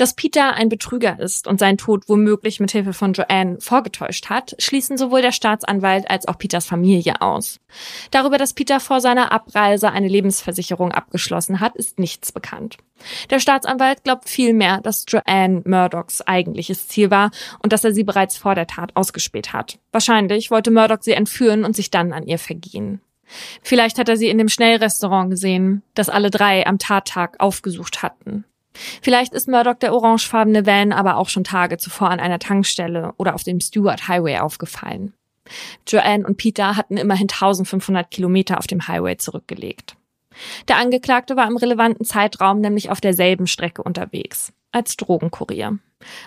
Dass 0.01 0.15
Peter 0.15 0.55
ein 0.55 0.71
Betrüger 0.71 1.21
ist 1.21 1.47
und 1.47 1.61
seinen 1.61 1.77
Tod 1.77 2.09
womöglich 2.09 2.59
mit 2.59 2.71
Hilfe 2.71 2.95
von 2.95 3.13
Joanne 3.13 3.59
vorgetäuscht 3.61 4.31
hat, 4.31 4.57
schließen 4.59 4.97
sowohl 4.97 5.21
der 5.21 5.31
Staatsanwalt 5.31 6.09
als 6.09 6.27
auch 6.27 6.39
Peters 6.39 6.65
Familie 6.65 7.21
aus. 7.21 7.61
Darüber, 8.11 8.39
dass 8.39 8.55
Peter 8.55 8.81
vor 8.81 9.03
seiner 9.03 9.31
Abreise 9.31 9.93
eine 9.93 10.09
Lebensversicherung 10.09 10.93
abgeschlossen 10.93 11.61
hat, 11.61 11.77
ist 11.77 11.99
nichts 11.99 12.33
bekannt. 12.33 12.79
Der 13.29 13.41
Staatsanwalt 13.41 14.03
glaubt 14.03 14.31
vielmehr, 14.31 14.81
dass 14.81 15.05
Joanne 15.07 15.65
Murdochs 15.67 16.23
eigentliches 16.23 16.89
Ziel 16.89 17.11
war 17.11 17.31
und 17.63 17.75
dass 17.75 17.85
er 17.85 17.93
sie 17.93 18.05
bereits 18.05 18.39
vor 18.39 18.55
der 18.55 18.67
Tat 18.67 18.97
ausgespäht 18.97 19.53
hat. 19.53 19.79
Wahrscheinlich 19.93 20.51
wollte 20.51 20.71
Murdoch 20.71 21.03
sie 21.03 21.13
entführen 21.13 21.63
und 21.63 21.77
sich 21.77 21.91
dann 21.91 22.15
an 22.15 22.27
ihr 22.27 22.39
vergehen. 22.39 23.03
Vielleicht 23.61 23.99
hat 23.99 24.09
er 24.09 24.17
sie 24.17 24.31
in 24.31 24.39
dem 24.39 24.49
Schnellrestaurant 24.49 25.29
gesehen, 25.31 25.83
das 25.93 26.09
alle 26.09 26.31
drei 26.31 26.67
am 26.67 26.79
Tattag 26.79 27.37
aufgesucht 27.39 28.03
hatten. 28.03 28.47
Vielleicht 29.03 29.35
ist 29.35 29.49
Murdoch 29.49 29.75
der 29.75 29.95
orangefarbene 29.95 30.67
Van 30.67 30.93
aber 30.93 31.17
auch 31.17 31.29
schon 31.29 31.45
Tage 31.45 31.79
zuvor 31.79 32.11
an 32.11 32.21
einer 32.21 32.39
Tankstelle 32.39 33.13
oder 33.17 33.35
auf 33.35 33.43
dem 33.43 33.61
Stewart 33.61 34.09
Highway 34.09 34.39
aufgefallen. 34.39 35.15
Joanne 35.87 36.27
und 36.27 36.37
Peter 36.37 36.77
hatten 36.77 36.97
immerhin 36.97 37.29
1500 37.29 38.11
Kilometer 38.11 38.59
auf 38.59 38.67
dem 38.67 38.87
Highway 38.87 39.17
zurückgelegt. 39.17 39.97
Der 40.69 40.77
Angeklagte 40.77 41.37
war 41.37 41.49
im 41.49 41.57
relevanten 41.57 42.05
Zeitraum 42.05 42.61
nämlich 42.61 42.91
auf 42.91 43.01
derselben 43.01 43.47
Strecke 43.47 43.83
unterwegs, 43.83 44.53
als 44.73 44.97
Drogenkurier. 44.97 45.79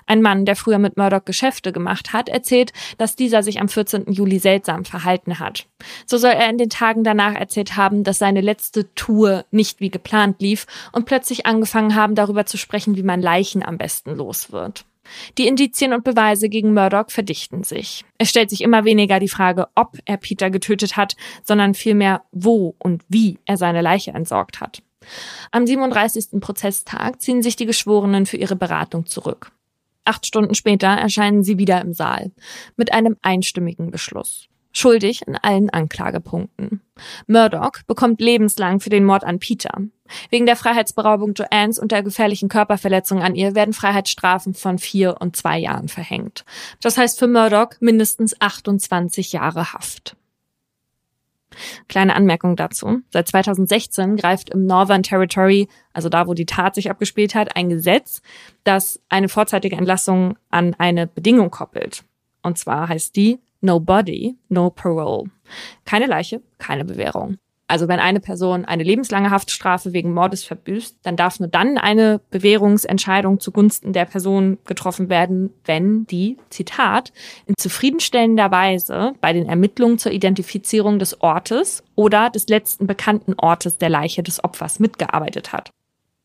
Ein 0.06 0.22
Mann, 0.22 0.46
der 0.46 0.56
früher 0.56 0.80
mit 0.80 0.98
Murdoch 0.98 1.26
Geschäfte 1.26 1.72
gemacht 1.72 2.14
hat, 2.14 2.30
erzählt, 2.30 2.74
dass 2.98 3.16
dieser 3.16 3.44
sich 3.44 3.60
am 3.60 3.70
14. 3.70 4.12
Juli 4.12 4.40
seltsam 4.40 4.86
verhalten 4.86 5.40
hat. 5.40 5.66
So 6.06 6.18
soll 6.18 6.32
er 6.32 6.50
in 6.50 6.58
den 6.58 6.70
Tagen 6.70 7.04
danach 7.04 7.36
erzählt 7.36 7.76
haben, 7.76 8.04
dass 8.04 8.20
seine 8.20 8.42
letzte 8.42 8.94
Tour 8.96 9.46
nicht 9.52 9.80
wie 9.80 9.90
geplant 9.90 10.42
lief 10.42 10.66
und 10.92 11.06
plötzlich 11.06 11.46
angefangen 11.46 11.96
haben, 11.96 12.16
darüber 12.16 12.46
zu 12.46 12.58
sprechen, 12.58 12.96
wie 12.96 13.04
man 13.04 13.22
Leichen 13.22 13.64
am 13.64 13.78
besten 13.78 14.16
los 14.16 14.52
wird. 14.52 14.86
Die 15.38 15.48
Indizien 15.48 15.94
und 15.94 16.04
Beweise 16.04 16.50
gegen 16.50 16.74
Murdoch 16.74 17.10
verdichten 17.10 17.64
sich. 17.64 18.06
Es 18.18 18.30
stellt 18.30 18.50
sich 18.50 18.62
immer 18.62 18.86
weniger 18.86 19.20
die 19.20 19.28
Frage, 19.28 19.68
ob 19.76 19.98
er 20.06 20.18
Peter 20.18 20.50
getötet 20.50 20.96
hat, 20.96 21.16
sondern 21.44 21.74
vielmehr, 21.74 22.24
wo 22.32 22.76
und 22.80 23.04
wie 23.10 23.38
er 23.46 23.58
seine 23.58 23.82
Leiche 23.82 24.12
entsorgt 24.12 24.62
hat. 24.62 24.82
Am 25.52 25.68
37. 25.68 26.40
Prozesstag 26.40 27.22
ziehen 27.22 27.42
sich 27.42 27.56
die 27.56 27.66
Geschworenen 27.66 28.26
für 28.26 28.38
ihre 28.38 28.56
Beratung 28.56 29.06
zurück. 29.06 29.52
Acht 30.06 30.26
Stunden 30.26 30.56
später 30.56 30.88
erscheinen 30.88 31.44
sie 31.44 31.58
wieder 31.58 31.82
im 31.82 31.94
Saal 31.94 32.32
mit 32.76 32.94
einem 32.94 33.18
einstimmigen 33.22 33.92
Beschluss. 33.92 34.48
Schuldig 34.76 35.22
in 35.28 35.38
allen 35.38 35.70
Anklagepunkten. 35.70 36.82
Murdoch 37.28 37.84
bekommt 37.86 38.20
lebenslang 38.20 38.80
für 38.80 38.90
den 38.90 39.06
Mord 39.06 39.24
an 39.24 39.38
Peter. 39.38 39.82
Wegen 40.32 40.48
der 40.48 40.56
Freiheitsberaubung 40.56 41.34
Joannes 41.34 41.78
und 41.78 41.92
der 41.92 42.02
gefährlichen 42.02 42.50
Körperverletzung 42.50 43.22
an 43.22 43.36
ihr 43.36 43.54
werden 43.54 43.74
Freiheitsstrafen 43.74 44.56
von 44.56 44.80
vier 44.80 45.18
und 45.22 45.36
zwei 45.36 45.60
Jahren 45.60 45.90
verhängt. 45.90 46.44
Das 46.82 46.98
heißt 46.98 47.20
für 47.20 47.28
Murdoch 47.28 47.70
mindestens 47.82 48.40
28 48.42 49.32
Jahre 49.32 49.74
Haft. 49.74 50.18
Kleine 51.88 52.16
Anmerkung 52.16 52.56
dazu. 52.56 53.02
Seit 53.10 53.28
2016 53.28 54.16
greift 54.18 54.50
im 54.50 54.66
Northern 54.66 55.04
Territory, 55.04 55.68
also 55.94 56.10
da, 56.10 56.28
wo 56.28 56.34
die 56.34 56.46
Tat 56.46 56.76
sich 56.76 56.90
abgespielt 56.90 57.36
hat, 57.36 57.56
ein 57.56 57.70
Gesetz, 57.70 58.22
das 58.64 59.02
eine 59.10 59.30
vorzeitige 59.30 59.76
Entlassung 59.76 60.38
an 60.50 60.76
eine 60.78 61.08
Bedingung 61.08 61.52
koppelt. 61.52 62.04
Und 62.42 62.58
zwar 62.58 62.90
heißt 62.90 63.16
die 63.16 63.40
No 63.62 63.80
Body, 63.80 64.36
No 64.50 64.70
Parole. 64.70 65.30
Keine 65.86 66.06
Leiche, 66.06 66.42
keine 66.58 66.86
Bewährung. 66.86 67.38
Also 67.68 67.88
wenn 67.88 68.00
eine 68.00 68.20
Person 68.20 68.66
eine 68.66 68.84
lebenslange 68.84 69.32
Haftstrafe 69.32 69.94
wegen 69.94 70.14
Mordes 70.14 70.44
verbüßt, 70.44 70.98
dann 71.04 71.16
darf 71.16 71.40
nur 71.40 71.48
dann 71.48 71.78
eine 71.78 72.20
Bewährungsentscheidung 72.30 73.40
zugunsten 73.40 73.94
der 73.94 74.06
Person 74.06 74.58
getroffen 74.66 75.10
werden, 75.10 75.52
wenn 75.66 76.06
die, 76.06 76.38
Zitat, 76.50 77.14
in 77.46 77.56
zufriedenstellender 77.58 78.52
Weise 78.52 79.14
bei 79.22 79.34
den 79.34 79.48
Ermittlungen 79.48 79.98
zur 79.98 80.12
Identifizierung 80.12 81.00
des 81.00 81.22
Ortes 81.22 81.84
oder 81.96 82.30
des 82.30 82.48
letzten 82.48 82.86
bekannten 82.86 83.34
Ortes 83.38 83.78
der 83.78 83.90
Leiche 83.90 84.24
des 84.24 84.44
Opfers 84.44 84.80
mitgearbeitet 84.80 85.54
hat. 85.54 85.72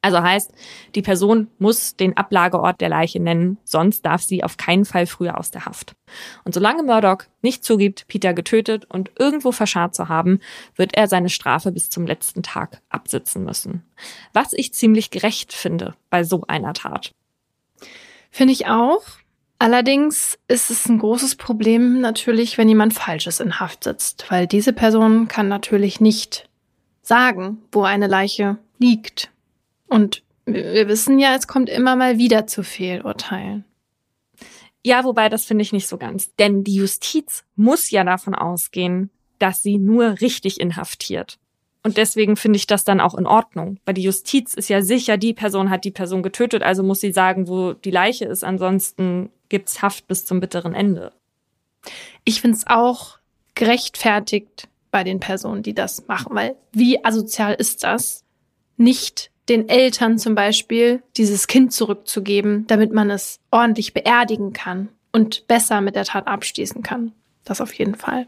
Also 0.01 0.23
heißt, 0.23 0.53
die 0.95 1.03
Person 1.03 1.49
muss 1.59 1.97
den 1.97 2.17
Ablageort 2.17 2.81
der 2.81 2.89
Leiche 2.89 3.19
nennen, 3.19 3.59
sonst 3.65 4.07
darf 4.07 4.23
sie 4.23 4.45
auf 4.45 4.57
keinen 4.57 4.85
Fall 4.85 5.07
früher 5.07 5.39
aus 5.39 5.51
der 5.51 5.65
Haft. 5.65 5.97
Und 6.45 6.55
solange 6.55 6.85
Murdoch 6.85 7.25
nicht 7.43 7.65
zugibt, 7.65 8.07
Peter 8.07 8.33
getötet 8.33 8.85
und 8.89 9.11
irgendwo 9.19 9.51
verscharrt 9.51 9.97
zu 9.97 10.09
haben, 10.09 10.39
wird 10.77 10.97
er 10.97 11.09
seine 11.09 11.29
Strafe 11.29 11.73
bis 11.73 11.91
zum 11.91 12.07
letzten 12.07 12.45
Tag 12.45 12.81
absitzen 12.91 13.45
müssen. 13.45 13.83
Was 14.33 14.53
ich 14.53 14.73
ziemlich 14.73 15.11
gerecht 15.11 15.53
finde 15.53 15.95
bei 16.11 16.23
so 16.23 16.45
einer 16.47 16.75
Tat. 16.75 17.13
Finde 18.31 18.53
ich 18.53 18.67
auch. 18.67 19.03
Allerdings 19.59 20.39
ist 20.47 20.71
es 20.71 20.89
ein 20.89 21.01
großes 21.01 21.35
Problem 21.35 22.01
natürlich, 22.01 22.57
wenn 22.57 22.69
jemand 22.69 22.95
Falsches 22.95 23.41
in 23.41 23.59
Haft 23.59 23.83
sitzt, 23.83 24.31
weil 24.31 24.47
diese 24.47 24.73
Person 24.73 25.27
kann 25.27 25.49
natürlich 25.49 26.01
nicht 26.01 26.49
sagen, 27.03 27.59
wo 27.73 27.83
eine 27.83 28.07
Leiche 28.07 28.59
liegt 28.79 29.33
und 29.89 30.23
wir 30.47 30.89
wissen 30.89 31.19
ja, 31.19 31.35
es 31.35 31.47
kommt 31.47 31.69
immer 31.69 31.97
mal 31.97 32.19
wieder 32.19 32.47
zu 32.47 32.63
Fehlurteilen. 32.63 33.65
Ja, 34.85 35.05
wobei 35.05 35.29
das 35.29 35.45
finde 35.45 35.63
ich 35.63 35.73
nicht 35.73 35.89
so 35.89 35.99
ganz. 35.99 36.35
Denn 36.37 36.65
die 36.65 36.77
Justiz 36.77 37.45
muss 37.57 37.91
ja 37.91 38.05
davon 38.05 38.35
ausgehen, 38.35 39.11
dass 39.39 39.63
sie 39.63 39.79
nur 39.79 40.21
richtig 40.21 40.61
inhaftiert. 40.61 41.39
Und 41.83 41.97
deswegen 41.97 42.37
finde 42.37 42.57
ich 42.57 42.67
das 42.67 42.85
dann 42.85 43.01
auch 43.01 43.15
in 43.15 43.27
Ordnung. 43.27 43.79
Weil 43.85 43.95
die 43.95 44.03
Justiz 44.03 44.55
ist 44.55 44.69
ja 44.69 44.83
sicher, 44.83 45.17
die 45.17 45.35
Person 45.35 45.71
hat 45.71 45.85
die 45.85 45.91
Person 45.91 46.23
getötet, 46.23 46.63
also 46.63 46.83
muss 46.83 47.01
sie 47.01 47.13
sagen, 47.13 47.49
wo 47.49 47.73
die 47.73 47.91
Leiche 47.91 48.25
ist. 48.25 48.45
Ansonsten 48.45 49.31
gibt's 49.49 49.83
Haft 49.83 50.07
bis 50.07 50.25
zum 50.25 50.41
bitteren 50.41 50.75
Ende. 50.75 51.13
Ich 52.25 52.41
finde 52.41 52.57
es 52.57 52.67
auch 52.67 53.19
gerechtfertigt 53.55 54.69
bei 54.91 55.05
den 55.05 55.21
Personen, 55.21 55.63
die 55.63 55.75
das 55.75 56.07
machen, 56.07 56.35
weil 56.35 56.57
wie 56.73 57.05
asozial 57.05 57.55
ist 57.55 57.85
das, 57.85 58.25
nicht 58.77 59.31
den 59.49 59.69
Eltern 59.69 60.19
zum 60.19 60.35
Beispiel 60.35 61.03
dieses 61.17 61.47
Kind 61.47 61.73
zurückzugeben, 61.73 62.67
damit 62.67 62.93
man 62.93 63.11
es 63.11 63.41
ordentlich 63.51 63.95
beerdigen 63.95 64.53
kann 64.53 64.89
und 65.13 65.47
besser 65.49 65.81
mit 65.81 65.97
der 65.97 66.05
Tat 66.05 66.27
abschließen 66.27 66.83
kann. 66.83 67.13
Das 67.45 67.61
auf 67.61 67.73
jeden 67.73 67.95
Fall. 67.95 68.27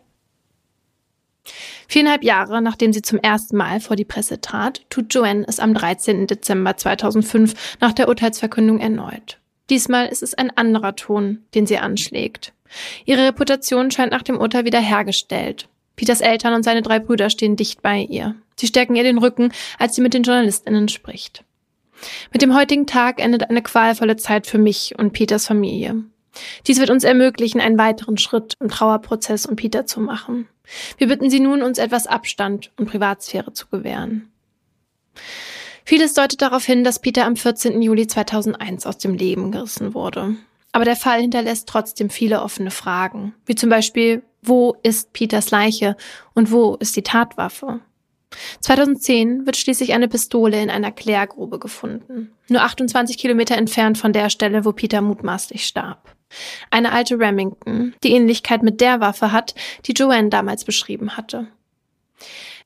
Viereinhalb 1.88 2.22
Jahre 2.22 2.62
nachdem 2.62 2.92
sie 2.92 3.02
zum 3.02 3.18
ersten 3.18 3.56
Mal 3.56 3.80
vor 3.80 3.96
die 3.96 4.04
Presse 4.04 4.40
trat, 4.40 4.82
tut 4.90 5.12
Joanne 5.12 5.44
es 5.48 5.58
am 5.58 5.74
13. 5.74 6.26
Dezember 6.26 6.76
2005 6.76 7.78
nach 7.80 7.92
der 7.92 8.08
Urteilsverkündung 8.08 8.78
erneut. 8.78 9.38
Diesmal 9.70 10.06
ist 10.06 10.22
es 10.22 10.34
ein 10.34 10.50
anderer 10.56 10.96
Ton, 10.96 11.44
den 11.54 11.66
sie 11.66 11.78
anschlägt. 11.78 12.52
Ihre 13.04 13.26
Reputation 13.26 13.90
scheint 13.90 14.12
nach 14.12 14.22
dem 14.22 14.38
Urteil 14.38 14.64
wiederhergestellt. 14.64 15.68
Peters 16.00 16.22
Eltern 16.22 16.54
und 16.54 16.62
seine 16.62 16.80
drei 16.80 16.98
Brüder 16.98 17.28
stehen 17.28 17.56
dicht 17.56 17.82
bei 17.82 17.98
ihr. 18.00 18.34
Sie 18.56 18.66
stärken 18.66 18.96
ihr 18.96 19.02
den 19.02 19.18
Rücken, 19.18 19.52
als 19.78 19.94
sie 19.94 20.00
mit 20.00 20.14
den 20.14 20.22
JournalistInnen 20.22 20.88
spricht. 20.88 21.44
Mit 22.32 22.40
dem 22.40 22.56
heutigen 22.56 22.86
Tag 22.86 23.20
endet 23.20 23.50
eine 23.50 23.60
qualvolle 23.60 24.16
Zeit 24.16 24.46
für 24.46 24.56
mich 24.56 24.94
und 24.98 25.12
Peters 25.12 25.46
Familie. 25.46 26.02
Dies 26.66 26.80
wird 26.80 26.88
uns 26.88 27.04
ermöglichen, 27.04 27.60
einen 27.60 27.76
weiteren 27.76 28.16
Schritt 28.16 28.54
im 28.60 28.70
Trauerprozess 28.70 29.44
um 29.44 29.56
Peter 29.56 29.84
zu 29.84 30.00
machen. 30.00 30.48
Wir 30.96 31.06
bitten 31.06 31.28
Sie 31.28 31.40
nun, 31.40 31.60
uns 31.60 31.76
etwas 31.76 32.06
Abstand 32.06 32.72
und 32.78 32.88
Privatsphäre 32.88 33.52
zu 33.52 33.66
gewähren. 33.66 34.32
Vieles 35.84 36.14
deutet 36.14 36.40
darauf 36.40 36.64
hin, 36.64 36.82
dass 36.82 37.02
Peter 37.02 37.26
am 37.26 37.36
14. 37.36 37.82
Juli 37.82 38.06
2001 38.06 38.86
aus 38.86 38.96
dem 38.96 39.12
Leben 39.12 39.52
gerissen 39.52 39.92
wurde. 39.92 40.36
Aber 40.72 40.84
der 40.84 40.96
Fall 40.96 41.20
hinterlässt 41.20 41.68
trotzdem 41.68 42.10
viele 42.10 42.42
offene 42.42 42.70
Fragen, 42.70 43.34
wie 43.46 43.54
zum 43.54 43.70
Beispiel, 43.70 44.22
wo 44.42 44.76
ist 44.82 45.12
Peters 45.12 45.50
Leiche 45.50 45.96
und 46.34 46.50
wo 46.52 46.76
ist 46.76 46.96
die 46.96 47.02
Tatwaffe? 47.02 47.80
2010 48.60 49.46
wird 49.46 49.56
schließlich 49.56 49.92
eine 49.92 50.06
Pistole 50.06 50.62
in 50.62 50.70
einer 50.70 50.92
Klärgrube 50.92 51.58
gefunden, 51.58 52.32
nur 52.48 52.62
28 52.62 53.18
Kilometer 53.18 53.56
entfernt 53.56 53.98
von 53.98 54.12
der 54.12 54.30
Stelle, 54.30 54.64
wo 54.64 54.72
Peter 54.72 55.00
mutmaßlich 55.00 55.66
starb. 55.66 56.14
Eine 56.70 56.92
alte 56.92 57.18
Remington, 57.18 57.94
die 58.04 58.12
Ähnlichkeit 58.12 58.62
mit 58.62 58.80
der 58.80 59.00
Waffe 59.00 59.32
hat, 59.32 59.56
die 59.86 59.92
Joanne 59.92 60.28
damals 60.28 60.64
beschrieben 60.64 61.16
hatte. 61.16 61.48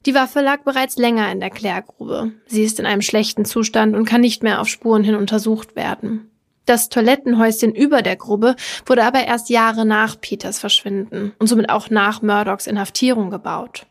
Die 0.05 0.14
Waffe 0.14 0.42
lag 0.42 0.64
bereits 0.64 0.98
länger 0.98 1.32
in 1.32 1.40
der 1.40 1.48
Klärgrube. 1.48 2.32
Sie 2.46 2.62
ist 2.62 2.78
in 2.78 2.84
einem 2.84 3.00
schlechten 3.00 3.46
Zustand 3.46 3.96
und 3.96 4.05
kann 4.05 4.20
nicht 4.20 4.42
mehr 4.42 4.61
auf 4.61 4.68
Spuren 4.68 5.02
hin 5.02 5.14
untersucht 5.14 5.76
werden. 5.76 6.30
Das 6.66 6.88
Toilettenhäuschen 6.88 7.74
über 7.74 8.00
der 8.02 8.16
Grube 8.16 8.56
wurde 8.86 9.04
aber 9.04 9.24
erst 9.24 9.50
Jahre 9.50 9.84
nach 9.84 10.20
Peters 10.20 10.58
Verschwinden 10.58 11.32
und 11.38 11.46
somit 11.46 11.68
auch 11.68 11.90
nach 11.90 12.22
Murdochs 12.22 12.66
Inhaftierung 12.66 13.30
gebaut. 13.30 13.86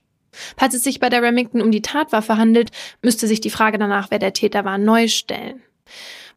Falls 0.57 0.74
es 0.74 0.84
sich 0.84 0.99
bei 0.99 1.09
der 1.09 1.21
Remington 1.21 1.61
um 1.61 1.71
die 1.71 1.84
Tatwaffe 1.84 2.38
handelt, 2.38 2.71
müsste 3.03 3.28
sich 3.28 3.41
die 3.41 3.51
Frage 3.51 3.78
danach, 3.78 4.09
wer 4.09 4.17
der 4.17 4.34
Täter 4.34 4.65
war, 4.65 4.80
neu 4.80 5.07
stellen. 5.07 5.61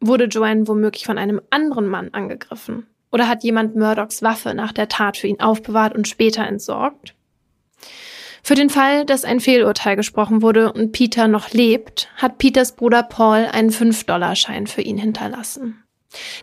Wurde 0.01 0.24
Joanne 0.24 0.68
womöglich 0.68 1.07
von 1.07 1.16
einem 1.16 1.41
anderen 1.49 1.87
Mann 1.87 2.11
angegriffen? 2.12 2.87
Oder 3.11 3.28
hat 3.28 3.45
jemand 3.45 3.76
Murdochs 3.76 4.22
Waffe 4.22 4.53
nach 4.53 4.72
der 4.72 4.89
Tat 4.89 5.16
für 5.16 5.28
ihn 5.28 5.41
aufbewahrt 5.41 5.95
und 5.95 6.07
später 6.07 6.47
entsorgt? 6.47 7.14
Für 8.43 8.55
den 8.55 8.68
Fall, 8.68 9.07
dass 9.07 9.24
ein 9.24 9.41
Fehlurteil 9.41 9.97
gesprochen 9.97 10.43
wurde 10.43 10.72
und 10.72 10.93
Peter 10.93 11.26
noch 11.26 11.51
lebt, 11.51 12.09
hat 12.16 12.39
Peters 12.39 12.76
Bruder 12.76 13.03
Paul 13.03 13.49
einen 13.51 13.70
5-Dollar-Schein 13.70 14.66
für 14.66 14.82
ihn 14.82 14.99
hinterlassen. 14.99 15.82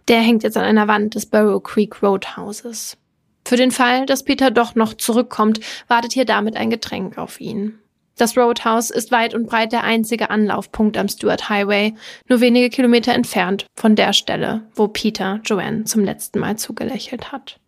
Der 0.07 0.19
hängt 0.19 0.43
jetzt 0.43 0.57
an 0.57 0.63
einer 0.63 0.87
Wand 0.87 1.15
des 1.15 1.25
Burrow 1.25 1.61
Creek 1.61 2.01
Roadhouses. 2.01 2.97
Für 3.45 3.57
den 3.57 3.71
Fall, 3.71 4.05
dass 4.05 4.23
Peter 4.23 4.51
doch 4.51 4.75
noch 4.75 4.93
zurückkommt, 4.93 5.59
wartet 5.87 6.13
hier 6.13 6.25
damit 6.25 6.55
ein 6.55 6.69
Getränk 6.69 7.17
auf 7.17 7.41
ihn. 7.41 7.79
Das 8.15 8.37
Roadhouse 8.37 8.91
ist 8.91 9.11
weit 9.11 9.33
und 9.33 9.47
breit 9.47 9.71
der 9.71 9.83
einzige 9.83 10.29
Anlaufpunkt 10.29 10.97
am 10.97 11.09
Stuart 11.09 11.49
Highway, 11.49 11.95
nur 12.29 12.41
wenige 12.41 12.69
Kilometer 12.69 13.13
entfernt 13.13 13.65
von 13.75 13.95
der 13.95 14.13
Stelle, 14.13 14.61
wo 14.75 14.87
Peter 14.87 15.39
Joanne 15.43 15.85
zum 15.85 16.03
letzten 16.03 16.39
Mal 16.39 16.57
zugelächelt 16.57 17.31
hat. 17.31 17.59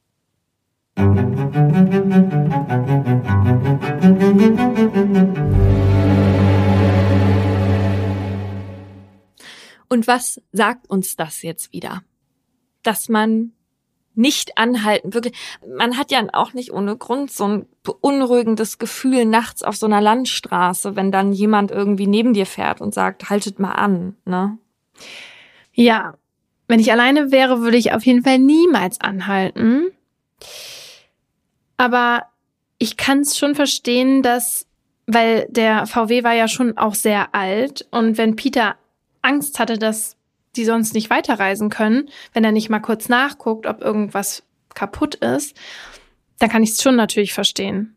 Und 9.89 10.07
was 10.07 10.41
sagt 10.51 10.89
uns 10.89 11.15
das 11.15 11.41
jetzt 11.41 11.73
wieder? 11.73 12.03
Dass 12.83 13.09
man 13.09 13.53
nicht 14.15 14.57
anhalten, 14.57 15.13
wirklich, 15.13 15.35
man 15.77 15.97
hat 15.97 16.11
ja 16.11 16.25
auch 16.33 16.53
nicht 16.53 16.71
ohne 16.71 16.97
Grund 16.97 17.31
so 17.31 17.47
ein 17.47 17.65
beunruhigendes 17.83 18.77
Gefühl 18.77 19.25
nachts 19.25 19.61
auf 19.61 19.75
so 19.75 19.85
einer 19.85 20.01
Landstraße, 20.01 20.95
wenn 20.95 21.11
dann 21.11 21.33
jemand 21.33 21.71
irgendwie 21.71 22.07
neben 22.07 22.33
dir 22.33 22.45
fährt 22.45 22.81
und 22.81 22.93
sagt, 22.93 23.29
haltet 23.29 23.59
mal 23.59 23.73
an, 23.73 24.15
ne? 24.25 24.57
Ja, 25.73 26.15
wenn 26.67 26.79
ich 26.79 26.91
alleine 26.91 27.31
wäre, 27.31 27.61
würde 27.61 27.77
ich 27.77 27.93
auf 27.93 28.05
jeden 28.05 28.23
Fall 28.23 28.39
niemals 28.39 29.01
anhalten. 29.01 29.91
Aber 31.77 32.23
ich 32.77 32.97
kann 32.97 33.19
es 33.19 33.37
schon 33.37 33.55
verstehen, 33.55 34.23
dass, 34.23 34.65
weil 35.05 35.47
der 35.49 35.85
VW 35.85 36.23
war 36.23 36.33
ja 36.33 36.47
schon 36.47 36.77
auch 36.77 36.95
sehr 36.95 37.35
alt 37.35 37.85
und 37.91 38.17
wenn 38.17 38.35
Peter 38.35 38.77
Angst 39.25 39.59
hatte, 39.59 39.77
dass 39.77 40.15
die 40.55 40.65
sonst 40.65 40.93
nicht 40.93 41.09
weiterreisen 41.09 41.69
können, 41.69 42.09
wenn 42.33 42.43
er 42.43 42.51
nicht 42.51 42.69
mal 42.69 42.79
kurz 42.79 43.09
nachguckt, 43.09 43.65
ob 43.65 43.81
irgendwas 43.81 44.43
kaputt 44.73 45.15
ist, 45.15 45.55
dann 46.39 46.49
kann 46.49 46.63
ich 46.63 46.71
es 46.71 46.81
schon 46.81 46.95
natürlich 46.95 47.33
verstehen. 47.33 47.95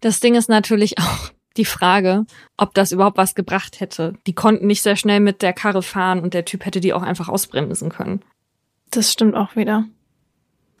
Das 0.00 0.20
Ding 0.20 0.34
ist 0.34 0.48
natürlich 0.48 0.98
auch 0.98 1.30
die 1.56 1.64
Frage, 1.64 2.24
ob 2.56 2.74
das 2.74 2.92
überhaupt 2.92 3.18
was 3.18 3.34
gebracht 3.34 3.80
hätte. 3.80 4.14
Die 4.26 4.34
konnten 4.34 4.66
nicht 4.66 4.82
sehr 4.82 4.96
schnell 4.96 5.20
mit 5.20 5.42
der 5.42 5.52
Karre 5.52 5.82
fahren 5.82 6.20
und 6.20 6.34
der 6.34 6.44
Typ 6.44 6.64
hätte 6.64 6.80
die 6.80 6.92
auch 6.92 7.02
einfach 7.02 7.28
ausbremsen 7.28 7.90
können. 7.90 8.22
Das 8.90 9.12
stimmt 9.12 9.34
auch 9.34 9.54
wieder. 9.54 9.84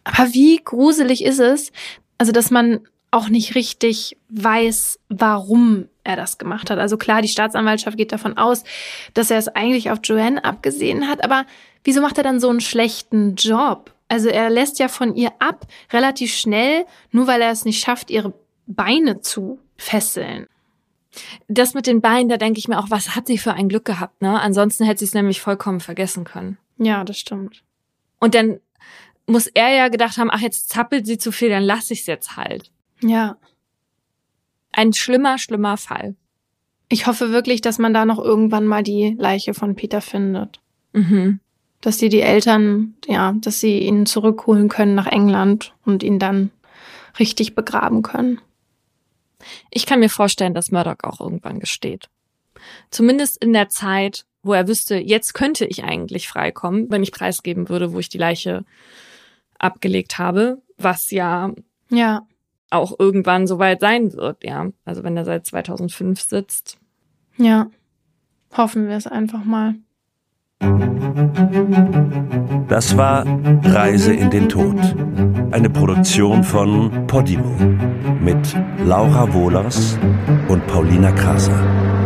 Aber 0.04 0.32
wie 0.32 0.60
gruselig 0.62 1.24
ist 1.24 1.40
es, 1.40 1.72
also 2.18 2.32
dass 2.32 2.50
man 2.50 2.80
auch 3.10 3.28
nicht 3.28 3.54
richtig 3.54 4.16
weiß, 4.30 4.98
warum 5.08 5.88
er 6.04 6.16
das 6.16 6.38
gemacht 6.38 6.70
hat. 6.70 6.78
Also 6.78 6.96
klar, 6.96 7.22
die 7.22 7.28
Staatsanwaltschaft 7.28 7.96
geht 7.96 8.12
davon 8.12 8.36
aus, 8.36 8.64
dass 9.14 9.30
er 9.30 9.38
es 9.38 9.48
eigentlich 9.48 9.90
auf 9.90 9.98
Joanne 10.02 10.44
abgesehen 10.44 11.08
hat, 11.08 11.24
aber 11.24 11.44
wieso 11.84 12.00
macht 12.00 12.18
er 12.18 12.24
dann 12.24 12.40
so 12.40 12.48
einen 12.48 12.60
schlechten 12.60 13.34
Job? 13.36 13.94
Also 14.08 14.28
er 14.28 14.50
lässt 14.50 14.78
ja 14.78 14.88
von 14.88 15.14
ihr 15.14 15.32
ab, 15.38 15.66
relativ 15.92 16.34
schnell, 16.34 16.84
nur 17.12 17.26
weil 17.26 17.40
er 17.40 17.50
es 17.50 17.64
nicht 17.64 17.82
schafft, 17.82 18.10
ihre 18.10 18.34
Beine 18.66 19.20
zu 19.20 19.58
fesseln. 19.76 20.46
Das 21.48 21.74
mit 21.74 21.86
den 21.86 22.00
Beinen, 22.00 22.28
da 22.28 22.36
denke 22.36 22.58
ich 22.58 22.68
mir 22.68 22.78
auch, 22.78 22.90
was 22.90 23.14
hat 23.14 23.26
sie 23.26 23.38
für 23.38 23.54
ein 23.54 23.68
Glück 23.68 23.84
gehabt, 23.84 24.22
ne? 24.22 24.40
Ansonsten 24.40 24.84
hätte 24.84 25.00
sie 25.00 25.04
es 25.04 25.14
nämlich 25.14 25.40
vollkommen 25.40 25.80
vergessen 25.80 26.24
können. 26.24 26.58
Ja, 26.78 27.04
das 27.04 27.18
stimmt. 27.18 27.62
Und 28.18 28.34
dann 28.34 28.60
muss 29.26 29.46
er 29.46 29.74
ja 29.74 29.88
gedacht 29.88 30.16
haben, 30.16 30.30
ach, 30.30 30.40
jetzt 30.40 30.70
zappelt 30.70 31.06
sie 31.06 31.18
zu 31.18 31.32
viel, 31.32 31.50
dann 31.50 31.62
lass 31.62 31.90
ich 31.90 32.00
es 32.00 32.06
jetzt 32.06 32.36
halt. 32.36 32.70
Ja. 33.02 33.36
Ein 34.72 34.92
schlimmer, 34.92 35.38
schlimmer 35.38 35.76
Fall. 35.76 36.16
Ich 36.88 37.06
hoffe 37.06 37.30
wirklich, 37.30 37.60
dass 37.60 37.78
man 37.78 37.94
da 37.94 38.04
noch 38.04 38.18
irgendwann 38.18 38.66
mal 38.66 38.82
die 38.82 39.16
Leiche 39.18 39.54
von 39.54 39.74
Peter 39.74 40.00
findet. 40.00 40.60
Mhm. 40.92 41.40
Dass 41.80 41.98
die 41.98 42.08
die 42.08 42.20
Eltern, 42.20 42.94
ja, 43.06 43.34
dass 43.40 43.60
sie 43.60 43.78
ihn 43.78 44.06
zurückholen 44.06 44.68
können 44.68 44.94
nach 44.94 45.06
England 45.06 45.74
und 45.84 46.02
ihn 46.02 46.18
dann 46.18 46.50
richtig 47.18 47.54
begraben 47.54 48.02
können. 48.02 48.40
Ich 49.70 49.86
kann 49.86 50.00
mir 50.00 50.10
vorstellen, 50.10 50.54
dass 50.54 50.70
Murdoch 50.70 51.02
auch 51.02 51.20
irgendwann 51.20 51.60
gesteht. 51.60 52.08
Zumindest 52.90 53.42
in 53.42 53.52
der 53.52 53.68
Zeit, 53.68 54.24
wo 54.42 54.52
er 54.52 54.68
wüsste, 54.68 54.96
jetzt 54.96 55.34
könnte 55.34 55.64
ich 55.64 55.82
eigentlich 55.82 56.28
freikommen, 56.28 56.90
wenn 56.90 57.02
ich 57.02 57.10
preisgeben 57.10 57.68
würde, 57.68 57.92
wo 57.92 57.98
ich 57.98 58.08
die 58.08 58.18
Leiche 58.18 58.64
abgelegt 59.58 60.18
habe, 60.18 60.62
was 60.78 61.10
ja 61.10 61.52
Ja. 61.90 62.26
Auch 62.72 62.98
irgendwann 62.98 63.46
soweit 63.46 63.80
sein 63.80 64.12
wird, 64.14 64.44
ja. 64.44 64.68
Also 64.84 65.04
wenn 65.04 65.16
er 65.16 65.24
seit 65.24 65.46
2005 65.46 66.20
sitzt. 66.20 66.78
Ja. 67.36 67.66
Hoffen 68.56 68.88
wir 68.88 68.96
es 68.96 69.06
einfach 69.06 69.44
mal. 69.44 69.74
Das 72.68 72.96
war 72.96 73.26
Reise 73.64 74.12
in 74.14 74.30
den 74.30 74.48
Tod. 74.48 74.78
Eine 75.50 75.68
Produktion 75.70 76.44
von 76.44 77.06
Podimo 77.06 77.56
mit 78.20 78.56
Laura 78.84 79.32
Wohlers 79.34 79.98
und 80.48 80.66
Paulina 80.66 81.10
Kraser. 81.12 82.01